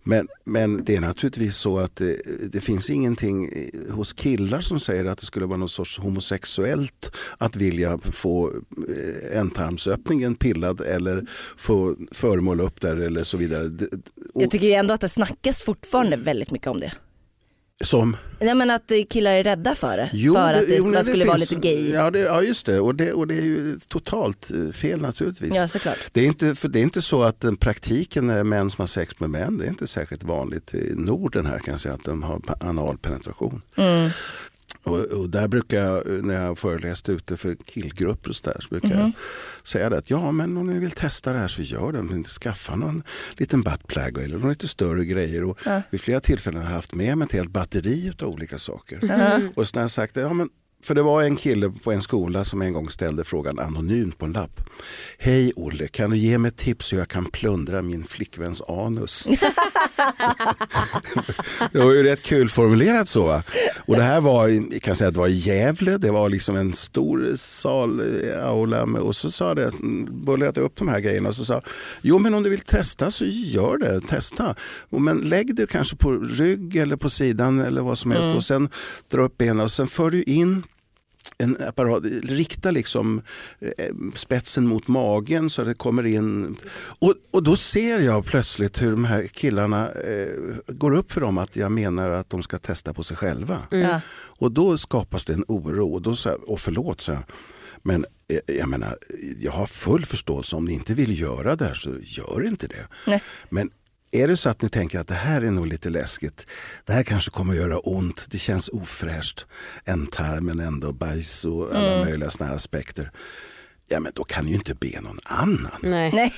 Men, 0.02 0.28
men 0.44 0.84
det 0.84 0.96
är 0.96 1.00
naturligtvis 1.00 1.56
så 1.56 1.78
att 1.78 1.96
det, 1.96 2.20
det 2.52 2.60
finns 2.60 2.90
ingenting 2.90 3.50
hos 3.90 4.12
killar 4.12 4.60
som 4.60 4.80
säger 4.80 5.04
att 5.04 5.18
det 5.18 5.26
skulle 5.26 5.46
vara 5.46 5.58
något 5.58 5.72
sorts 5.72 5.98
homosexuellt 5.98 7.16
att 7.38 7.56
vilja 7.56 7.98
få 7.98 8.50
eh, 8.50 9.38
ändtarmsöppningen 9.38 10.34
pillad 10.34 10.80
eller 10.80 11.26
få 11.56 11.96
föremål 12.12 12.60
upp 12.60 12.80
där 12.80 12.96
eller 12.96 13.24
så 13.24 13.36
vidare. 13.36 13.64
Och, 14.34 14.42
Jag 14.42 14.50
tycker 14.50 14.78
ändå 14.78 14.94
att 14.94 15.00
det 15.00 15.08
snackas 15.08 15.62
fortfarande 15.62 16.16
väldigt 16.16 16.50
mycket 16.50 16.68
om 16.68 16.80
det 16.80 16.92
som 17.84 18.16
Nej, 18.42 18.54
men 18.54 18.70
att 18.70 18.90
eh, 18.90 18.96
killar 19.10 19.30
är 19.32 19.44
rädda 19.44 19.74
för 19.74 19.96
det. 19.96 20.10
Jo, 20.12 20.34
för 20.34 20.54
att 20.54 20.68
det, 20.68 20.76
jo, 20.76 20.92
bara 20.92 21.04
skulle 21.04 21.24
vara 21.24 21.38
finns- 21.38 21.50
lite 21.50 21.68
gay. 21.68 21.90
Ja, 21.90 22.04
Ja, 22.04 22.10
det, 22.10 22.18
ja 22.20 22.42
just 22.42 22.66
det. 22.66 22.80
Och, 22.80 22.94
det. 22.94 23.12
och 23.12 23.26
det 23.26 23.34
är 23.34 23.40
ju 23.42 23.78
totalt 23.88 24.50
eh, 24.50 24.72
fel 24.72 25.00
naturligtvis. 25.00 25.72
såklart. 25.72 25.98
Det 26.12 26.20
är, 26.20 26.26
inte, 26.26 26.54
för 26.54 26.68
det 26.68 26.78
är 26.78 26.82
inte 26.82 27.02
så 27.02 27.22
att 27.22 27.40
den 27.40 27.56
praktiken 27.56 28.26
när 28.26 28.44
män 28.44 28.70
som 28.70 28.82
har 28.82 28.86
sex 28.86 29.20
med 29.20 29.30
män, 29.30 29.58
det 29.58 29.64
är 29.64 29.68
inte 29.68 29.86
särskilt 29.86 30.22
vanligt 30.22 30.74
i 30.74 30.92
Norden 30.96 31.46
här 31.46 31.58
kan 31.58 31.72
jag 31.72 31.80
säga 31.80 31.94
att 31.94 32.04
de 32.04 32.22
har 32.22 32.38
pa- 32.38 32.56
anal 32.60 32.98
penetration. 32.98 33.62
Mm. 33.76 34.10
Och, 34.82 34.98
och 34.98 35.30
där 35.30 35.48
brukar 35.48 35.84
jag, 35.84 36.24
när 36.24 36.44
jag 36.44 36.58
föreläste 36.58 37.12
ute 37.12 37.36
för 37.36 37.54
killgrupper 37.64 38.30
och 38.30 38.36
så, 38.36 38.50
där, 38.50 38.60
så 38.60 38.68
brukar 38.68 38.88
Mhm. 38.88 38.98
jag 38.98 39.12
säga 39.66 39.90
det 39.90 39.98
att 39.98 40.10
ja 40.10 40.30
men 40.32 40.56
om 40.56 40.66
ni 40.66 40.78
vill 40.78 40.90
testa 40.90 41.32
det 41.32 41.38
här 41.38 41.48
så 41.48 41.62
gör 41.62 41.92
det. 41.92 42.02
Men 42.02 42.24
Skaffa 42.24 42.76
någon 42.76 43.02
liten 43.36 43.62
buttplug 43.62 44.18
eller 44.18 44.36
några 44.36 44.48
lite 44.48 44.68
större 44.68 45.04
grejer. 45.04 45.44
Och 45.44 45.58
Ja. 45.64 45.82
Vid 45.90 46.00
flera 46.00 46.20
tillfällen 46.20 46.60
har 46.62 46.68
jag 46.70 46.76
haft 46.76 46.94
med 46.94 47.18
mig 47.18 47.26
ett 47.26 47.32
helt 47.32 47.50
batteri 47.50 48.12
av 48.22 48.28
olika 48.28 48.58
saker. 48.58 48.98
Mhm. 49.02 49.48
Och 49.56 49.68
så 49.68 49.76
när 49.76 49.82
jag 49.82 49.90
sagt 49.90 50.14
det, 50.14 50.20
ja 50.20 50.32
men 50.32 50.48
för 50.84 50.94
det 50.94 51.02
var 51.02 51.22
en 51.22 51.36
kille 51.36 51.72
på 51.84 51.92
en 51.92 52.02
skola 52.02 52.44
som 52.44 52.62
en 52.62 52.72
gång 52.72 52.90
ställde 52.90 53.24
frågan 53.24 53.58
anonymt 53.58 54.18
på 54.18 54.24
en 54.26 54.32
lapp. 54.32 54.60
Hej 55.18 55.52
Olle, 55.56 55.88
kan 55.88 56.10
du 56.10 56.16
ge 56.16 56.38
mig 56.38 56.50
tips 56.50 56.92
hur 56.92 56.98
jag 56.98 57.08
kan 57.08 57.24
plundra 57.24 57.82
min 57.82 58.04
flickväns 58.04 58.62
anus? 58.68 59.26
det 61.72 61.78
var 61.78 61.92
ju 61.92 62.02
rätt 62.02 62.22
kul 62.22 62.48
formulerat 62.48 63.08
så. 63.08 63.26
Va? 63.26 63.42
Och 63.86 63.96
det 63.96 64.02
här 64.02 64.20
var, 64.20 64.48
jag 64.48 64.82
kan 64.82 64.96
säga 64.96 65.08
att 65.08 65.14
det 65.14 65.20
var 65.20 65.28
i 65.28 65.36
Gävle, 65.36 65.98
det 65.98 66.10
var 66.10 66.28
liksom 66.28 66.56
en 66.56 66.72
stor 66.72 67.32
sal, 67.34 68.00
eh, 68.00 68.46
aula 68.46 68.82
och 68.82 69.16
så 69.16 69.30
sa 69.30 69.54
det, 69.54 69.72
bullade 70.10 70.60
jag 70.60 70.64
upp 70.64 70.76
de 70.76 70.88
här 70.88 71.00
grejerna 71.00 71.28
och 71.28 71.34
så 71.34 71.44
sa 71.44 71.62
jo 72.02 72.18
men 72.18 72.34
om 72.34 72.42
du 72.42 72.50
vill 72.50 72.60
testa 72.60 73.10
så 73.10 73.24
gör 73.24 73.78
det, 73.78 74.00
testa. 74.00 74.54
Men 74.90 75.18
lägg 75.18 75.54
det 75.54 75.70
kanske 75.70 75.96
på 75.96 76.12
rygg 76.12 76.76
eller 76.76 76.96
på 76.96 77.10
sidan 77.10 77.60
eller 77.60 77.80
vad 77.82 77.98
som 77.98 78.10
helst 78.10 78.36
och 78.36 78.44
sen 78.44 78.68
dra 79.10 79.22
upp 79.22 79.38
benen 79.38 79.60
och 79.60 79.72
sen 79.72 79.86
för 79.86 80.10
du 80.10 80.22
in 80.22 80.62
en 81.38 81.56
apparat, 81.68 82.02
rikta 82.22 82.70
liksom 82.70 83.22
eh, 83.60 83.94
spetsen 84.14 84.66
mot 84.66 84.88
magen 84.88 85.50
så 85.50 85.62
att 85.62 85.68
det 85.68 85.74
kommer 85.74 86.06
in. 86.06 86.56
Och, 86.98 87.14
och 87.30 87.42
då 87.42 87.56
ser 87.56 87.98
jag 87.98 88.24
plötsligt 88.24 88.82
hur 88.82 88.90
de 88.90 89.04
här 89.04 89.26
killarna 89.26 89.90
eh, 89.90 90.28
går 90.66 90.94
upp 90.94 91.12
för 91.12 91.20
dem 91.20 91.38
att 91.38 91.56
jag 91.56 91.72
menar 91.72 92.08
att 92.08 92.30
de 92.30 92.42
ska 92.42 92.58
testa 92.58 92.94
på 92.94 93.02
sig 93.02 93.16
själva. 93.16 93.58
Ja. 93.70 94.00
Och 94.12 94.52
då 94.52 94.78
skapas 94.78 95.24
det 95.24 95.32
en 95.32 95.44
oro 95.48 95.92
och 95.92 96.02
då 96.02 96.16
sa 96.16 96.30
jag, 96.30 96.48
och 96.48 96.60
förlåt 96.60 97.00
så 97.00 97.12
jag, 97.12 97.22
men 97.82 98.06
eh, 98.28 98.56
jag 98.56 98.68
menar, 98.68 98.96
jag 99.38 99.52
har 99.52 99.66
full 99.66 100.06
förståelse 100.06 100.56
om 100.56 100.64
ni 100.64 100.72
inte 100.72 100.94
vill 100.94 101.20
göra 101.20 101.56
det 101.56 101.64
här 101.64 101.74
så 101.74 101.90
gör 102.02 102.46
inte 102.46 102.66
det. 102.66 102.88
Nej. 103.06 103.22
Men 103.48 103.70
är 104.12 104.28
det 104.28 104.36
så 104.36 104.48
att 104.48 104.62
ni 104.62 104.68
tänker 104.68 104.98
att 104.98 105.08
det 105.08 105.14
här 105.14 105.40
är 105.42 105.50
nog 105.50 105.66
lite 105.66 105.90
läskigt, 105.90 106.46
det 106.86 106.92
här 106.92 107.02
kanske 107.02 107.30
kommer 107.30 107.52
att 107.52 107.58
göra 107.58 107.78
ont, 107.78 108.26
det 108.30 108.38
känns 108.38 108.68
ofräscht, 108.68 109.46
en 109.84 110.06
tarm 110.06 110.44
men 110.46 110.60
ändå 110.60 110.92
bajs 110.92 111.44
och 111.44 111.74
alla 111.76 112.04
möjliga 112.04 112.30
sådana 112.30 112.50
här 112.50 112.56
aspekter. 112.56 113.10
Ja 113.92 114.00
men 114.00 114.12
då 114.14 114.24
kan 114.24 114.44
ni 114.44 114.50
ju 114.50 114.56
inte 114.56 114.74
be 114.74 115.00
någon 115.00 115.18
annan. 115.24 115.70
Nej. 115.82 116.34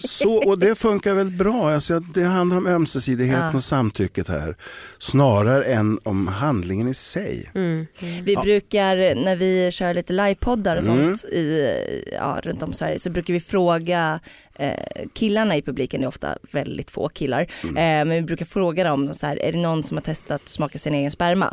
Så, 0.00 0.34
och 0.34 0.58
det 0.58 0.74
funkar 0.78 1.14
väl 1.14 1.30
bra. 1.30 1.70
Alltså, 1.70 2.00
det 2.00 2.22
handlar 2.24 2.56
om 2.56 2.66
ömsesidigheten 2.66 3.48
Ja. 3.50 3.56
och 3.56 3.64
samtycket 3.64 4.28
här. 4.28 4.56
Snarare 4.98 5.64
än 5.64 5.98
om 6.02 6.26
handlingen 6.26 6.88
i 6.88 6.94
sig. 6.94 7.50
Mm. 7.54 7.86
Vi 8.22 8.36
brukar 8.36 8.96
när 9.24 9.36
vi 9.36 9.70
kör 9.72 9.94
lite 9.94 10.12
livepoddar 10.12 10.76
och 10.76 10.86
Mm. 10.86 11.16
sånt 11.16 11.32
i, 11.32 11.68
ja, 12.12 12.40
runt 12.42 12.62
om 12.62 12.72
Sverige 12.72 13.00
så 13.00 13.10
brukar 13.10 13.34
vi 13.34 13.40
fråga 13.40 14.20
eh, 14.58 14.72
killarna 15.14 15.56
i 15.56 15.62
publiken, 15.62 16.02
är 16.02 16.06
ofta 16.06 16.36
väldigt 16.50 16.90
få 16.90 17.08
killar, 17.08 17.46
Mm. 17.62 17.76
eh, 17.76 17.82
men 18.08 18.10
vi 18.10 18.22
brukar 18.22 18.46
fråga 18.46 18.84
dem 18.84 19.14
så 19.14 19.26
här, 19.26 19.42
är 19.42 19.52
det 19.52 19.58
någon 19.58 19.82
som 19.84 19.96
har 19.96 20.02
testat 20.02 20.42
att 20.42 20.48
smaka 20.48 20.78
sin 20.78 20.94
egen 20.94 21.10
sperma? 21.10 21.52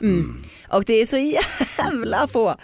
Och 0.69 0.83
det 0.85 1.01
är 1.01 1.05
så 1.05 1.17
jävla 1.17 2.27
få. 2.27 2.55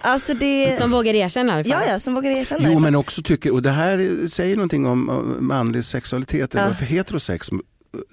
Alltså 0.00 0.34
det, 0.34 0.76
Som 0.80 0.90
vågar 0.90 1.14
erkänna 1.14 1.52
i 1.52 1.54
alla 1.54 1.64
fall. 1.64 1.82
ja 1.86 1.92
ja, 1.92 1.98
som 2.00 2.14
vågar 2.14 2.30
erkänna 2.30 2.68
Jo 2.68 2.74
det. 2.74 2.80
men 2.80 2.94
också 2.94 3.22
tycker, 3.22 3.52
och 3.52 3.62
det 3.62 3.70
här 3.70 4.26
säger 4.26 4.56
någonting 4.56 4.86
om 4.86 5.08
om 5.08 5.36
manlig 5.46 5.84
sexualitet, 5.84 6.54
eller 6.54 6.68
Ja. 6.68 6.74
för 6.74 6.84
heterosex 6.84 7.48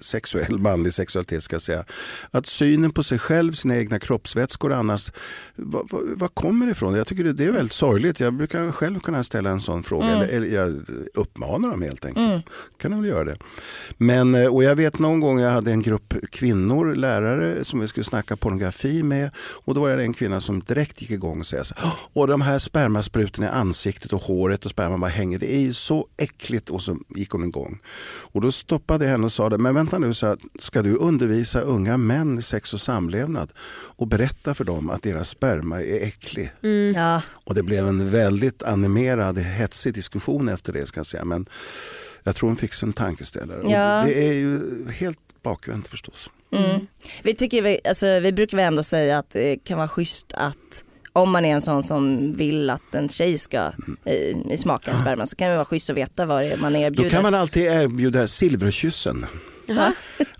sexuell 0.00 0.58
manlig 0.58 0.92
sexualitet 0.92 1.42
ska 1.42 1.54
jag 1.54 1.62
säga. 1.62 1.84
Att 2.30 2.46
synen 2.46 2.90
på 2.90 3.02
sig 3.02 3.18
själv, 3.18 3.52
sina 3.52 3.76
egna 3.76 3.98
kroppsvätskor 3.98 4.70
och 4.70 4.76
annars, 4.76 5.12
vad, 5.56 5.88
vad, 5.90 6.02
vad 6.16 6.34
kommer 6.34 6.66
det 6.66 6.72
ifrån? 6.72 6.94
Jag 6.94 7.06
tycker 7.06 7.24
det, 7.24 7.32
det 7.32 7.44
är 7.44 7.52
väldigt 7.52 7.72
sorgligt. 7.72 8.20
Jag 8.20 8.34
brukar 8.34 8.70
själv 8.70 9.00
kunna 9.00 9.24
ställa 9.24 9.50
en 9.50 9.60
sån 9.60 9.82
fråga, 9.82 10.06
eller, 10.06 10.28
eller 10.28 10.46
jag 10.46 10.82
uppmanar 11.14 11.70
dem 11.70 11.82
helt 11.82 12.04
enkelt. 12.04 12.46
Kan 12.78 12.90
de 12.90 13.00
väl 13.00 13.10
göra 13.10 13.24
det. 13.24 13.36
Men, 13.98 14.34
eh, 14.34 14.54
och 14.54 14.64
jag 14.64 14.76
vet 14.76 14.98
någon 14.98 15.20
gång 15.20 15.40
jag 15.40 15.50
hade 15.50 15.70
en 15.70 15.82
grupp 15.82 16.14
kvinnor, 16.30 16.94
lärare, 16.94 17.64
som 17.64 17.80
vi 17.80 17.88
skulle 17.88 18.04
snacka 18.04 18.36
pornografi 18.36 19.02
med 19.02 19.30
och 19.36 19.74
då 19.74 19.80
var 19.80 19.96
det 19.96 20.02
en 20.02 20.14
kvinna 20.14 20.40
som 20.40 20.60
direkt 20.60 21.00
gick 21.00 21.10
igång 21.10 21.40
och 21.40 21.46
sa 21.46 21.64
så 21.64 21.74
och 22.12 22.26
de 22.26 22.40
här 22.40 22.58
spermasprutorna 22.58 23.46
i 23.46 23.50
ansiktet 23.50 24.12
och 24.12 24.22
håret 24.22 24.64
och 24.64 24.70
sperman 24.70 25.00
bara 25.00 25.10
hänger, 25.10 25.38
det 25.38 25.54
är 25.54 25.60
ju 25.60 25.72
så 25.72 26.06
äckligt 26.16 26.70
och 26.70 26.82
så 26.82 26.98
gick 27.16 27.30
hon 27.30 27.44
igång. 27.44 27.78
Och 28.04 28.40
då 28.40 28.52
stoppade 28.52 29.04
jag 29.04 29.12
henne 29.12 29.24
och 29.24 29.32
sa 29.32 29.48
det, 29.48 29.58
men 29.58 29.73
vänta 29.74 29.98
nu, 29.98 30.14
så 30.14 30.36
ska 30.58 30.82
du 30.82 30.96
undervisa 30.96 31.60
unga 31.60 31.96
män 31.96 32.38
i 32.38 32.42
sex 32.42 32.74
och 32.74 32.80
samlevnad 32.80 33.52
och 33.96 34.06
berätta 34.06 34.54
för 34.54 34.64
dem 34.64 34.90
att 34.90 35.02
deras 35.02 35.28
sperma 35.28 35.82
är 35.82 36.02
äcklig? 36.06 36.50
Ja. 36.94 37.22
Och 37.44 37.54
det 37.54 37.62
blev 37.62 37.88
en 37.88 38.10
väldigt 38.10 38.62
animerad, 38.62 39.38
hetsig 39.38 39.94
diskussion 39.94 40.48
efter 40.48 40.72
det 40.72 40.86
ska 40.86 40.98
jag 41.00 41.06
säga. 41.06 41.24
Men 41.24 41.46
jag 42.22 42.36
tror 42.36 42.48
hon 42.48 42.56
fick 42.56 42.82
en 42.82 42.92
tankeställare. 42.92 43.60
Och 43.60 43.70
Ja. 43.70 44.02
Det 44.06 44.28
är 44.28 44.32
ju 44.32 44.60
helt 44.90 45.18
bakvänt 45.42 45.88
förstås. 45.88 46.30
Mm. 46.52 46.86
Vi, 47.22 47.34
tycker, 47.34 47.62
vi, 47.62 47.80
alltså, 47.88 48.20
vi 48.20 48.32
brukar 48.32 48.56
väl 48.56 48.66
ändå 48.66 48.82
säga 48.82 49.18
att 49.18 49.30
det 49.30 49.56
kan 49.56 49.78
vara 49.78 49.88
schysst 49.88 50.32
att 50.34 50.84
om 51.12 51.30
man 51.30 51.44
är 51.44 51.54
en 51.54 51.62
sån 51.62 51.82
som 51.82 52.32
vill 52.32 52.70
att 52.70 52.94
en 52.94 53.08
tjej 53.08 53.38
ska 53.38 53.72
eh, 54.04 54.56
smaka 54.58 54.90
en 54.90 54.98
sperma 54.98 55.26
så 55.26 55.36
kan 55.36 55.48
det 55.48 55.54
vara 55.54 55.64
schysst 55.64 55.90
att 55.90 55.96
veta 55.96 56.26
vad 56.26 56.42
det 56.42 56.48
är 56.52 56.56
man 56.56 56.72
Då 56.72 56.78
erbjuder. 56.78 57.10
kan 57.10 57.22
man 57.22 57.34
alltid 57.34 57.62
erbjuda 57.62 58.28
silverkyssen. 58.28 59.26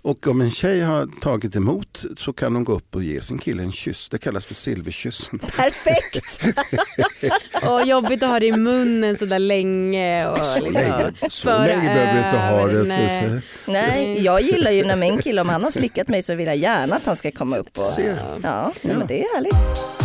Och 0.01 0.27
om 0.27 0.41
en 0.41 0.51
tjej 0.51 0.81
har 0.81 1.07
tagit 1.21 1.55
emot 1.55 2.05
så 2.17 2.33
kan 2.33 2.55
hon 2.55 2.63
gå 2.63 2.73
upp 2.73 2.95
och 2.95 3.03
ge 3.03 3.21
sin 3.21 3.37
kille 3.37 3.63
en 3.63 3.71
kyss. 3.71 4.09
Det 4.09 4.17
kallas 4.17 4.45
för 4.47 4.53
silverkyssen. 4.53 5.39
Perfekt! 5.39 6.45
Och 7.69 7.85
jobbigt 7.85 8.23
att 8.23 8.29
ha 8.29 8.39
det 8.39 8.45
i 8.45 8.51
munnen 8.51 9.17
så 9.17 9.25
där 9.25 9.39
länge. 9.39 10.27
Och 10.27 10.37
Så 10.37 10.55
liksom 10.55 10.73
länge, 10.73 11.11
så 11.29 11.49
länge 11.57 11.93
behöver 11.93 12.13
du 12.13 12.19
inte 12.27 12.37
ha 12.39 12.67
det. 12.67 12.83
nej. 12.83 13.41
Nej, 13.65 14.21
jag 14.23 14.41
gillar 14.41 14.71
ju 14.71 14.83
när 14.83 14.95
min 14.95 15.17
kille, 15.17 15.41
om 15.41 15.49
han 15.49 15.63
har 15.63 15.71
slickat 15.71 16.07
mig 16.07 16.23
så 16.23 16.35
vill 16.35 16.47
jag 16.47 16.57
gärna 16.57 16.95
att 16.95 17.05
han 17.05 17.15
ska 17.15 17.31
komma 17.31 17.57
upp 17.57 17.77
och... 17.77 17.83
Ser. 17.83 18.19
Ja, 18.43 18.71
nej, 18.81 18.95
men 18.97 19.07
det 19.07 19.19
är 19.23 19.35
härligt. 19.35 20.04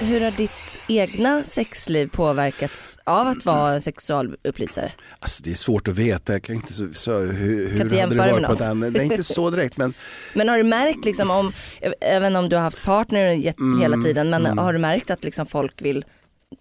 Hur 0.00 0.20
har 0.20 0.30
ditt 0.30 0.80
egna 0.88 1.42
sexliv 1.44 2.06
påverkats 2.06 2.98
av 3.04 3.26
att 3.26 3.46
vara 3.46 3.80
sexualupplysare? 3.80 4.92
Alltså, 5.18 5.42
det 5.44 5.50
är 5.50 5.54
svårt 5.54 5.88
att 5.88 5.94
veta. 5.94 6.32
Jag 6.32 6.42
kan 6.42 6.54
inte 6.54 6.72
så, 6.72 6.88
så, 6.92 7.20
hur 7.20 7.68
hur 7.68 7.82
inte 7.82 8.00
hade 8.00 8.14
det 8.14 8.18
varit 8.18 8.46
på 8.46 8.52
ett 8.52 8.68
annat? 8.68 8.94
Det 8.94 9.00
är 9.00 9.04
inte 9.04 9.22
så 9.22 9.50
direkt 9.50 9.76
men 9.76 9.94
Men 10.34 10.48
har 10.48 10.58
du 10.58 10.64
märkt, 10.64 11.04
liksom 11.04 11.30
om, 11.30 11.52
även 12.00 12.36
om 12.36 12.48
du 12.48 12.56
har 12.56 12.62
haft 12.62 12.84
partner 12.84 13.52
Mm, 13.58 13.80
hela 13.80 13.96
tiden, 13.96 14.30
men 14.30 14.58
har 14.58 14.72
du 14.72 14.78
märkt 14.78 15.10
att 15.10 15.24
liksom 15.24 15.46
folk 15.46 15.82
vill 15.82 16.04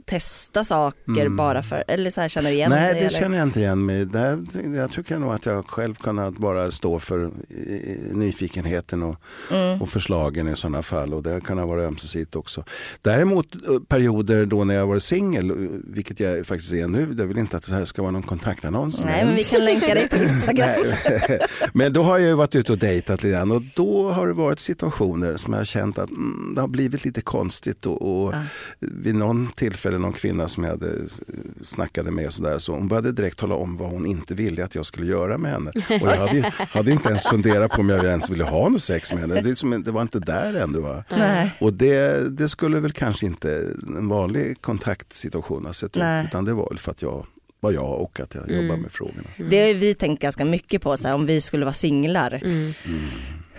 testa 0.05 0.63
saker 0.63 0.97
Mm. 1.21 1.35
bara 1.35 1.63
för, 1.63 1.83
eller 1.87 2.09
så 2.09 2.21
här, 2.21 2.29
känner 2.29 2.51
igen 2.51 2.69
Nej, 2.71 2.93
det 2.93 2.99
eller? 2.99 3.09
känner 3.09 3.37
jag 3.37 3.47
inte 3.47 3.59
igen 3.59 3.85
mig 3.85 4.05
Där, 4.05 4.39
Jag 4.75 4.91
tycker 4.91 5.19
nog 5.19 5.33
att 5.33 5.45
jag 5.45 5.65
själv 5.65 5.95
kunnat 5.95 6.37
bara 6.37 6.71
stå 6.71 6.99
för 6.99 7.31
nyfikenheten 8.13 9.03
och, 9.03 9.15
Mm. 9.51 9.81
och 9.81 9.89
förslagen 9.89 10.47
i 10.47 10.55
sådana 10.57 10.83
fall 10.83 11.13
och 11.13 11.23
det 11.23 11.41
kan 11.45 11.67
vara 11.67 11.83
ömsesidigt 11.83 12.35
också. 12.35 12.63
Däremot 13.01 13.55
eh, 13.55 13.79
perioder 13.87 14.45
då 14.45 14.63
när 14.63 14.75
jag 14.75 14.87
var 14.87 14.99
singel, 14.99 15.49
eh, 15.49 15.55
vilket 15.83 16.19
jag 16.19 16.45
faktiskt 16.45 16.73
är 16.73 16.87
nu, 16.87 17.05
det 17.13 17.25
väl 17.25 17.37
inte 17.37 17.57
att 17.57 17.67
det 17.67 17.73
här 17.73 17.85
ska 17.85 18.01
vara 18.01 18.11
någon 18.11 18.23
kontaktannons. 18.23 19.01
Nej 19.01 19.25
men 19.25 19.35
vi 19.35 19.43
kan 19.43 19.65
länka 19.65 19.93
dig 19.93 20.09
på 20.09 20.15
Instagram. 20.23 20.69
Men 21.73 21.93
då 21.93 22.03
har 22.03 22.17
jag 22.17 22.27
ju 22.27 22.33
varit 22.35 22.55
ute 22.55 22.71
och 22.71 22.77
dejtat 22.77 23.23
lite 23.23 23.33
grann 23.33 23.51
och 23.51 23.61
då 23.75 24.09
har 24.11 24.27
det 24.27 24.33
varit 24.33 24.59
situationer 24.59 25.37
som 25.37 25.53
jag 25.53 25.59
har 25.59 25.65
känt 25.65 25.97
att 25.97 26.09
mm, 26.09 26.53
det 26.55 26.61
har 26.61 26.67
blivit 26.67 27.05
lite 27.05 27.21
konstigt 27.21 27.85
och, 27.85 28.01
och 28.25 28.33
Ja. 28.33 28.41
vid 28.79 29.15
någon 29.15 29.47
tillfälle 29.47 29.76
någon 29.85 30.13
kvinna 30.13 30.47
som 30.47 30.63
jag 30.63 30.71
hade 30.71 30.87
eh, 30.87 31.03
snackade 31.61 32.11
med 32.11 32.33
så 32.33 32.43
där 32.43 32.57
så 32.57 32.73
hon 32.73 32.87
började 32.87 33.11
direkt 33.11 33.37
tala 33.37 33.55
om 33.55 33.77
vad 33.77 33.89
hon 33.89 34.05
inte 34.05 34.35
ville 34.35 34.65
att 34.65 34.75
jag 34.75 34.85
skulle 34.85 35.07
göra 35.07 35.37
med 35.37 35.51
henne 35.51 35.71
och 36.01 36.07
jag 36.07 36.17
hade, 36.17 36.51
hade 36.73 36.91
inte 36.91 37.09
ens 37.09 37.23
funderat 37.23 37.71
på 37.71 37.81
om 37.81 37.89
jag 37.89 38.05
ens 38.05 38.29
ville 38.29 38.43
ha 38.43 38.69
något 38.69 38.81
sex 38.81 39.13
med 39.13 39.21
henne. 39.21 39.35
Det, 39.35 39.41
liksom, 39.41 39.83
det 39.83 39.91
var 39.91 40.01
inte 40.01 40.19
där 40.19 40.53
ännu. 40.53 40.79
Va? 40.79 41.03
Nej. 41.09 41.51
Och 41.59 41.73
det, 41.73 42.29
det 42.37 42.49
skulle 42.49 42.79
väl 42.79 42.91
kanske 42.91 43.25
inte 43.25 43.73
en 43.97 44.07
vanlig 44.07 44.61
kontaktsituation 44.61 45.65
ha 45.65 45.73
sett 45.73 45.95
Nej. 45.95 46.23
ut 46.23 46.29
utan 46.29 46.45
det 46.45 46.53
var 46.53 46.69
väl 46.69 46.79
för 46.79 46.91
att 46.91 47.01
jag 47.01 47.25
var 47.59 47.71
jag 47.71 48.01
och 48.01 48.19
att 48.19 48.35
jag 48.35 48.51
jobbar 48.51 48.77
med 48.77 48.91
frågorna. 48.91 49.29
Det 49.49 49.67
har 49.67 49.73
vi 49.73 49.93
tänkt 49.93 50.21
ganska 50.21 50.45
mycket 50.45 50.81
på 50.81 50.97
så 50.97 51.07
här, 51.07 51.15
om 51.15 51.25
vi 51.25 51.41
skulle 51.41 51.65
vara 51.65 51.73
singlar. 51.73 52.41
Mm. 52.43 52.73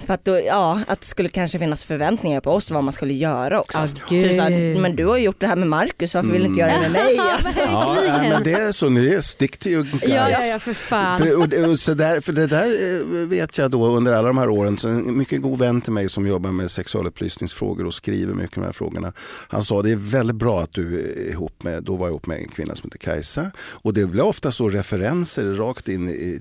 För 0.07 0.15
att, 0.15 0.25
då, 0.25 0.41
ja, 0.41 0.81
att 0.87 1.01
det 1.01 1.07
skulle 1.07 1.29
kanske 1.29 1.59
finnas 1.59 1.85
förväntningar 1.85 2.41
på 2.41 2.51
oss 2.51 2.71
vad 2.71 2.85
man 2.85 2.93
skulle 2.93 3.15
göra 3.15 3.61
också. 3.61 3.79
Ja, 3.79 3.89
Typ 4.09 4.37
så 4.37 4.43
här, 4.43 4.51
gud. 4.51 4.81
men 4.81 4.97
du 4.97 5.07
har 5.07 5.17
gjort 5.17 5.41
det 5.41 5.47
här 5.47 5.57
med 5.57 5.69
Marcus, 5.69 6.15
varför 6.15 6.29
vill 6.29 6.43
du 6.43 6.49
inte 6.49 6.61
göra 6.61 6.73
det 6.73 6.81
med 6.81 6.91
mig? 6.91 7.19
Alltså. 7.39 7.59
Ja, 7.59 7.97
men 8.23 8.43
det 8.43 8.53
är 8.53 8.73
så, 8.73 8.89
ni 8.89 9.09
är 9.15 9.21
stick 9.21 9.59
to 9.59 9.69
you 9.69 9.83
guys. 9.83 10.03
Ja, 10.03 10.31
ja, 10.31 10.45
ja 10.53 10.59
för 10.59 10.73
fan. 10.73 11.19
För, 11.19 11.37
och, 11.37 11.71
och 11.71 11.79
så 11.79 11.95
där, 11.95 12.21
för 12.21 12.33
det 12.33 12.47
där 12.47 12.95
eh, 12.95 13.29
vet 13.29 13.59
jag 13.59 13.71
då 13.71 13.87
under 13.87 14.13
alla 14.13 14.29
de 14.29 14.39
här 14.39 14.49
åren, 14.49 14.77
så 14.77 14.89
en 14.89 15.19
mycket 15.19 15.43
god 15.43 15.59
vän 15.59 15.81
till 15.81 15.93
mig 15.93 16.09
som 16.09 16.27
jobbar 16.27 16.51
med 16.51 16.71
sexualupplysningsfrågor 16.71 17.87
och 17.87 17.95
skriver 17.95 18.35
mycket 18.35 18.57
med 18.57 18.65
de 18.65 18.67
här 18.67 18.73
frågorna. 18.73 19.13
Han 19.49 19.63
sa 19.63 19.83
det 19.83 19.91
är 19.91 19.97
väldigt 19.97 20.37
bra 20.37 20.61
att 20.61 20.73
du 20.73 21.01
är 21.01 21.31
ihop 21.31 21.63
med, 21.63 21.83
då 21.83 21.97
var 21.97 22.07
jag 22.07 22.11
ihop 22.13 22.27
med 22.27 22.39
en 22.39 22.49
kvinna 22.49 22.75
som 22.75 22.91
heter 22.91 22.99
Kajsa. 22.99 23.51
Och 23.59 23.93
det 23.93 24.07
blir 24.07 24.23
ofta 24.23 24.53
så 24.53 24.69
referenser 24.69 25.45
rakt 25.45 25.89
in 25.89 26.09
i, 26.09 26.41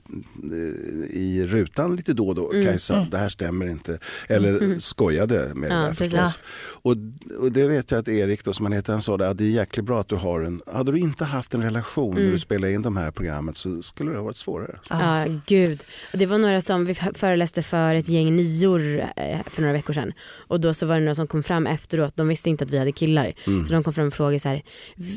i 1.10 1.46
rutan 1.48 1.96
lite 1.96 2.14
då 2.14 2.28
och 2.28 2.36
då. 2.36 2.52
Mm. 2.52 2.66
Kajsa, 2.66 3.08
det 3.12 3.18
här 3.18 3.30
stämmer 3.30 3.47
inte. 3.52 4.00
Eller 4.30 4.80
skojade 4.80 5.52
med 5.56 5.70
det 5.72 5.76
Ja, 5.76 5.82
där 5.82 5.94
förstås. 5.94 6.38
Och, 6.82 6.96
och 7.40 7.52
det 7.52 7.68
vet 7.68 7.92
jag 7.92 8.00
att 8.00 8.08
Erik 8.08 8.44
då, 8.44 8.54
som 8.54 8.66
han 8.66 8.74
heter, 8.74 8.94
han 8.94 9.02
sa 9.02 9.18
det, 9.18 9.30
att 9.30 9.38
det 9.38 9.44
är 9.44 9.50
jäkligt 9.50 9.86
bra 9.86 10.00
att 10.00 10.08
du 10.08 10.16
har 10.16 10.42
en, 10.42 10.62
hade 10.74 10.92
du 10.92 10.98
inte 11.00 11.26
haft 11.26 11.54
en 11.54 11.64
relation 11.64 12.08
Mm. 12.12 12.24
när 12.26 12.32
du 12.32 12.40
spelade 12.40 12.74
in 12.74 12.82
de 12.82 12.98
här 12.98 13.12
programmet 13.12 13.58
så 13.58 13.82
skulle 13.82 14.12
det 14.12 14.18
ha 14.18 14.24
varit 14.24 14.36
svårare. 14.38 14.80
Ja, 14.90 15.26
gud. 15.46 15.84
Och 16.14 16.18
det 16.18 16.26
var 16.26 16.38
några 16.38 16.62
som, 16.62 16.86
vi 16.86 16.96
föreläste 16.96 17.64
för 17.64 17.96
ett 17.96 18.10
gäng 18.10 18.36
nior 18.36 19.00
eh, 19.16 19.40
för 19.46 19.62
några 19.62 19.74
veckor 19.74 19.94
sedan. 19.94 20.14
Och 20.48 20.60
då 20.60 20.74
så 20.74 20.86
var 20.86 20.96
det 20.96 21.00
några 21.02 21.16
som 21.16 21.28
kom 21.28 21.44
fram 21.44 21.68
efteråt, 21.68 22.14
de 22.16 22.28
visste 22.28 22.50
inte 22.50 22.64
att 22.64 22.72
vi 22.72 22.78
hade 22.80 22.92
killar. 22.92 23.34
Mm. 23.48 23.66
Så 23.66 23.74
de 23.74 23.84
kom 23.84 23.94
fram 23.94 24.08
och 24.08 24.14
frågade 24.14 24.40
så 24.40 24.48
här, 24.48 24.64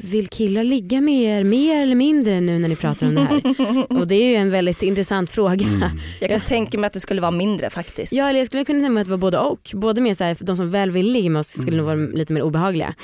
vill 0.03 0.29
killar 0.29 0.65
ligga 0.65 1.01
med 1.01 1.23
er 1.23 1.45
mer 1.45 1.83
eller 1.83 1.95
mindre 1.95 2.41
nu 2.41 2.59
när 2.59 2.69
ni 2.69 2.77
pratar 2.77 3.07
om 3.07 3.15
det 3.15 3.21
här? 3.21 3.93
och 4.01 4.07
det 4.07 4.15
är 4.15 4.29
ju 4.29 4.35
en 4.35 4.51
väldigt 4.51 4.83
intressant 4.83 5.31
fråga. 5.31 5.67
Mm. 5.67 5.89
Jag 6.21 6.31
kan 6.31 6.41
tänka 6.41 6.79
mig 6.79 6.87
att 6.87 6.93
det 6.93 7.01
skulle 7.01 7.21
vara 7.21 7.31
mindre 7.31 7.71
faktiskt. 7.71 8.13
Ja, 8.13 8.20
eller 8.29 8.39
jag 8.39 8.47
skulle 8.47 8.65
kunna 8.65 8.79
tänka 8.79 8.93
mig 8.93 9.01
att 9.01 9.07
det 9.07 9.11
var 9.11 9.19
både 9.19 9.39
och. 9.39 9.71
Både 9.75 10.01
med 10.01 10.17
så 10.17 10.25
här, 10.25 10.37
de 10.41 10.57
som 10.57 10.71
väl 10.71 10.91
vill 10.91 11.13
ligga 11.13 11.31
med 11.31 11.41
oss 11.41 11.49
skulle 11.63 11.77
nog 11.77 11.87
vara 11.87 11.97
lite 11.97 12.33
mer 12.33 12.43
obehagliga. 12.43 12.95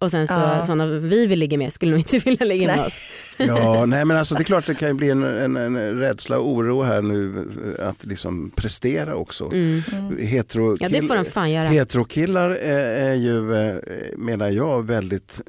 Och 0.00 0.10
sen 0.10 0.28
så 0.28 0.34
Ja. 0.34 0.66
sådana 0.66 0.86
vi 0.86 1.26
vill 1.26 1.38
ligga 1.38 1.58
med 1.58 1.72
skulle 1.72 1.90
nog 1.90 2.00
inte 2.00 2.18
vilja 2.24 2.46
ligga 2.46 2.66
med 2.66 2.76
Nej. 2.76 2.86
oss. 2.86 2.98
Ja, 3.36 3.86
nej 3.86 4.04
men 4.04 4.16
alltså 4.16 4.34
det 4.34 4.42
är 4.42 4.44
klart 4.44 4.66
det 4.66 4.74
kan 4.74 4.88
ju 4.88 4.94
bli 4.94 5.10
en, 5.10 5.22
en, 5.24 5.56
en 5.56 5.98
rädsla 5.98 6.38
och 6.38 6.48
oro 6.52 6.82
här 6.82 7.02
nu 7.02 7.46
eh, 7.78 7.88
att 7.88 8.06
liksom 8.06 8.50
prestera 8.50 9.14
också. 9.16 9.44
Mm. 9.52 9.82
Hetero 10.18 10.76
Ja 10.80 10.88
det 10.88 11.02
får 11.02 11.14
de 11.16 11.24
fan 11.24 11.50
göra. 11.52 11.68
Heterokillar 11.68 12.50
är, 12.50 13.10
är 13.10 13.14
ju, 13.14 13.54
eh, 13.54 13.74
menar 14.16 14.48
jag, 14.50 14.86
väldigt 14.86 15.40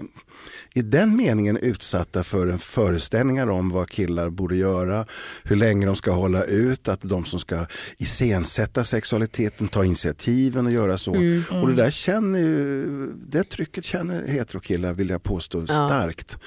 i 0.73 0.81
den 0.81 1.15
meningen 1.15 1.57
utsatta 1.57 2.23
för 2.23 2.47
en 2.47 2.59
föreställningar 2.59 3.47
om 3.47 3.69
vad 3.69 3.89
killar 3.89 4.29
borde 4.29 4.55
göra, 4.55 5.05
hur 5.43 5.55
länge 5.55 5.85
de 5.85 5.95
ska 5.95 6.11
hålla 6.11 6.43
ut, 6.43 6.87
att 6.87 6.99
de 7.01 7.25
som 7.25 7.39
ska 7.39 7.65
iscensätta 7.97 8.83
sexualiteten, 8.83 9.67
ta 9.67 9.85
initiativen 9.85 10.65
och 10.65 10.71
göra 10.71 10.97
så. 10.97 11.15
Mm. 11.15 11.43
Och 11.61 11.67
det 11.67 11.75
där 11.75 11.91
känner 11.91 12.39
ju, 12.39 12.85
det 13.27 13.43
trycket 13.43 13.85
känner 13.85 14.27
heterokillar 14.27 14.93
vill 14.93 15.09
jag 15.09 15.23
påstå 15.23 15.67
starkt. 15.67 16.37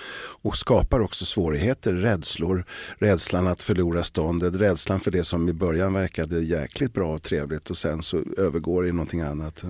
Och 0.42 0.56
skapar 0.56 1.00
också 1.00 1.24
svårigheter, 1.24 1.92
rädslor, 1.92 2.64
rädslan 2.98 3.46
att 3.46 3.62
förlora 3.62 4.02
ståndet, 4.02 4.54
rädslan 4.54 5.00
för 5.00 5.10
det 5.10 5.24
som 5.24 5.48
i 5.48 5.52
början 5.52 5.92
verkade 5.92 6.40
jäkligt 6.40 6.92
bra 6.92 7.14
och 7.14 7.22
trevligt 7.22 7.70
och 7.70 7.76
sen 7.76 8.02
så 8.02 8.22
övergår 8.38 8.88
i 8.88 8.92
någonting 8.92 9.20
annat. 9.20 9.64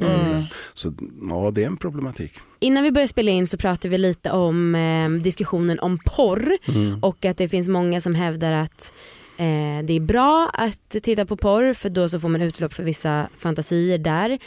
Så 0.74 0.94
ja, 1.30 1.50
det 1.50 1.62
är 1.62 1.66
en 1.66 1.76
problematik. 1.76 2.32
Innan 2.60 2.84
vi 2.84 2.92
började 2.92 3.08
spela 3.08 3.30
in 3.30 3.46
så 3.46 3.56
pratade 3.56 3.88
vi 3.88 3.98
lite 3.98 4.30
om 4.30 4.41
eh, 4.74 5.10
diskussionen 5.10 5.78
om 5.78 5.98
porr 5.98 6.58
och 7.00 7.24
att 7.24 7.36
det 7.36 7.48
finns 7.48 7.68
många 7.68 8.00
som 8.00 8.14
hävdar 8.14 8.52
att 8.52 8.92
eh, 9.36 9.84
det 9.84 9.92
är 9.92 10.00
bra 10.00 10.50
att 10.54 10.96
titta 11.02 11.26
på 11.26 11.36
porr 11.36 11.74
för 11.74 11.88
då 11.88 12.08
så 12.08 12.20
får 12.20 12.28
man 12.28 12.42
utlopp 12.42 12.74
för 12.74 12.82
vissa 12.82 13.28
fantasier 13.38 13.98
där. 13.98 14.38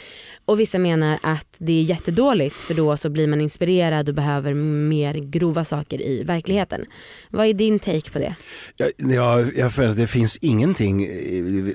Och 0.44 0.60
vissa 0.60 0.78
menar 0.78 1.18
att 1.22 1.56
det 1.58 1.72
är 1.72 1.82
jättedåligt 1.82 2.58
för 2.58 2.74
då 2.74 2.96
så 2.96 3.10
blir 3.10 3.26
man 3.26 3.40
inspirerad 3.40 4.08
och 4.08 4.14
behöver 4.14 4.54
mer 4.54 5.14
grova 5.14 5.64
saker 5.64 6.00
i 6.00 6.22
verkligheten. 6.22 6.84
Vad 7.30 7.46
är 7.46 7.54
din 7.54 7.78
take 7.78 8.10
på 8.10 8.18
det? 8.18 8.34
Ja, 8.96 9.40
jag 9.56 9.72
för 9.72 9.88
att 9.88 9.96
det 9.96 10.06
finns 10.06 10.36
ingenting 10.36 11.08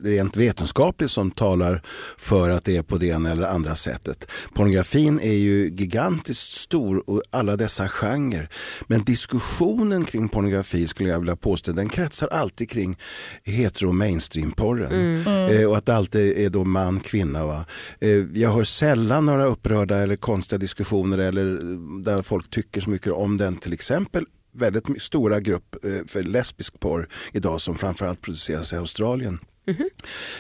rent 0.04 0.38
vetenskapligt 0.38 1.12
som 1.12 1.32
talar 1.32 1.82
för 2.17 2.50
att 2.50 2.63
det 2.63 2.78
är 2.78 2.84
på 2.84 2.97
det 2.97 3.08
ena 3.08 3.32
eller 3.32 3.47
andra 3.47 3.76
sättet. 3.76 4.32
Pornografin 4.54 5.19
är 5.19 5.34
ju 5.34 5.69
gigantiskt 5.69 6.52
stor 6.52 7.10
och 7.10 7.21
alla 7.30 7.56
dessa 7.56 7.88
genrer. 7.88 8.50
Men 8.88 9.04
diskussionen 9.04 10.06
kring 10.06 10.30
pornografi 10.30 10.88
skulle 10.88 11.10
jag 11.10 11.19
vilja 11.19 11.36
påstå, 11.36 11.71
den 11.71 11.89
kretsar 11.89 12.28
alltid 12.28 12.69
kring 12.69 12.97
hetero 13.43 13.91
mainstream-porren. 13.91 15.24
Eh, 15.50 15.69
och 15.69 15.78
att 15.78 15.86
det 15.86 15.95
alltid 15.95 16.38
är 16.38 16.50
då 16.50 16.63
man, 16.63 17.00
kvinna. 17.00 17.45
Va? 17.45 17.65
Eh, 18.00 18.10
jag 18.34 18.54
hör 18.54 18.63
sällan 18.63 19.26
några 19.26 19.45
upprörda 19.45 19.97
eller 19.97 20.15
konstiga 20.15 20.60
diskussioner 20.60 21.17
eller 21.17 21.54
eh, 21.54 22.02
där 22.04 22.21
folk 22.21 22.50
tycker 22.50 22.82
så 22.82 22.89
mycket 22.89 23.13
om 23.13 23.38
den 23.38 23.56
till 23.56 23.74
exempel 23.74 24.26
väldigt 24.54 25.02
stora 25.02 25.39
grupp 25.39 25.86
eh, 25.86 26.06
för 26.08 26.24
lesbisk 26.24 26.80
porr 26.80 27.08
idag 27.34 27.62
som 27.62 27.76
framförallt 27.76 28.21
produceras 28.21 28.74
i 28.74 28.76
Australien. 28.76 29.39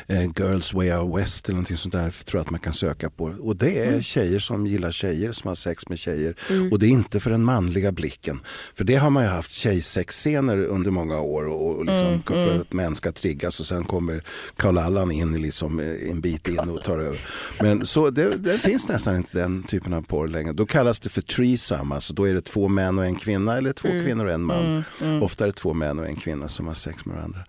Eh, 0.07 0.23
Girls 0.37 0.73
Way 0.73 0.91
Out 0.93 1.17
West 1.17 1.49
eller 1.49 1.55
någonting 1.55 1.77
sånt 1.77 1.93
där 1.93 2.09
tror 2.25 2.39
jag 2.39 2.45
att 2.45 2.51
man 2.51 2.59
kan 2.59 2.73
söka 2.73 3.09
på. 3.09 3.23
Och 3.23 3.55
det 3.55 3.79
är 3.79 4.01
tjejer 4.01 4.39
som 4.39 4.67
gillar 4.67 4.91
tjejer 4.91 5.31
som 5.31 5.47
har 5.47 5.55
sex 5.55 5.89
med 5.89 5.99
tjejer. 5.99 6.35
Och 6.71 6.79
det 6.79 6.85
är 6.85 6.89
inte 6.89 7.19
för 7.19 7.31
den 7.31 7.43
manliga 7.43 7.91
blicken. 7.91 8.39
För 8.75 8.83
det 8.83 8.95
har 8.95 9.09
man 9.09 9.23
ju 9.23 9.29
haft 9.29 9.51
tjejsexscener 9.51 10.57
under 10.57 10.91
många 10.91 11.19
år 11.19 11.47
och, 11.47 11.75
och 11.75 11.85
liksom 11.85 12.23
för 12.25 12.61
att 12.61 12.73
män 12.73 12.95
ska 12.95 13.11
triggas 13.11 13.59
och 13.59 13.65
sen 13.65 13.83
kommer 13.83 14.23
Karl 14.55 14.77
Allan 14.77 15.11
in 15.11 15.41
liksom 15.41 15.79
eh, 15.79 16.09
en 16.11 16.21
bit 16.21 16.47
in 16.47 16.59
och 16.59 16.83
tar 16.83 16.99
över. 16.99 17.19
Men 17.61 17.85
så 17.85 18.09
det, 18.09 18.35
det 18.35 18.59
finns 18.59 18.89
nästan 18.89 19.15
inte 19.15 19.37
den 19.37 19.63
typen 19.63 19.93
av 19.93 20.01
porr 20.01 20.27
längre. 20.27 20.53
Då 20.53 20.65
kallas 20.65 20.99
det 20.99 21.09
för 21.09 21.21
threesome, 21.21 21.95
alltså 21.95 22.13
då 22.13 22.27
är 22.27 22.33
det 22.33 22.41
två 22.41 22.67
män 22.67 22.99
och 22.99 23.05
en 23.05 23.15
kvinna 23.15 23.57
eller 23.57 23.71
två 23.73 23.89
kvinnor 23.89 24.25
och 24.25 24.31
en 24.31 24.43
man. 24.43 24.83
Ofta 25.21 25.43
är 25.43 25.47
det 25.47 25.53
två 25.53 25.73
män 25.73 25.99
och 25.99 26.05
en 26.05 26.15
kvinna 26.15 26.49
som 26.49 26.67
har 26.67 26.73
sex 26.73 27.05
med 27.05 27.15
varandra. 27.15 27.39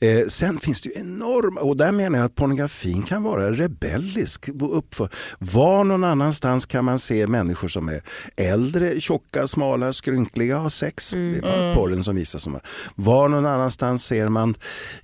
Eh, 0.00 0.26
sen 0.26 0.58
finns 0.58 0.80
det 0.80 0.88
ju 0.88 1.00
enorma, 1.08 1.60
och 1.60 1.76
där 1.76 1.92
menar 1.92 2.18
jag 2.18 2.24
att 2.24 2.34
pornografin 2.34 3.02
kan 3.02 3.22
vara 3.22 3.52
rebellisk. 3.52 4.48
Uppför. 4.60 5.08
Var 5.38 5.84
någon 5.84 6.04
annanstans 6.04 6.66
kan 6.66 6.84
man 6.84 6.98
se 6.98 7.26
människor 7.26 7.68
som 7.68 7.88
är 7.88 8.02
äldre, 8.36 9.00
tjocka, 9.00 9.46
smala, 9.46 9.92
skrynkliga 9.92 10.56
och 10.56 10.62
har 10.62 10.70
sex. 10.70 11.10
Det 11.10 11.18
är 11.18 11.42
bara 11.42 11.74
porren 11.74 12.04
som 12.04 12.16
visar 12.16 12.38
som 12.38 12.58
Var 12.94 13.28
någon 13.28 13.46
annanstans 13.46 14.04
ser 14.04 14.28
man 14.28 14.54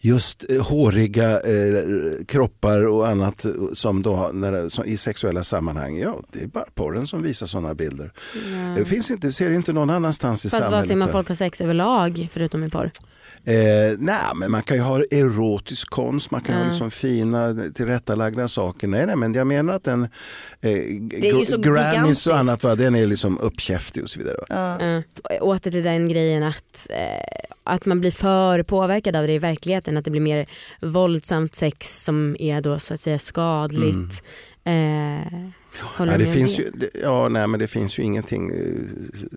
just 0.00 0.44
eh, 0.48 0.62
håriga 0.62 1.40
eh, 1.40 1.84
kroppar 2.28 2.86
och 2.86 3.08
annat 3.08 3.46
som 3.72 4.02
då, 4.02 4.30
när, 4.32 4.68
som, 4.68 4.84
i 4.84 4.96
sexuella 4.96 5.42
sammanhang. 5.42 5.98
Ja, 5.98 6.20
det 6.32 6.42
är 6.42 6.46
bara 6.46 6.64
porren 6.74 7.06
som 7.06 7.22
visar 7.22 7.46
sådana 7.46 7.74
bilder. 7.74 8.12
Det 8.76 8.84
finns 8.84 9.10
inte, 9.10 9.32
ser 9.32 9.50
inte 9.50 9.72
någon 9.72 9.90
annanstans 9.90 10.46
i 10.46 10.48
Fast 10.48 10.62
samhället. 10.62 10.88
ser 10.88 10.96
man 10.96 11.08
folk 11.08 11.28
ha 11.28 11.34
sex 11.34 11.60
överlag 11.60 12.28
förutom 12.32 12.64
i 12.64 12.70
porr? 12.70 12.90
Eh, 13.46 13.96
nej, 13.98 14.16
men 14.34 14.50
man 14.50 14.62
kan 14.62 14.76
ju 14.76 14.82
ha 14.82 14.98
erotisk 15.10 15.90
konst, 15.90 16.30
man 16.30 16.40
kan 16.40 16.54
ha 16.54 16.62
Ja. 16.62 16.68
liksom 16.68 16.90
fina 16.90 17.54
tillrättalagda 17.74 18.48
saker. 18.48 18.86
Nej, 18.88 19.06
nej, 19.06 19.16
men 19.16 19.34
jag 19.34 19.46
menar 19.46 19.74
att 19.74 19.82
den 19.84 20.08
eh, 20.60 20.72
Grammys 21.58 22.26
och 22.26 22.36
annat, 22.38 22.64
va, 22.64 22.74
den 22.74 22.94
är 22.94 23.06
liksom 23.06 23.38
uppkäftig 23.38 24.02
och 24.02 24.10
så 24.10 24.18
vidare. 24.18 24.36
Va? 24.48 24.78
Uh, 24.96 25.02
åter 25.40 25.70
till 25.70 25.84
den 25.84 26.08
grejen 26.08 26.42
att, 26.42 26.86
eh, 26.90 27.46
att 27.64 27.86
man 27.86 28.00
blir 28.00 28.10
för 28.10 28.62
påverkad 28.62 29.16
av 29.16 29.26
det 29.26 29.32
i 29.32 29.38
verkligheten. 29.38 29.96
Att 29.96 30.04
det 30.04 30.10
blir 30.10 30.20
mer 30.20 30.46
våldsamt 30.80 31.54
sex 31.54 32.04
som 32.04 32.36
är 32.38 32.60
då 32.60 32.78
så 32.78 32.94
att 32.94 33.00
säga 33.00 33.18
skadligt. 33.18 34.22
Eh, 34.64 34.72
Håller 34.72 35.52
Nej, 35.98 36.18
det, 36.18 36.26
finns 36.26 36.58
ju, 36.58 36.72
ja, 37.02 37.28
nej, 37.28 37.46
men 37.46 37.60
det 37.60 37.66
finns 37.66 37.98
ju 37.98 38.02
ingenting 38.02 38.50
eh, 38.50 38.56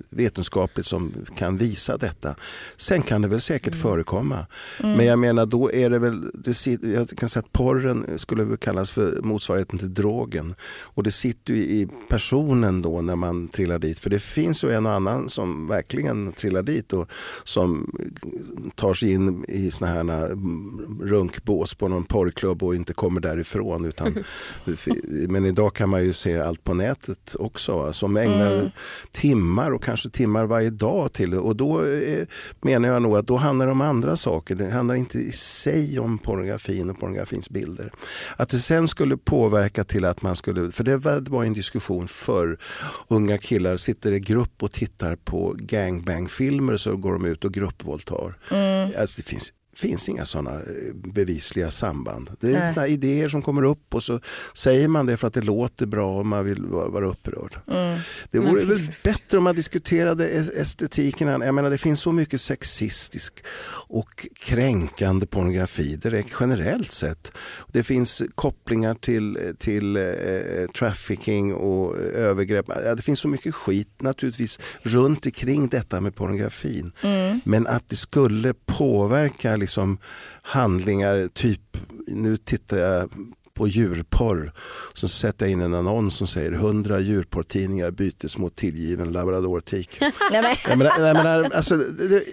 vetenskapligt 0.10 0.88
som 0.88 1.14
kan 1.36 1.58
visa 1.58 1.98
detta. 1.98 2.36
Sen 2.78 3.02
kan 3.02 3.22
det 3.22 3.28
väl 3.28 3.42
säkert 3.42 3.74
Mm. 3.74 3.82
förekomma. 3.82 4.46
Men 4.82 5.06
jag 5.06 5.20
menar 5.20 5.46
då 5.46 5.72
är 5.72 5.90
det 5.90 6.00
väl, 6.00 6.32
det, 6.34 6.84
jag 6.84 7.10
kan 7.10 7.30
säga 7.30 7.44
att 7.46 7.52
porren 7.52 8.06
skulle 8.16 8.44
väl 8.44 8.58
kallas 8.58 8.92
för 8.92 9.22
motsvarigheten 9.22 9.80
till 9.80 9.94
drogen. 9.94 10.56
Och 10.84 11.04
det 11.04 11.12
sitter 11.12 11.54
ju 11.54 11.62
i 11.62 11.88
personen 12.10 12.82
då 12.82 13.02
när 13.02 13.16
man 13.16 13.48
trillar 13.48 13.80
dit. 13.80 14.00
För 14.00 14.10
det 14.10 14.20
finns 14.20 14.64
ju 14.64 14.72
en 14.72 14.86
och 14.86 14.92
annan 14.92 15.30
som 15.30 15.68
verkligen 15.68 16.32
trillar 16.32 16.64
dit 16.64 16.94
och 16.94 17.12
som 17.44 17.98
tar 18.76 18.94
sig 18.94 19.12
in 19.12 19.46
i 19.48 19.72
såna 19.72 19.92
här 19.92 20.00
mm, 20.00 21.00
runkbås 21.04 21.74
på 21.76 21.88
någon 21.88 22.04
porrklubb 22.04 22.64
och 22.64 22.76
inte 22.76 22.94
kommer 22.94 23.22
därifrån. 23.22 23.86
Utan, 23.86 24.24
men 25.30 25.46
idag 25.46 25.74
kan 25.74 25.90
man 25.90 26.04
ju 26.04 26.14
se 26.14 26.27
allt 26.36 26.64
på 26.64 26.74
nätet 26.74 27.36
också 27.40 27.94
som 27.94 28.18
ägnar 28.18 28.72
timmar 29.12 29.72
och 29.72 29.84
kanske 29.84 30.10
timmar 30.10 30.46
varje 30.46 30.70
dag 30.70 31.14
till 31.14 31.30
det. 31.30 31.38
Och 31.38 31.56
då 31.56 31.86
eh, 31.86 32.28
menar 32.62 32.90
jag 32.90 33.02
nog 33.02 33.18
att 33.18 33.28
då 33.28 33.38
handlar 33.38 33.66
det 33.66 33.72
om 33.72 33.82
andra 33.82 34.16
saker. 34.16 34.56
Det 34.56 34.70
handlar 34.70 34.96
inte 34.96 35.20
i 35.20 35.32
sig 35.32 36.00
om 36.00 36.18
pornografin 36.18 36.90
och 36.90 37.00
pornografins 37.00 37.50
bilder. 37.50 37.92
Att 38.36 38.50
det 38.50 38.58
sen 38.58 38.88
skulle 38.88 39.18
påverka 39.18 39.84
till 39.84 40.06
att 40.06 40.22
man 40.22 40.36
skulle, 40.36 40.72
för 40.72 40.84
det 40.84 40.98
var, 41.30 41.44
en 41.44 41.54
diskussion 41.54 42.08
för 42.08 42.58
unga 43.08 43.38
killar 43.38 43.78
sitter 43.78 44.12
i 44.12 44.20
grupp 44.20 44.64
och 44.64 44.72
tittar 44.72 45.16
på 45.16 45.56
gangbang-filmer 45.58 46.78
så 46.78 46.98
går 46.98 47.14
de 47.14 47.26
ut 47.26 47.46
och 47.46 47.54
gruppvåldtar. 47.54 48.38
Alltså 48.98 49.22
det 49.22 49.28
finns 49.28 49.52
finns 49.78 50.10
inga 50.10 50.26
sådana 50.26 50.62
bevisliga 50.94 51.72
samband. 51.72 52.30
Det 52.40 52.54
är 52.56 52.74
såna 52.74 52.88
idéer 52.88 53.30
som 53.30 53.42
kommer 53.42 53.64
upp 53.64 53.96
och 53.96 54.04
så 54.04 54.20
säger 54.54 54.88
man 54.88 55.06
det 55.06 55.18
för 55.18 55.28
att 55.28 55.34
det 55.34 55.42
låter 55.42 55.86
bra 55.86 56.20
och 56.20 56.26
man 56.26 56.46
vill 56.46 56.66
vara 56.66 57.06
upprörd. 57.06 57.60
Det 58.32 58.40
vore 58.40 58.66
väl 58.66 58.92
bättre 59.04 59.38
om 59.38 59.44
man 59.44 59.56
diskuterade 59.56 60.28
estetiken. 60.56 61.28
Jag 61.28 61.56
menar, 61.56 61.70
det 61.70 61.78
finns 61.78 62.02
så 62.02 62.12
mycket 62.12 62.42
sexistisk 62.42 63.46
och 63.90 64.28
kränkande 64.40 65.26
pornografi 65.26 65.96
direkt 65.96 66.34
generellt 66.40 66.92
sett. 66.92 67.32
Det 67.72 67.84
finns 67.84 68.24
kopplingar 68.36 68.94
till, 68.94 69.54
till 69.60 69.98
eh, 69.98 70.04
trafficking 70.80 71.54
och 71.54 71.98
övergrepp. 71.98 72.66
Ja, 72.68 72.96
Det 72.96 73.02
finns 73.02 73.20
så 73.20 73.28
mycket 73.28 73.56
skit 73.56 74.02
naturligtvis 74.02 74.60
runt 74.82 75.26
omkring 75.26 75.68
detta 75.68 76.02
med 76.02 76.16
pornografin. 76.16 76.92
Men 77.44 77.68
att 77.68 77.90
det 77.90 77.96
skulle 77.96 78.54
påverka 78.66 79.56
liksom, 79.68 79.98
handlingar, 80.42 81.28
typ 81.28 81.78
nu 82.08 82.38
tittar 82.38 82.78
jag 82.78 83.10
på 83.58 83.68
djurporr. 83.68 84.54
Så 84.94 85.08
sätter 85.08 85.46
jag 85.46 85.52
in 85.52 85.62
en 85.62 85.74
annons 85.74 86.16
som 86.16 86.28
säger 86.28 86.52
100 86.52 87.00
djurporrtidningar 87.00 87.92
bytes 87.92 88.38
mot 88.38 88.56
tillgiven 88.56 89.12
labradortik. 89.12 89.98
Nej, 90.32 90.58
men, 90.68 90.78
menar, 90.78 91.52
alltså, 91.56 91.78
det, 91.78 92.24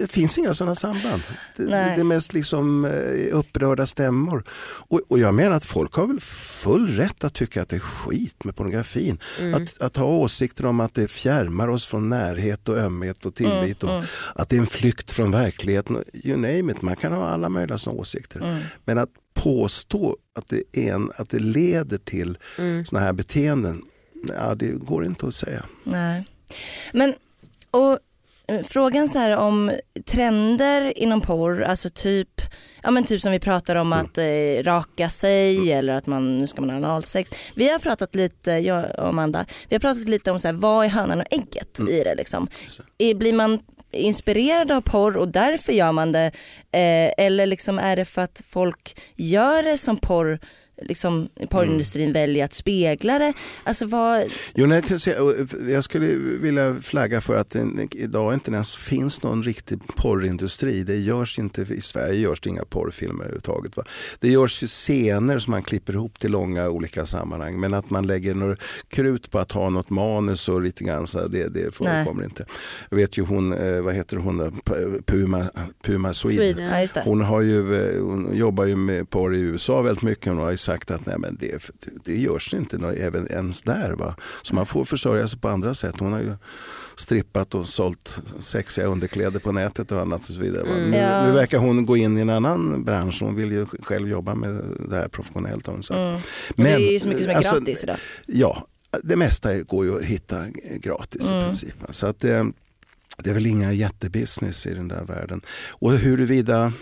det, 0.00 0.12
finns 0.12 0.38
inga 0.38 0.54
sådana 0.54 0.74
samband. 0.74 1.22
Det, 1.56 1.64
det 1.64 1.76
är 1.76 2.04
mest 2.04 2.32
liksom 2.32 2.84
eh, 2.84 3.36
upprörda 3.38 3.86
stämmor. 3.86 4.44
Och, 4.88 5.00
och 5.08 5.18
jag 5.18 5.34
menar 5.34 5.56
att 5.56 5.64
folk 5.64 5.94
har 5.94 6.06
väl 6.06 6.20
full 6.20 6.88
rätt 6.88 7.24
att 7.24 7.34
tycka 7.34 7.62
att 7.62 7.68
det 7.68 7.76
är 7.76 7.80
skit 7.80 8.44
med 8.44 8.56
pornografin. 8.56 9.18
Att, 9.54 9.80
att 9.80 9.96
ha 9.96 10.04
åsikter 10.04 10.66
om 10.66 10.80
att 10.80 10.94
det 10.94 11.08
fjärmar 11.08 11.68
oss 11.68 11.86
från 11.86 12.08
närhet 12.08 12.68
och 12.68 12.78
ömhet 12.78 13.26
och 13.26 13.34
tillit. 13.34 13.82
och 13.82 14.04
Att 14.34 14.48
det 14.48 14.56
är 14.56 14.60
en 14.60 14.66
flykt 14.66 15.12
från 15.12 15.30
verkligheten. 15.30 16.04
You 16.12 16.36
name 16.36 16.72
it. 16.72 16.82
Man 16.82 16.96
kan 16.96 17.12
ha 17.12 17.28
alla 17.28 17.48
möjliga 17.48 17.78
sådana 17.78 18.00
åsikter. 18.00 18.60
Men 18.84 18.98
att 18.98 19.10
påstå 19.34 20.16
att 20.38 20.46
det, 20.48 20.62
är 20.72 20.92
en, 20.94 21.10
att 21.16 21.28
det 21.28 21.38
leder 21.38 21.98
till 21.98 22.38
Mm. 22.58 22.84
sådana 22.84 23.06
här 23.06 23.12
beteenden, 23.12 23.82
ja, 24.28 24.54
det 24.54 24.66
går 24.70 25.06
inte 25.06 25.26
att 25.26 25.34
säga. 25.34 25.64
nej. 25.84 26.24
men 26.92 27.14
och, 27.70 27.98
eh, 28.48 28.62
frågan 28.64 29.08
så 29.08 29.18
här 29.18 29.36
om 29.36 29.72
trender 30.06 30.98
inom 30.98 31.20
porr, 31.20 31.62
alltså 31.62 31.90
typ 31.90 32.40
Ja 32.86 32.90
men 32.90 33.04
typ 33.04 33.20
som 33.20 33.32
vi 33.32 33.40
pratar 33.40 33.76
om 33.76 33.92
att 33.92 34.18
eh, 34.18 34.62
raka 34.62 35.10
sig 35.10 35.72
eller 35.72 35.94
att 35.94 36.06
man, 36.06 36.38
nu 36.38 36.46
ska 36.46 36.60
man 36.60 36.70
ha 36.70 36.76
analsex. 36.76 37.30
Vi 37.54 37.68
har 37.68 37.78
pratat 37.78 38.14
lite, 38.14 38.50
jag 38.50 38.84
och 38.98 39.08
Amanda, 39.08 39.46
vi 39.68 39.74
har 39.74 39.80
pratat 39.80 40.08
lite 40.08 40.30
om 40.30 40.40
så 40.40 40.48
här, 40.48 40.52
vad 40.52 40.84
är 40.84 40.88
hönan 40.88 41.20
och 41.20 41.26
ägget 41.30 41.80
i 41.88 42.04
det 42.04 42.14
liksom. 42.14 42.48
Blir 43.16 43.32
man 43.32 43.58
inspirerad 43.94 44.72
av 44.72 44.80
porr 44.80 45.16
och 45.16 45.28
därför 45.28 45.72
gör 45.72 45.92
man 45.92 46.12
det. 46.12 46.26
Eh, 46.72 47.26
eller 47.26 47.46
liksom 47.46 47.78
är 47.78 47.96
det 47.96 48.04
för 48.04 48.22
att 48.22 48.42
folk 48.48 49.00
gör 49.16 49.62
det 49.62 49.78
som 49.78 49.96
porr 49.96 50.38
liksom 50.82 51.28
porrindustrin 51.50 52.12
väljer 52.12 52.44
att 52.44 52.54
spegla 52.54 53.18
det. 53.18 53.32
Alltså 53.62 53.86
vad, 53.86 54.22
Jo, 54.54 54.66
nej, 54.66 54.82
jag 55.70 55.84
skulle 55.84 56.06
vilja 56.40 56.76
flagga 56.82 57.20
för 57.20 57.36
att 57.36 57.50
det 57.50 57.88
idag 57.94 58.34
inte 58.34 58.50
ens 58.50 58.76
finns 58.76 59.22
någon 59.22 59.42
riktig 59.42 59.80
porrindustri. 59.96 60.82
Det 60.82 60.96
görs 60.96 61.38
inte, 61.38 61.62
I 61.62 61.80
Sverige 61.80 62.20
görs 62.20 62.40
det 62.40 62.50
inga 62.50 62.64
porrfilmer 62.64 63.24
överhuvudtaget. 63.24 63.76
Va? 63.76 63.82
Det 64.20 64.28
görs 64.28 64.62
ju 64.62 64.66
scener 64.66 65.38
som 65.38 65.50
man 65.50 65.62
klipper 65.62 65.92
ihop 65.92 66.18
till 66.18 66.30
långa 66.30 66.68
olika 66.68 67.06
sammanhang. 67.06 67.60
Men 67.60 67.74
att 67.74 67.90
man 67.90 68.06
lägger 68.06 68.34
något 68.34 68.58
krut 68.88 69.30
på 69.30 69.38
att 69.38 69.52
ha 69.52 69.70
något 69.70 69.90
manus 69.90 70.48
och 70.48 70.62
lite 70.62 70.84
grann 70.84 71.06
så 71.06 71.28
det, 71.28 71.48
det 71.48 71.74
förekommer 71.74 72.24
inte. 72.24 72.46
Jag 72.90 72.96
vet 72.96 73.18
ju 73.18 73.22
hon, 73.22 73.52
eh, 73.52 73.80
vad 73.80 73.94
heter 73.94 74.16
hon, 74.16 74.62
Puma, 75.06 75.44
Puma 75.82 76.14
Sweden. 76.14 76.54
Sweden. 76.54 76.88
ja. 76.94 77.02
Hon, 77.04 77.20
har 77.20 77.40
ju, 77.40 77.74
eh, 77.74 78.02
hon 78.02 78.36
jobbar 78.36 78.64
ju 78.64 78.76
med 78.76 79.10
porr 79.10 79.34
i 79.34 79.40
USA 79.40 79.82
väldigt 79.82 80.02
mycket. 80.02 80.26
Hon 80.26 80.38
har 80.38 80.50
sagt 80.64 80.90
att 80.90 81.06
nej, 81.06 81.18
men 81.18 81.36
det, 81.40 81.70
det 82.04 82.16
görs 82.16 82.54
inte 82.54 82.78
nå- 82.78 82.90
även 82.90 83.26
ens 83.32 83.62
där. 83.62 83.90
Va? 83.92 84.16
Så 84.42 84.54
man 84.54 84.66
får 84.66 84.84
försörja 84.84 85.28
sig 85.28 85.38
på 85.40 85.48
andra 85.48 85.74
sätt. 85.74 85.94
Hon 85.98 86.12
har 86.12 86.20
ju 86.20 86.32
strippat 86.96 87.54
och 87.54 87.68
sålt 87.68 88.18
sexiga 88.40 88.86
underkläder 88.86 89.40
på 89.40 89.52
nätet 89.52 89.92
och 89.92 90.00
annat 90.00 90.20
och 90.20 90.26
så 90.34 90.40
vidare. 90.40 90.62
Va? 90.62 90.74
Nu, 90.74 90.96
Ja. 90.96 91.26
nu 91.26 91.32
verkar 91.32 91.58
hon 91.58 91.86
gå 91.86 91.96
in 91.96 92.18
i 92.18 92.20
en 92.20 92.30
annan 92.30 92.84
bransch. 92.84 93.22
Hon 93.22 93.34
vill 93.36 93.52
ju 93.52 93.66
själv 93.66 94.08
jobba 94.08 94.34
med 94.34 94.62
det 94.88 94.96
här 94.96 95.08
professionellt. 95.08 95.66
hon 95.66 95.82
sagt. 95.82 95.98
Mm. 95.98 96.14
Och 96.14 96.64
det 96.64 96.70
är 96.88 96.92
ju 96.92 97.00
så 97.00 97.08
mycket 97.08 97.22
som 97.22 97.30
är 97.30 97.34
alltså, 97.36 97.54
gratis 97.60 97.82
idag. 97.84 97.96
Ja, 98.26 98.66
det 99.02 99.16
mesta 99.16 99.62
går 99.62 99.84
ju 99.84 99.96
att 99.98 100.04
hitta 100.04 100.44
gratis 100.80 101.28
Mm. 101.28 101.40
i 101.42 101.44
princip. 101.44 101.74
Så 101.90 102.06
att 102.06 102.18
det, 102.20 102.52
det 103.18 103.30
är 103.30 103.34
väl 103.34 103.46
inga 103.46 103.72
jättebusiness 103.72 104.66
i 104.66 104.74
den 104.74 104.88
där 104.88 105.04
världen. 105.04 105.40
Och 105.70 105.92
huruvida 105.92 106.72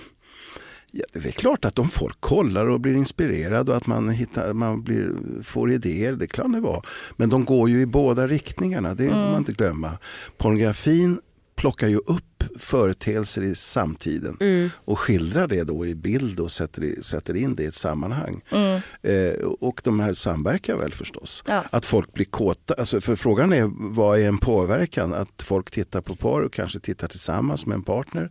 Ja, 0.94 1.04
det 1.12 1.28
är 1.28 1.32
klart 1.32 1.64
att 1.64 1.78
om 1.78 1.88
folk 1.88 2.20
kollar 2.20 2.66
och 2.66 2.80
blir 2.80 2.94
inspirerade 2.94 3.70
och 3.70 3.76
att 3.76 3.86
man, 3.86 4.08
hittar, 4.08 4.52
man 4.52 4.82
blir, 4.82 5.12
får 5.44 5.70
idéer, 5.70 6.12
det 6.12 6.26
kan 6.26 6.52
det 6.52 6.60
vara. 6.60 6.82
Men 7.16 7.28
de 7.28 7.44
går 7.44 7.70
ju 7.70 7.80
i 7.80 7.86
båda 7.86 8.26
riktningarna, 8.26 8.94
det 8.94 9.08
får 9.08 9.14
man 9.14 9.36
inte 9.36 9.52
glömma. 9.52 9.98
Pornografin 10.36 11.20
plockar 11.54 11.88
ju 11.88 11.96
upp 11.96 12.24
företeelser 12.58 13.42
i 13.42 13.54
samtiden 13.54 14.36
Mm. 14.40 14.70
och 14.76 14.98
skildrar 14.98 15.46
det 15.46 15.64
då 15.64 15.86
i 15.86 15.94
bild 15.94 16.40
och 16.40 16.52
sätter, 16.52 17.02
sätter 17.02 17.36
in 17.36 17.54
det 17.54 17.62
i 17.62 17.66
ett 17.66 17.74
sammanhang. 17.74 18.40
Mm. 18.50 18.80
Eh, 19.02 19.44
och 19.44 19.80
de 19.84 20.00
här 20.00 20.14
samverkar 20.14 20.76
väl 20.76 20.92
förstås. 20.94 21.42
Ja. 21.46 21.64
Att 21.70 21.84
folk 21.84 22.12
blir 22.14 22.24
kåta. 22.24 22.74
Alltså 22.74 23.00
för 23.00 23.16
frågan 23.16 23.52
är 23.52 23.70
vad 23.94 24.20
är 24.20 24.28
en 24.28 24.38
påverkan? 24.38 25.14
Att 25.14 25.42
folk 25.42 25.70
tittar 25.70 26.00
på 26.00 26.16
porr 26.16 26.42
och 26.42 26.52
kanske 26.52 26.80
tittar 26.80 27.08
tillsammans 27.08 27.66
med 27.66 27.74
en 27.74 27.82
partner 27.82 28.30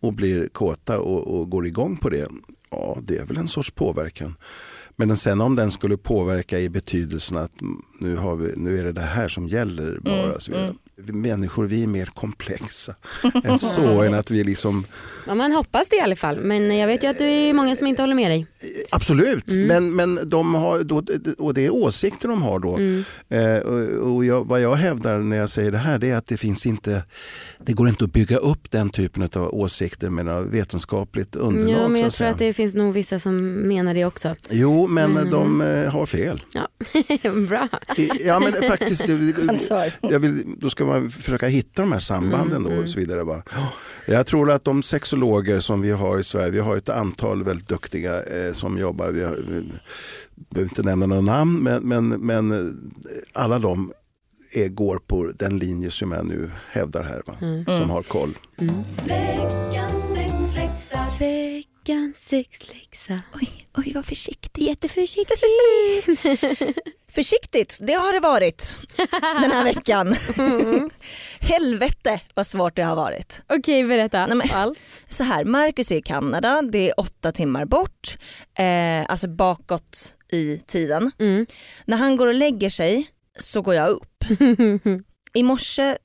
och 0.00 0.12
blir 0.12 0.48
kåta 0.48 0.98
och, 1.00 1.40
och 1.40 1.50
går 1.50 1.66
igång 1.66 1.96
på 1.96 2.08
det. 2.08 2.28
Ja, 2.70 2.98
det 3.02 3.16
är 3.16 3.24
väl 3.26 3.36
en 3.36 3.48
sorts 3.48 3.70
påverkan. 3.70 4.34
Men 4.96 5.16
sen 5.16 5.40
om 5.40 5.54
den 5.56 5.70
skulle 5.70 5.96
påverka 5.96 6.58
i 6.58 6.68
betydelsen 6.68 7.36
att 7.36 7.60
mm, 7.60 7.82
nu, 8.00 8.16
har 8.16 8.36
vi, 8.36 8.52
nu 8.56 8.78
är 8.80 8.84
det 8.84 8.92
det 8.92 9.00
här 9.00 9.28
som 9.28 9.46
gäller 9.46 9.98
bara. 10.00 10.24
Mm, 10.24 10.40
så 10.40 10.52
vidare. 10.52 10.74
Människor 11.06 11.66
vi 11.66 11.82
är 11.82 11.86
mer 11.86 12.06
komplexa 12.06 12.94
än 13.44 13.58
så. 13.58 14.02
än 14.02 14.14
att 14.14 14.30
vi 14.30 14.44
liksom, 14.44 14.86
Ja, 15.26 15.34
man 15.34 15.52
hoppas 15.52 15.88
det 15.88 15.96
i 15.96 16.00
alla 16.00 16.16
fall. 16.16 16.36
Men 16.40 16.78
jag 16.78 16.86
vet 16.86 17.04
ju 17.04 17.08
att 17.08 17.18
det 17.18 17.24
är 17.24 17.54
många 17.54 17.76
som 17.76 17.86
inte 17.86 18.02
håller 18.02 18.14
med 18.14 18.30
dig. 18.30 18.46
absolut, 18.90 19.48
Mm. 19.48 19.66
men, 19.66 19.96
men 20.14 20.28
de 20.30 20.54
har 20.54 20.80
då, 20.82 21.02
och 21.38 21.54
det 21.54 21.66
är 21.66 21.70
åsikter 21.74 22.28
de 22.28 22.42
har 22.42 22.58
då. 22.58 22.76
Mm. 22.76 23.04
Eh, 23.28 23.58
och 23.58 24.10
och 24.16 24.24
jag, 24.24 24.44
vad 24.48 24.60
jag 24.60 24.74
hävdar 24.74 25.18
när 25.18 25.36
jag 25.36 25.50
säger 25.50 25.70
det 25.72 25.78
här 25.78 25.98
det 25.98 26.10
är 26.10 26.16
att 26.16 26.26
det 26.26 26.36
finns 26.36 26.66
inte, 26.66 27.02
det 27.64 27.72
går 27.72 27.88
inte 27.88 28.04
att 28.04 28.12
bygga 28.12 28.36
upp 28.36 28.70
den 28.70 28.90
typen 28.90 29.22
av 29.22 29.54
åsikter 29.54 30.10
med 30.10 30.24
något 30.24 30.46
vetenskapligt 30.48 31.36
underlag. 31.36 31.82
Ja, 31.84 31.88
men 31.88 32.00
jag 32.00 32.12
tror 32.12 32.26
att 32.28 32.38
det 32.38 32.52
finns 32.52 32.74
nog 32.74 32.92
vissa 32.94 33.18
som 33.18 33.52
menar 33.68 33.94
det 33.94 34.04
också. 34.04 34.36
Jo, 34.50 34.86
men 34.86 35.10
Mm. 35.10 35.30
de 35.30 35.60
eh, 35.60 35.92
har 35.92 36.06
fel. 36.06 36.42
Ja, 36.52 36.68
bra. 37.48 37.68
Ja, 38.20 38.40
men 38.40 38.52
faktiskt, 38.68 39.08
jag 40.00 40.18
vill, 40.20 40.44
då 40.58 40.70
ska 40.70 40.84
man 40.90 41.10
försöka 41.10 41.46
hitta 41.46 41.82
de 41.82 41.92
här 41.92 41.98
sambanden 41.98 42.62
då 42.62 42.70
och 42.70 42.88
så 42.88 43.00
vidare. 43.00 43.24
Va? 43.24 43.42
Jag 44.06 44.26
tror 44.26 44.50
att 44.50 44.64
de 44.64 44.82
sexologer 44.82 45.60
som 45.60 45.80
vi 45.80 45.90
har 45.90 46.18
i 46.18 46.22
Sverige, 46.22 46.50
vi 46.50 46.58
har 46.58 46.76
ett 46.76 46.88
antal 46.88 47.42
väldigt 47.42 47.68
duktiga 47.68 48.22
eh, 48.22 48.52
som 48.52 48.78
jobbar, 48.78 49.08
vi, 49.08 49.24
har, 49.24 49.36
vi 49.48 49.72
behöver 50.50 50.70
inte 50.70 50.82
nämna 50.82 51.06
några 51.06 51.22
namn, 51.22 51.62
men, 51.62 51.82
men, 51.82 52.08
men 52.08 52.52
eh, 52.52 52.74
alla 53.32 53.58
de 53.58 53.92
är, 54.52 54.68
går 54.68 54.98
på 55.06 55.32
den 55.38 55.58
linje 55.58 55.90
som 55.90 56.12
jag 56.12 56.26
nu 56.26 56.50
hävdar 56.70 57.02
här, 57.02 57.22
va? 57.26 57.34
som 57.78 57.90
har 57.90 58.02
koll. 58.02 58.38
Veckans 61.18 62.16
sexläxa. 62.18 63.20
Oj, 63.34 63.66
oj 63.76 63.92
vad 63.94 64.04
försiktigt. 64.04 64.66
Jätteförsiktig. 64.66 65.36
Försiktigt, 67.14 67.78
det 67.80 67.92
har 67.92 68.12
det 68.12 68.20
varit 68.20 68.78
den 69.20 69.50
här 69.50 69.64
veckan. 69.64 70.16
Helvete 71.40 72.20
vad 72.34 72.46
svårt 72.46 72.76
det 72.76 72.82
har 72.82 72.96
varit. 72.96 73.42
Okej 73.48 73.84
berätta 73.84 74.26
Nej, 74.26 74.36
men- 74.36 74.50
allt. 74.52 74.78
Så 75.08 75.24
här, 75.24 75.44
Marcus 75.44 75.92
är 75.92 75.96
i 75.96 76.02
Kanada, 76.02 76.62
det 76.62 76.88
är 76.90 77.00
åtta 77.00 77.32
timmar 77.32 77.64
bort, 77.64 78.18
eh, 78.58 79.10
alltså 79.10 79.28
bakåt 79.28 80.14
i 80.32 80.56
tiden. 80.66 81.10
Mm. 81.18 81.46
När 81.84 81.96
han 81.96 82.16
går 82.16 82.26
och 82.26 82.34
lägger 82.34 82.70
sig 82.70 83.08
så 83.38 83.62
går 83.62 83.74
jag 83.74 83.88
upp. 83.88 84.24
I 85.34 85.42
morse, 85.42 85.96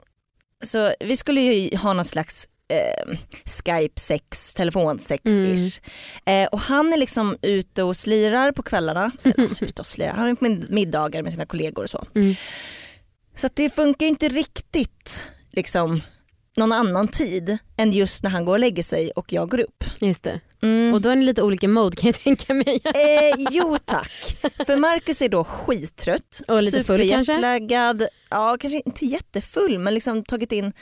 så 0.63 0.93
vi 0.99 1.17
skulle 1.17 1.41
ju 1.41 1.77
ha 1.77 1.93
någon 1.93 2.05
slags 2.05 2.47
eh, 2.73 3.17
Skype 3.45 3.99
sex, 4.01 4.53
telefonsex 4.53 5.21
ish. 5.25 5.81
Eh, 6.25 6.47
och 6.47 6.59
han 6.59 6.93
är 6.93 6.97
liksom 6.97 7.37
ute 7.41 7.83
och 7.83 7.97
slirar 7.97 8.51
på 8.51 8.63
kvällarna. 8.63 9.11
Eller, 9.23 9.63
ute 9.63 9.81
och 9.81 9.85
slirar, 9.85 10.11
han 10.13 10.27
är 10.27 10.35
på 10.35 10.45
mid- 10.45 10.71
middagar 10.71 11.23
med 11.23 11.33
sina 11.33 11.45
kollegor 11.45 11.83
och 11.83 11.89
så. 11.89 12.05
Mm. 12.15 12.35
Så 13.35 13.49
det 13.53 13.69
funkar 13.75 14.05
inte 14.05 14.27
riktigt 14.29 15.27
liksom 15.51 16.01
någon 16.57 16.71
annan 16.71 17.07
tid 17.07 17.57
än 17.77 17.91
just 17.91 18.23
när 18.23 18.29
han 18.29 18.45
går 18.45 18.53
och 18.53 18.59
lägger 18.59 18.83
sig 18.83 19.11
och 19.11 19.33
jag 19.33 19.49
går 19.49 19.59
upp. 19.59 19.83
Just 19.99 20.23
det. 20.23 20.39
Mm. 20.63 20.93
Och 20.93 21.01
då 21.01 21.09
är 21.09 21.15
ni 21.15 21.25
lite 21.25 21.43
olika 21.43 21.67
mode 21.67 21.95
kan 21.97 22.07
jag 22.07 22.15
tänka 22.15 22.53
mig. 22.53 22.81
Eh, 22.85 23.45
jo 23.51 23.77
tack. 23.85 24.37
För 24.65 24.77
Marcus 24.77 25.21
är 25.21 25.29
då 25.29 25.43
skittrött. 25.43 26.41
Och 26.47 26.63
lite 26.63 26.83
full 26.83 27.09
kanske? 27.09 27.33
Ja 28.29 28.57
kanske 28.59 28.81
inte 28.85 29.05
jättefull 29.05 29.79
men 29.79 29.93
liksom 29.93 30.23
tagit 30.23 30.51
in 30.51 30.73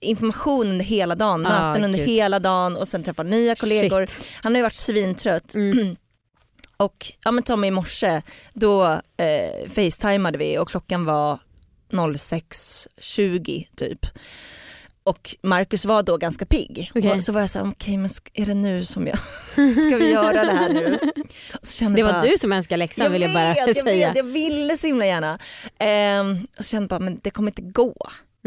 information 0.00 0.68
under 0.68 0.84
hela 0.84 1.14
dagen, 1.14 1.46
Ah, 1.46 1.66
möten 1.68 1.84
under 1.84 1.98
gud. 1.98 2.08
hela 2.08 2.38
dagen 2.38 2.76
och 2.76 2.88
sen 2.88 3.02
träffat 3.04 3.26
nya 3.26 3.54
kollegor. 3.56 4.06
Shit. 4.06 4.26
Han 4.34 4.52
har 4.52 4.58
ju 4.58 4.62
varit 4.62 4.72
svintrött. 4.74 5.54
Mm. 5.54 5.96
Och 6.76 7.12
ja, 7.24 7.30
men 7.30 7.42
Tommy 7.42 7.66
i 7.66 7.70
morse 7.70 8.22
då 8.54 8.84
eh, 9.16 9.68
facetimade 9.68 10.38
vi 10.38 10.58
och 10.58 10.68
klockan 10.68 11.04
var 11.04 11.38
06.20 11.90 13.64
typ. 13.76 14.06
Och 15.04 15.36
Marcus 15.42 15.84
var 15.84 16.02
då 16.02 16.16
ganska 16.16 16.46
pigg. 16.46 16.92
Och 17.16 17.22
så 17.22 17.32
var 17.32 17.40
jag 17.40 17.50
så 17.50 17.58
här, 17.58 17.70
okej 17.70 17.96
men 17.96 18.08
sk- 18.08 18.30
är 18.34 18.46
det 18.46 18.54
nu 18.54 18.84
som 18.84 19.06
jag, 19.06 19.18
ska 19.78 19.96
vi 19.96 20.10
göra 20.10 20.44
det 20.44 20.52
här 20.52 20.68
nu? 20.68 20.98
Det 21.96 22.02
var 22.02 22.12
bara, 22.12 22.22
du 22.22 22.38
som 22.38 22.52
önskade 22.52 22.76
läxan 22.76 23.04
jag 23.04 23.10
vill 23.12 23.22
jag 23.22 23.32
bara 23.32 23.48
vet, 23.48 23.56
jag 23.56 23.76
säga. 23.76 24.08
Vet, 24.08 24.16
jag 24.16 24.24
ville 24.24 24.76
så 24.76 24.86
himla 24.86 25.06
gärna. 25.06 25.38
Ehm, 25.78 26.46
och 26.58 26.64
så 26.64 26.70
kände 26.70 26.88
bara, 26.88 27.00
men 27.00 27.20
det 27.22 27.30
kommer 27.30 27.50
inte 27.50 27.62
gå. 27.62 27.96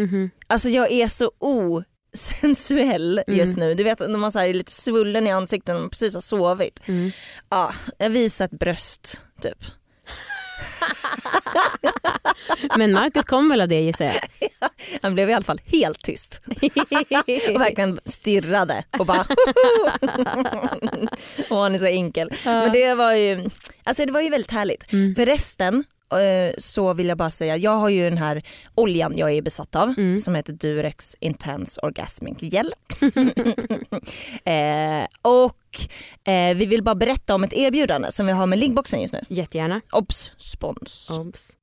Mhm. 0.04 0.30
Alltså 0.48 0.70
jag 0.70 0.92
är 0.92 1.08
så 1.08 1.32
osensuell 1.40 3.22
just 3.28 3.58
Mm. 3.58 3.68
nu. 3.70 3.76
Du 3.76 3.84
vet 3.84 4.00
när 4.00 4.18
man 4.20 4.32
så 4.32 4.40
är 4.40 4.54
lite 4.54 4.72
svullen 4.72 5.28
i 5.28 5.32
ansiktet 5.32 5.68
när 5.74 5.80
man 5.82 5.90
precis 5.90 6.14
har 6.14 6.22
sovit. 6.22 6.80
Mm. 6.86 7.12
Ja, 7.50 7.74
jag 7.98 8.10
visar 8.10 8.46
ett 8.46 8.52
bröst 8.60 9.22
typ. 9.42 9.58
Men 12.78 12.92
Marcus 12.92 13.26
kom 13.26 13.50
väl 13.50 13.62
av 13.62 13.68
det 13.68 13.82
gissar 13.82 14.06
jag. 14.06 14.16
Han 15.02 15.14
blev 15.14 15.30
i 15.30 15.34
alla 15.34 15.44
fall 15.46 15.62
helt 15.66 16.02
tyst 16.04 16.42
och 16.46 17.62
verkligen 17.62 18.00
stirrade 18.06 18.84
och 19.00 19.06
bara 19.06 19.26
och 21.50 21.58
han 21.58 21.76
är 21.76 21.80
så 21.80 21.86
enkel. 21.86 22.32
Men 22.46 22.72
det 22.72 22.94
var 22.94 23.14
ju, 23.14 23.50
alltså 23.84 24.06
det 24.06 24.12
var 24.12 24.22
ju 24.22 24.30
väldigt 24.30 24.52
härligt. 24.52 24.94
Mm. 24.94 25.16
För 25.16 25.26
resten 25.26 25.84
så 26.58 26.94
vill 26.94 27.08
jag 27.08 27.18
bara 27.18 27.30
säga, 27.32 27.58
jag 27.58 27.72
har 27.78 27.90
ju 27.90 28.04
den 28.10 28.18
här 28.18 28.44
oljan 28.76 29.14
jag 29.18 29.32
är 29.32 29.42
besatt 29.42 29.76
av 29.76 29.94
Mm. 29.98 30.20
som 30.20 30.36
heter 30.36 30.54
Durex 30.54 31.16
Intense 31.20 31.82
Orgasmic 31.82 32.38
Gel. 32.42 32.74
eh, 34.46 35.06
och 35.22 35.80
eh, 36.34 36.56
vi 36.58 36.66
vill 36.66 36.84
bara 36.84 36.96
berätta 36.96 37.36
om 37.36 37.44
ett 37.44 37.54
erbjudande 37.54 38.12
som 38.12 38.26
vi 38.26 38.32
har 38.32 38.48
med 38.48 38.60
liggboxen 38.60 39.02
just 39.02 39.14
nu. 39.14 39.22
Jättegärna. 39.30 39.82
Obs! 39.92 40.32
Spons. 40.38 41.18
Obs. 41.20 41.58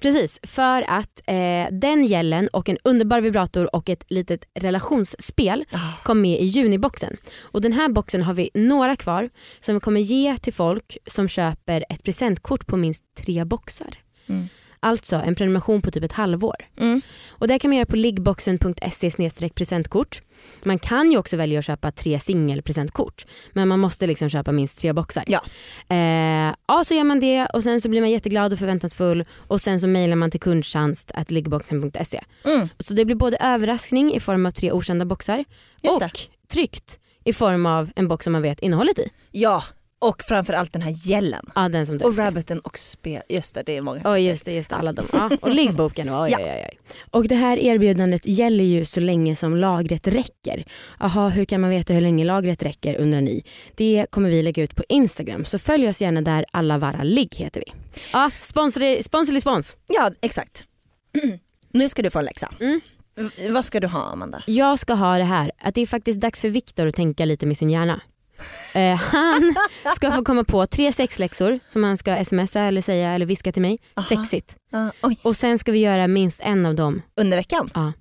Precis, 0.00 0.40
för 0.42 0.84
att 0.88 1.22
eh, 1.26 1.66
den 1.72 2.04
gällen 2.04 2.48
och 2.48 2.68
en 2.68 2.78
underbar 2.84 3.20
vibrator 3.20 3.76
och 3.76 3.88
ett 3.88 4.04
litet 4.08 4.44
relationsspel 4.54 5.64
Ah. 5.72 5.78
kom 6.04 6.20
med 6.20 6.40
i 6.40 6.44
juniboxen. 6.44 7.16
Och 7.42 7.60
den 7.60 7.72
här 7.72 7.88
boxen 7.88 8.22
har 8.22 8.34
vi 8.34 8.50
några 8.54 8.96
kvar 8.96 9.30
som 9.60 9.74
vi 9.74 9.80
kommer 9.80 10.00
ge 10.00 10.36
till 10.36 10.52
folk 10.52 10.96
som 11.06 11.28
köper 11.28 11.84
ett 11.88 12.02
presentkort 12.02 12.66
på 12.66 12.76
minst 12.76 13.04
tre 13.16 13.44
boxar. 13.44 13.98
Mm. 14.26 14.48
Alltså 14.80 15.16
en 15.16 15.34
prenumeration 15.34 15.82
på 15.82 15.90
typ 15.90 16.04
ett 16.04 16.12
halvår. 16.12 16.56
Mm. 16.78 17.00
Och 17.28 17.48
det 17.48 17.58
kan 17.58 17.68
man 17.70 17.76
göra 17.76 17.86
på 17.86 17.96
liggboxen.se 17.96 19.50
presentkort. 19.54 20.20
Man 20.62 20.78
kan 20.78 21.10
ju 21.10 21.18
också 21.18 21.36
välja 21.36 21.58
att 21.58 21.64
köpa 21.64 21.90
tre 21.90 22.20
singelpresentkort 22.20 23.26
men 23.52 23.68
man 23.68 23.80
måste 23.80 24.06
liksom 24.06 24.28
köpa 24.28 24.52
minst 24.52 24.78
tre 24.80 24.92
boxar. 24.92 25.24
Ja. 25.26 25.40
Eh, 25.88 26.54
ja 26.66 26.84
så 26.84 26.94
gör 26.94 27.04
man 27.04 27.20
det 27.20 27.46
och 27.46 27.62
sen 27.62 27.80
så 27.80 27.88
blir 27.88 28.00
man 28.00 28.10
jätteglad 28.10 28.52
och 28.52 28.58
förväntansfull 28.58 29.24
och 29.48 29.60
sen 29.60 29.80
så 29.80 29.86
mejlar 29.86 30.16
man 30.16 30.30
till 30.30 30.40
kundtjänst 30.40 31.10
att 31.14 31.30
liggboxen.se. 31.30 32.20
Mm. 32.44 32.68
Så 32.78 32.94
det 32.94 33.04
blir 33.04 33.16
både 33.16 33.36
överraskning 33.36 34.14
i 34.14 34.20
form 34.20 34.46
av 34.46 34.50
tre 34.50 34.72
okända 34.72 35.04
boxar 35.04 35.44
Just 35.82 35.94
och 35.94 36.00
det. 36.00 36.48
tryckt 36.52 36.98
i 37.24 37.32
form 37.32 37.66
av 37.66 37.90
en 37.96 38.08
box 38.08 38.24
som 38.24 38.32
man 38.32 38.42
vet 38.42 38.60
innehållet 38.60 38.98
i. 38.98 39.10
Ja, 39.30 39.62
och 40.02 40.22
framförallt 40.22 40.72
den 40.72 40.82
här 40.82 41.08
gällen. 41.10 41.46
Ja 41.54 41.68
den 41.68 41.86
som 41.86 41.98
du 41.98 42.04
Och 42.04 42.16
rabbiten 42.18 42.60
och 42.60 42.78
spel. 42.78 43.22
Just 43.28 43.54
det, 43.54 43.62
det 43.66 43.76
är 43.76 43.82
många. 43.82 44.00
Oj 44.04 44.20
just 44.26 44.44
det, 44.44 44.52
just 44.52 44.70
det, 44.70 44.76
alla 44.76 44.92
de. 44.92 45.06
Ja, 45.12 45.30
och 45.42 45.50
liggboken. 45.50 46.08
Oj, 46.08 46.30
Ja. 46.30 46.38
oj, 46.40 46.44
oj, 46.56 46.66
oj. 46.72 46.78
Och 47.10 47.28
det 47.28 47.34
här 47.34 47.56
erbjudandet 47.56 48.26
gäller 48.26 48.64
ju 48.64 48.84
så 48.84 49.00
länge 49.00 49.36
som 49.36 49.56
lagret 49.56 50.06
räcker. 50.08 50.64
Jaha, 51.00 51.28
hur 51.28 51.44
kan 51.44 51.60
man 51.60 51.70
veta 51.70 51.92
hur 51.92 52.00
länge 52.00 52.24
lagret 52.24 52.62
räcker 52.62 52.96
undrar 52.96 53.20
ni? 53.20 53.44
Det 53.74 54.06
kommer 54.10 54.30
vi 54.30 54.42
lägga 54.42 54.62
ut 54.62 54.76
på 54.76 54.82
Instagram 54.88 55.44
så 55.44 55.58
följ 55.58 55.88
oss 55.88 56.00
gärna 56.00 56.22
där 56.22 56.44
alla 56.52 56.78
vara 56.78 57.02
ligg 57.02 57.34
heter 57.34 57.62
vi. 57.66 57.72
Ja, 58.12 58.30
sponsor, 58.40 59.02
sponsor, 59.02 59.40
spons. 59.40 59.76
Ja, 59.86 60.10
exakt. 60.20 60.64
nu 61.72 61.88
ska 61.88 62.02
du 62.02 62.10
få 62.10 62.18
en 62.18 62.24
läxa. 62.24 62.54
Mm. 62.60 62.80
Vad 63.50 63.64
ska 63.64 63.80
du 63.80 63.86
ha 63.86 64.02
Amanda? 64.02 64.42
Jag 64.46 64.78
ska 64.78 64.94
ha 64.94 65.18
det 65.18 65.24
här 65.24 65.52
att 65.58 65.74
det 65.74 65.80
är 65.80 65.86
faktiskt 65.86 66.20
dags 66.20 66.40
för 66.40 66.48
Viktor 66.48 66.86
att 66.86 66.94
tänka 66.94 67.24
lite 67.24 67.46
med 67.46 67.56
sin 67.58 67.70
hjärna. 67.70 68.00
Eh, 68.74 68.94
han 68.96 69.54
ska 69.96 70.10
få 70.12 70.24
komma 70.24 70.44
på 70.44 70.66
tre 70.66 70.92
sexläxor 70.92 71.58
som 71.72 71.84
han 71.84 71.96
ska 71.98 72.24
smsa 72.24 72.60
eller 72.60 72.82
säga 72.82 73.10
eller 73.12 73.26
viska 73.26 73.52
till 73.52 73.62
mig. 73.62 73.78
Aha. 73.96 74.06
Sexigt. 74.08 74.56
Oj, 75.02 75.18
Och 75.22 75.36
sen 75.36 75.58
ska 75.58 75.72
vi 75.72 75.78
göra 75.78 76.08
minst 76.08 76.40
en 76.42 76.66
av 76.66 76.74
dem. 76.74 77.02
under 77.16 77.36
veckan? 77.36 77.70
Ja. 77.74 77.92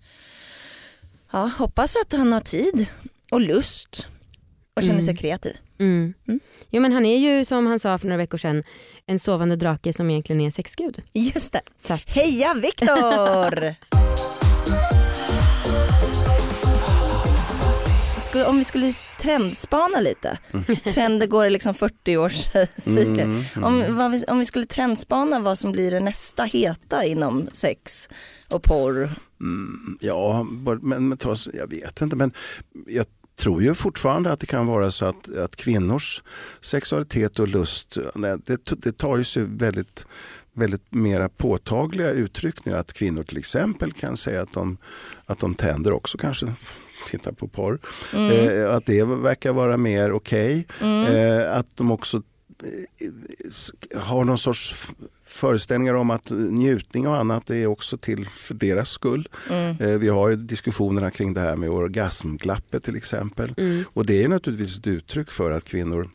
Ja, 1.32 1.52
hoppas 1.58 1.96
att 2.06 2.12
han 2.18 2.34
har 2.34 2.42
tid 2.42 2.86
och 3.32 3.42
lust 3.42 4.08
och 4.76 4.82
känner 4.84 4.94
Mm. 4.94 5.06
sig 5.06 5.18
kreativ. 5.18 5.56
Mm. 5.80 6.14
Mm. 6.28 6.40
Jo 6.70 6.82
men 6.82 6.92
han 6.94 7.06
är 7.06 7.18
ju 7.18 7.46
som 7.46 7.68
han 7.68 7.80
sa 7.80 7.98
för 7.98 8.08
några 8.08 8.18
veckor 8.18 8.38
sedan 8.38 8.64
en 9.06 9.20
sovande 9.20 9.56
drake 9.56 9.94
som 9.94 10.10
egentligen 10.10 10.42
är 10.42 10.52
sexgud. 10.52 11.02
Just 11.14 11.54
det. 11.54 11.62
Så 11.78 11.94
Heja 12.06 12.54
Viktor! 12.54 13.76
Skulle, 18.30 18.46
om 18.46 18.58
vi 18.58 18.64
skulle 18.64 18.94
trendspana 19.20 20.00
lite, 20.00 20.38
så 20.68 20.76
trender 20.76 21.28
går 21.28 21.48
i 21.48 21.50
liksom 21.50 21.74
40 21.74 22.18
års 22.18 22.46
cykler. 22.78 23.24
Mm, 23.24 23.44
Om, 23.64 23.96
vad 23.96 24.12
vi, 24.12 24.24
om 24.28 24.40
vi 24.40 24.46
skulle 24.46 24.66
trendspana 24.66 25.40
vad 25.40 25.60
som 25.60 25.72
blir 25.72 25.92
det 25.92 26.00
nästa 26.00 26.44
heta 26.44 27.06
inom 27.06 27.50
sex 27.52 28.10
och 28.54 28.64
porr. 28.64 29.12
Mm, 29.42 29.98
ja, 30.02 30.44
men, 30.44 31.08
men 31.08 31.18
jag 31.54 31.70
vet 31.70 32.02
inte 32.02 32.16
men 32.16 32.32
jag 32.88 33.06
tror 33.40 33.64
ju 33.64 33.74
fortfarande 33.74 34.32
att 34.32 34.40
det 34.40 34.48
kan 34.48 34.66
vara 34.66 34.92
så 34.92 35.06
att, 35.06 35.36
att 35.36 35.56
kvinnors 35.56 36.24
sexualitet 36.62 37.40
och 37.40 37.48
lust 37.48 37.98
nej, 38.16 38.38
det, 38.46 38.82
det 38.82 38.98
tar 38.98 39.18
ju 39.18 39.24
sig 39.24 39.44
väldigt 39.48 40.06
väldigt 40.54 40.94
mera 40.94 41.30
påtagliga 41.30 42.12
uttryck 42.12 42.66
nu 42.66 42.74
att 42.74 42.94
kvinnor 42.94 43.24
till 43.24 43.38
exempel 43.38 43.92
kan 43.92 44.18
säga 44.18 44.42
att 44.42 44.54
de, 44.54 44.78
att 45.26 45.40
de 45.40 45.56
tänder 45.56 45.92
också 45.92 46.18
kanske 46.18 46.54
titta 47.08 47.34
på 47.34 47.48
porr. 47.48 47.80
Eh, 48.14 48.76
att 48.76 48.86
det 48.86 49.04
verkar 49.04 49.54
vara 49.54 49.78
mer 49.78 50.12
okej. 50.12 50.68
Eh, 50.82 51.58
att 51.58 51.78
de 51.78 51.92
också 51.92 52.18
eh, 52.64 54.02
har 54.02 54.26
någon 54.26 54.38
sorts 54.38 54.88
föreställningar 55.26 55.94
om 55.94 56.10
att 56.10 56.30
njutning 56.30 57.08
och 57.08 57.18
annat 57.18 57.50
är 57.50 57.68
också 57.68 57.98
till 57.98 58.28
för 58.28 58.54
deras 58.54 58.90
skull. 58.90 59.28
Mm. 59.50 59.78
Eh, 59.80 60.00
vi 60.00 60.08
har 60.10 60.30
ju 60.30 60.36
diskussionerna 60.36 61.12
kring 61.12 61.34
det 61.34 61.42
här 61.42 61.56
med 61.56 61.70
orgasmglappet 61.70 62.84
till 62.84 62.96
exempel. 62.96 63.54
mm. 63.58 63.84
Och 63.94 64.06
det 64.06 64.24
är 64.24 64.28
naturligtvis 64.28 64.78
ett 64.78 64.88
uttryck 64.88 65.32
för 65.32 65.52
att 65.52 65.64
kvinnor 65.64 66.10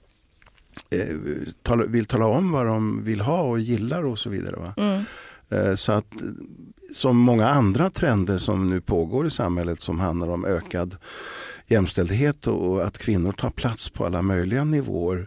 eh, 0.90 1.86
vill 1.86 2.04
tala 2.04 2.26
om 2.26 2.52
vad 2.52 2.66
de 2.66 3.04
vill 3.04 3.20
ha 3.20 3.42
och 3.42 3.60
gillar 3.60 4.06
och 4.06 4.18
så 4.18 4.30
vidare. 4.30 4.74
Mm. 4.76 5.04
Så 5.76 5.92
att 5.92 6.14
som 6.94 7.16
många 7.16 7.48
andra 7.48 7.90
trender 7.90 8.38
som 8.38 8.70
nu 8.70 8.80
pågår 8.80 9.26
i 9.26 9.30
samhället 9.30 9.80
som 9.80 10.00
handlar 10.00 10.28
om 10.28 10.44
ökad 10.44 10.96
jämställdhet 11.66 12.46
och 12.46 12.84
att 12.84 12.98
kvinnor 12.98 13.32
tar 13.32 13.50
plats 13.50 13.90
på 13.90 14.04
alla 14.04 14.22
möjliga 14.22 14.64
nivåer 14.64 15.26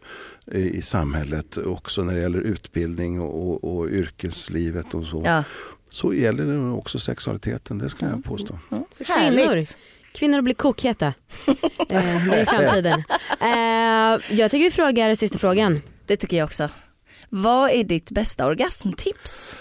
eh, 0.51 0.65
i 0.65 0.81
samhället 0.81 1.57
också 1.57 2.03
när 2.03 2.15
det 2.15 2.21
gäller 2.21 2.39
utbildning 2.39 3.21
och, 3.21 3.49
och, 3.49 3.77
och 3.77 3.89
yrkeslivet 3.89 4.93
och 4.93 5.05
så. 5.05 5.21
Ja. 5.25 5.43
Så 5.89 6.13
gäller 6.13 6.45
det 6.45 6.69
också 6.69 6.99
sexualiteten, 6.99 7.77
det 7.77 7.89
skulle 7.89 8.11
jag 8.11 8.23
påstå. 8.23 8.59
Mm. 8.71 8.83
kvinnor. 8.93 9.61
Kvinnor 10.13 10.41
blir 10.41 10.55
kokheta. 10.55 11.07
eh, 11.47 11.53
det 11.89 11.95
är 11.95 12.45
framtiden. 12.45 13.03
Eh, 13.41 14.37
jag 14.39 14.51
tycker 14.51 14.63
vi 14.63 14.71
frågar 14.71 15.15
sista 15.15 15.37
frågan. 15.37 15.81
Det 16.05 16.17
tycker 16.17 16.37
jag 16.37 16.45
också. 16.45 16.69
Vad 17.29 17.71
är 17.71 17.83
ditt 17.83 18.11
bästa 18.11 18.45
orgasmtips? 18.45 19.57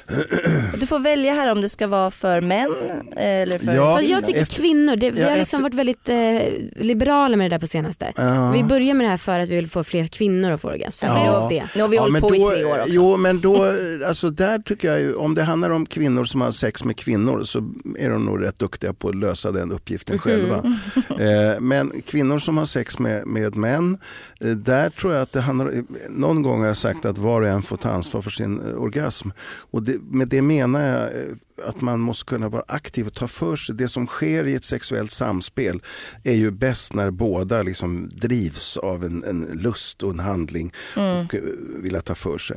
Du 0.81 0.87
får 0.87 0.99
välja 0.99 1.33
här 1.35 1.53
om 1.53 1.61
det 1.61 1.69
ska 1.69 1.87
vara 1.87 2.11
för 2.11 2.41
män 2.41 2.71
eller 3.17 3.59
för 3.59 3.75
Ja, 3.75 4.01
jag 4.01 4.25
tycker 4.25 4.45
kvinnor, 4.45 4.97
det, 4.97 5.11
vi 5.11 5.21
Ja, 5.23 5.29
har 5.31 5.37
liksom 5.37 5.57
efter- 5.57 5.63
varit 5.63 5.75
väldigt 5.75 6.09
eh, 6.09 6.85
liberala 6.85 7.37
med 7.37 7.51
det 7.51 7.55
där 7.55 7.61
på 7.61 7.67
senaste. 7.67 8.13
Ja. 8.17 8.51
Vi 8.51 8.65
börjar 8.65 8.95
med 8.95 9.07
det 9.07 9.11
här 9.11 9.17
för 9.17 9.41
att 9.41 9.49
vi 9.49 9.55
vill 9.57 9.69
få 9.71 9.85
fler 9.85 10.07
kvinnor 10.07 10.51
att 10.51 10.61
få 10.61 10.69
orgasm. 10.69 11.07
Ja. 11.07 11.47
Det. 11.51 11.65
Nu 11.77 11.83
har 11.83 11.89
vi 11.89 11.97
hållit 11.97 12.13
men 12.13 12.23
på 12.23 12.35
i 12.35 12.39
då- 12.39 12.51
tre 12.51 12.65
år 12.65 12.71
också. 12.79 12.85
Jo, 12.89 13.17
men 13.17 13.41
då, 13.41 13.75
alltså 14.07 14.31
där 14.31 14.59
tycker 14.59 14.89
jag 14.89 15.01
ju, 15.01 15.15
om 15.15 15.35
det 15.35 15.43
handlar 15.43 15.71
om 15.71 15.87
kvinnor 15.87 16.25
som 16.25 16.41
har 16.41 16.51
sex 16.51 16.85
med 16.85 16.97
kvinnor 16.97 17.43
så 17.45 17.59
är 17.99 18.11
de 18.11 18.25
nog 18.25 18.43
rätt 18.43 18.59
duktiga 18.59 18.93
på 18.93 19.09
att 19.09 19.15
lösa 19.17 19.53
den 19.53 19.73
uppgiften 19.73 20.19
själva. 20.19 20.57
Eh, 21.11 21.61
men 21.61 22.03
kvinnor 22.07 22.39
som 22.39 22.59
har 22.59 22.65
sex 22.65 22.99
med, 22.99 23.27
med 23.27 23.57
män, 23.57 23.99
eh, 24.41 24.49
där 24.49 24.91
tror 24.91 25.13
jag 25.13 25.23
att 25.23 25.33
det 25.33 25.41
handlar, 25.41 25.73
någon 26.11 26.43
gång 26.43 26.61
har 26.61 26.67
jag 26.67 26.77
sagt 26.77 27.05
att 27.05 27.19
var 27.19 27.43
och 27.43 27.49
en 27.49 27.56
får 27.63 27.77
ta 27.77 27.91
ansvar 27.91 28.23
för 28.23 28.31
sin 28.31 28.61
eh, 28.61 28.83
orgasm. 28.83 29.29
Och 29.71 29.83
det, 29.83 30.01
med 30.03 30.29
det 30.29 30.43
menar 30.43 30.81
jag 30.81 31.05
eh, 31.05 31.37
att 31.65 31.81
man 31.81 32.01
måste 32.01 32.25
kunna 32.25 32.49
vara 32.49 32.65
aktiv 32.69 33.07
och 33.07 33.15
ta 33.15 33.29
för 33.29 33.57
sig. 33.57 33.75
Det 33.75 33.89
som 33.89 34.07
sker 34.07 34.47
i 34.47 34.55
ett 34.55 34.65
sexuellt 34.65 35.11
samspel 35.11 35.83
är 36.25 36.35
ju 36.35 36.51
bäst 36.51 36.95
när 36.95 37.11
båda 37.11 37.63
liksom 37.63 38.09
drivs 38.09 38.77
av 38.77 39.05
en, 39.05 39.25
en 39.25 39.41
lust 39.41 40.03
och 40.03 40.11
en 40.11 40.19
handling 40.19 40.73
och 40.95 41.35
eh, 41.35 41.41
vilja 41.83 42.01
ta 42.01 42.15
för 42.15 42.39
sig. 42.39 42.57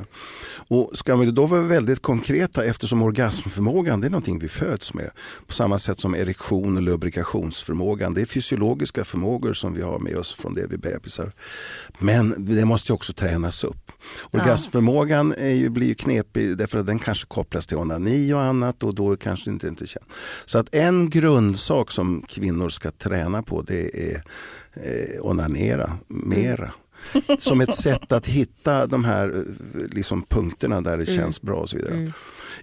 Och 0.68 0.92
ska 0.94 1.16
vi 1.16 1.32
då 1.32 1.46
vara 1.46 1.62
väldigt 1.62 2.02
konkreta 2.02 2.66
eftersom 2.66 3.02
orgasmförmågan 3.02 4.02
det 4.02 4.08
är 4.08 4.12
någonting 4.12 4.40
vi 4.40 4.48
föds 4.48 4.94
med. 4.94 5.12
På 5.48 5.54
samma 5.54 5.80
sätt 5.80 6.00
som 6.00 6.16
erektion 6.16 6.78
och 6.78 6.84
lubrikationsförmågan. 6.84 8.14
Det 8.14 8.22
är 8.22 8.26
fysiologiska 8.26 9.04
förmågor 9.04 9.54
som 9.54 9.74
vi 9.74 9.82
har 9.82 10.00
med 10.00 10.18
oss 10.18 10.34
från 10.34 10.54
det 10.54 10.68
vi 10.70 10.78
bebisar. 10.78 11.32
Men 12.00 12.46
det 12.56 12.66
måste 12.66 12.92
ju 12.92 12.96
också 12.96 13.14
tränas 13.14 13.64
upp. 13.64 13.92
Orgasmförmågan 14.32 15.34
är 15.38 15.56
ju, 15.56 15.70
blir 15.70 15.88
ju 15.88 15.96
knepig 15.96 16.58
därför 16.58 16.80
att 16.80 16.88
den 16.88 17.00
kanske 17.00 17.28
kopplas 17.28 17.68
till 17.68 17.78
onani 17.78 18.34
och 18.34 18.42
annat 18.42 18.84
och 18.90 18.96
då 18.96 19.16
kanske 19.16 19.50
inte 19.52 19.68
inte 19.68 19.88
känt. 19.88 20.08
Så 20.46 20.58
att 20.58 20.76
en 20.76 21.10
grundsak 21.10 21.92
som 21.92 22.22
kvinnor 22.28 22.70
ska 22.70 22.92
träna 22.92 23.44
på 23.44 23.62
det 23.62 24.12
är 24.12 24.24
eh, 24.74 25.22
onanera 25.22 25.98
mera. 26.08 26.72
Som 27.40 27.62
ett 27.62 27.76
sätt 27.76 28.12
att 28.12 28.28
hitta 28.28 28.88
de 28.88 29.04
här 29.04 29.30
eh, 29.36 29.82
liksom, 29.92 30.22
punkterna 30.30 30.82
där 30.82 30.98
det 30.98 31.06
känns 31.06 31.42
bra 31.42 31.56
och 31.60 31.70
så 31.70 31.78
vidare. 31.78 32.12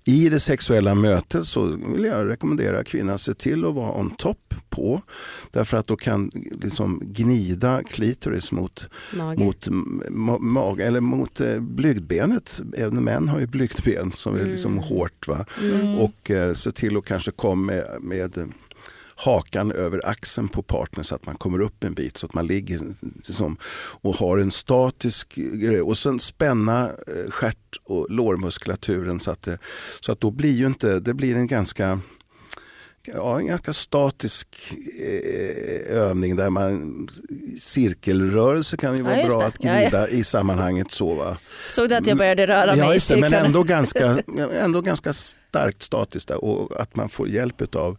I 0.05 0.28
det 0.28 0.41
sexuella 0.41 0.95
mötet 0.95 1.47
så 1.47 1.78
vill 1.95 2.05
jag 2.05 2.28
rekommendera 2.28 2.84
kvinnan 2.84 3.14
att 3.14 3.20
se 3.20 3.34
till 3.34 3.64
att 3.64 3.74
vara 3.74 3.93
on 3.93 4.11
top 4.11 4.55
på. 4.70 5.03
Därför 5.51 5.76
att 5.76 5.87
då 5.87 5.97
kan 5.97 6.30
liksom 6.62 7.01
gnida 7.05 7.82
klitoris 7.82 8.53
mot, 8.53 8.89
Mage. 9.16 9.39
mot 9.45 9.68
ma- 9.68 10.39
mage 10.41 10.84
eller 10.84 11.01
mot 11.01 11.41
eh, 11.41 11.61
blygdbenet. 11.61 12.61
Även 12.76 13.05
män 13.05 13.28
har 13.28 13.41
ju 13.41 13.47
blygdben 13.47 14.12
som 14.12 14.34
är 14.37 14.45
liksom 14.45 14.78
hårt. 14.78 15.28
Va? 15.28 15.45
Och 15.99 16.30
eh, 16.30 16.55
se 16.55 16.72
till 16.72 16.97
att 16.97 17.05
kanske 17.05 17.30
komma 17.30 17.62
med, 17.72 17.84
med 18.01 18.53
hakan 19.16 19.72
över 19.72 20.06
axeln 20.06 20.48
på 20.48 20.62
partnern 20.62 21.04
så 21.04 21.14
att 21.14 21.26
man 21.26 21.36
kommer 21.36 21.60
upp 21.60 21.84
en 21.84 21.94
bit 21.94 22.16
så 22.16 22.26
att 22.26 22.34
man 22.34 22.46
ligger 22.46 22.80
liksom, 23.00 23.56
och 24.00 24.14
har 24.14 24.38
en 24.38 24.50
statisk 24.50 25.34
grej. 25.34 25.82
Och 25.82 25.98
sen 25.98 26.20
spänna 26.20 26.84
eh, 26.84 27.30
stjärt 27.30 27.76
och 27.84 28.06
lårmuskulaturen 28.10 29.20
så 29.20 29.30
att, 29.30 29.42
det, 29.42 29.58
så 30.00 30.12
att 30.12 30.20
då 30.20 30.30
blir 30.30 30.52
ju 30.52 30.66
inte, 30.66 31.00
det 31.00 31.14
blir 31.14 31.36
en 31.36 31.46
ganska 31.46 32.00
Ja, 33.14 33.38
en 33.38 33.46
ganska 33.46 33.72
statisk 33.72 34.48
eh, 35.00 35.96
övning 35.96 36.36
där 36.36 36.50
man 36.50 37.09
cirkelrörelse 37.59 38.76
kan 38.76 38.96
ju 38.96 39.02
vara 39.02 39.20
Ja, 39.20 39.26
bra 39.28 39.38
det. 39.38 39.46
att 39.46 39.64
Ja, 39.64 39.72
ja. 39.74 39.80
glida 39.80 40.09
i 40.09 40.24
sammanhanget 40.24 40.90
så 40.90 41.14
va. 41.14 41.38
Såg 41.70 41.88
du 41.88 41.94
att 41.94 42.07
jag 42.07 42.18
började 42.18 42.46
röra 42.46 42.66
mig 42.76 42.78
Ja, 42.78 42.84
i 42.94 42.98
det, 43.09 43.16
men 43.16 43.30
cirklarna? 43.30 43.46
ändå 43.46 43.62
ganska, 43.62 44.18
ändå 44.62 44.80
ganska 44.80 45.12
starkt 45.12 45.82
statiskt 45.82 46.30
och 46.30 46.80
att 46.80 46.96
man 46.96 47.09
får 47.09 47.28
hjälp 47.28 47.74
av 47.76 47.96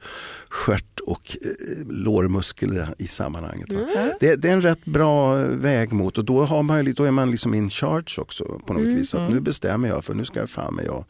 stjärt 0.50 1.00
och 1.00 1.38
eh, 1.42 1.88
lårmuskler 1.90 2.90
i 2.98 3.08
sammanhanget. 3.08 3.74
Va? 3.74 3.88
Det, 4.20 4.36
det 4.36 4.50
är 4.50 4.54
en 4.54 4.62
rätt 4.62 4.86
bra 4.86 5.34
väg 5.44 5.92
mot 5.94 6.18
och 6.18 6.26
då, 6.26 6.44
har 6.44 6.64
man, 6.64 6.94
då 6.94 7.04
är 7.04 7.12
man 7.12 7.32
liksom 7.32 7.54
in 7.54 7.70
charge 7.70 8.22
också 8.22 8.46
på 8.68 8.74
något 8.74 8.94
vis. 8.94 9.16
Att 9.16 9.32
nu 9.32 9.40
bestämmer 9.40 9.88
jag 9.88 10.06
för 10.06 10.14
nu 10.14 10.26
ska 10.26 10.40
jag 10.40 10.50
fan 10.50 10.76
med 10.76 10.86
jag, 10.86 11.06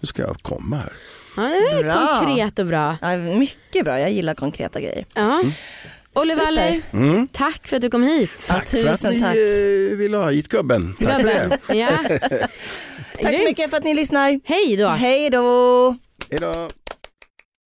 nu 0.00 0.06
ska 0.06 0.22
jag 0.22 0.36
komma 0.42 0.76
här. 0.76 0.92
Ja, 1.36 1.42
det 1.42 1.78
är 1.78 1.82
Bra. 1.82 2.18
konkret 2.22 2.58
och 2.58 2.66
bra. 2.66 2.96
Ja, 3.02 3.16
mycket 3.16 3.84
bra, 3.84 4.00
jag 4.00 4.12
gillar 4.12 4.34
konkreta 4.34 4.80
grejer. 4.80 5.06
Ja. 5.14 5.42
Olle 6.14 6.32
Super. 6.34 6.44
Waller, 6.44 6.82
Mm. 6.92 7.28
tack 7.28 7.68
för 7.68 7.76
att 7.76 7.82
du 7.82 7.90
kom 7.90 8.02
hit. 8.02 8.30
Ja, 8.48 8.54
Tack 8.54 8.68
för 8.68 8.86
att 8.86 8.92
tusen 9.00 9.12
ni 9.12 9.22
tack. 9.22 9.36
eh, 9.92 9.96
ville 9.98 10.16
ha 10.16 10.30
hit 10.30 10.48
gubben. 10.48 10.96
Tack 11.04 11.20
för 11.20 11.24
det. 11.24 11.58
Ja. 11.78 11.88
Tack 13.22 13.36
så 13.36 13.44
mycket 13.44 13.70
för 13.70 13.76
att 13.76 13.84
ni 13.84 13.94
lyssnar. 13.94 14.40
Hej 14.44 14.76
då. 14.76 14.88
Hej 14.88 15.30
då! 15.30 15.96
Hej 16.30 16.40
då. 16.40 16.68